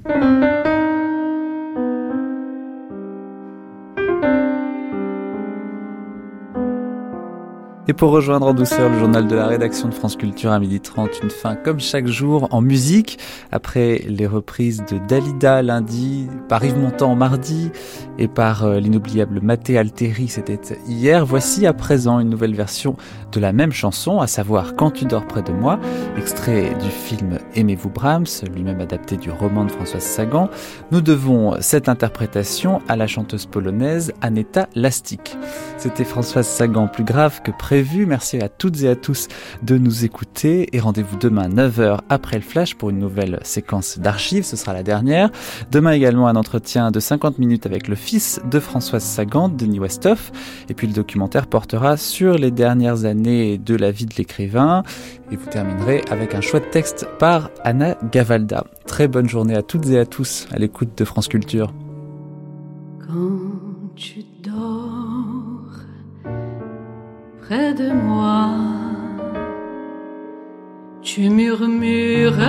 [7.89, 11.23] Et pour rejoindre en douceur le journal de la rédaction de France Culture à 12h30,
[11.23, 13.17] une fin comme chaque jour en musique,
[13.49, 17.71] après les reprises de Dalida lundi, par Yves Montand mardi
[18.17, 21.25] et par euh, l'inoubliable Maté Alteri, c'était hier.
[21.25, 22.97] Voici à présent une nouvelle version
[23.31, 25.79] de la même chanson, à savoir Quand tu dors près de moi,
[26.17, 30.49] extrait du film Aimez-vous Brahms, lui-même adapté du roman de Françoise Sagan.
[30.91, 35.37] Nous devons cette interprétation à la chanteuse polonaise Aneta Lastik.
[35.77, 39.27] C'était Françoise Sagan plus grave que prévu Merci à toutes et à tous
[39.61, 44.45] de nous écouter et rendez-vous demain 9h après le flash pour une nouvelle séquence d'archives.
[44.45, 45.29] Ce sera la dernière.
[45.69, 50.31] Demain également un entretien de 50 minutes avec le fils de Françoise Sagan, Denis Westhoff.
[50.69, 54.81] Et puis le documentaire portera sur les dernières années de la vie de l'écrivain.
[55.31, 58.65] Et vous terminerez avec un chouette texte par Anna Gavalda.
[58.87, 61.71] Très bonne journée à toutes et à tous à l'écoute de France Culture.
[67.47, 68.49] Près de moi.
[71.01, 72.43] Tu murmures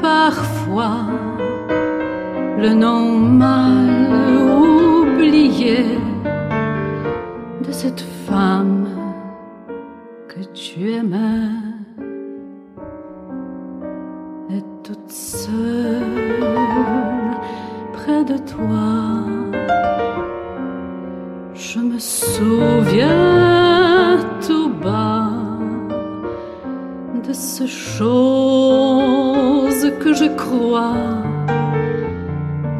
[0.00, 1.00] parfois
[2.58, 3.88] le nom mal
[5.02, 5.78] oublié
[7.66, 8.88] de cette femme
[10.28, 11.50] que tu aimais.
[14.54, 16.30] Et toute seule
[17.92, 19.30] près de toi
[21.72, 23.39] je me souviens
[28.00, 30.94] ces choses que je crois,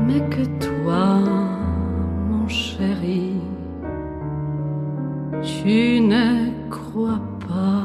[0.06, 1.20] mais que toi,
[2.30, 3.34] mon chéri,
[5.42, 7.82] tu ne crois pas.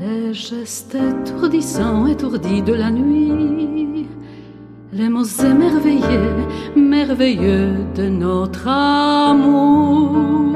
[0.00, 3.54] Les gestes étourdissants, étourdis de la nuit
[4.92, 6.30] les mots émerveillés,
[6.76, 10.54] merveilleux de notre amour.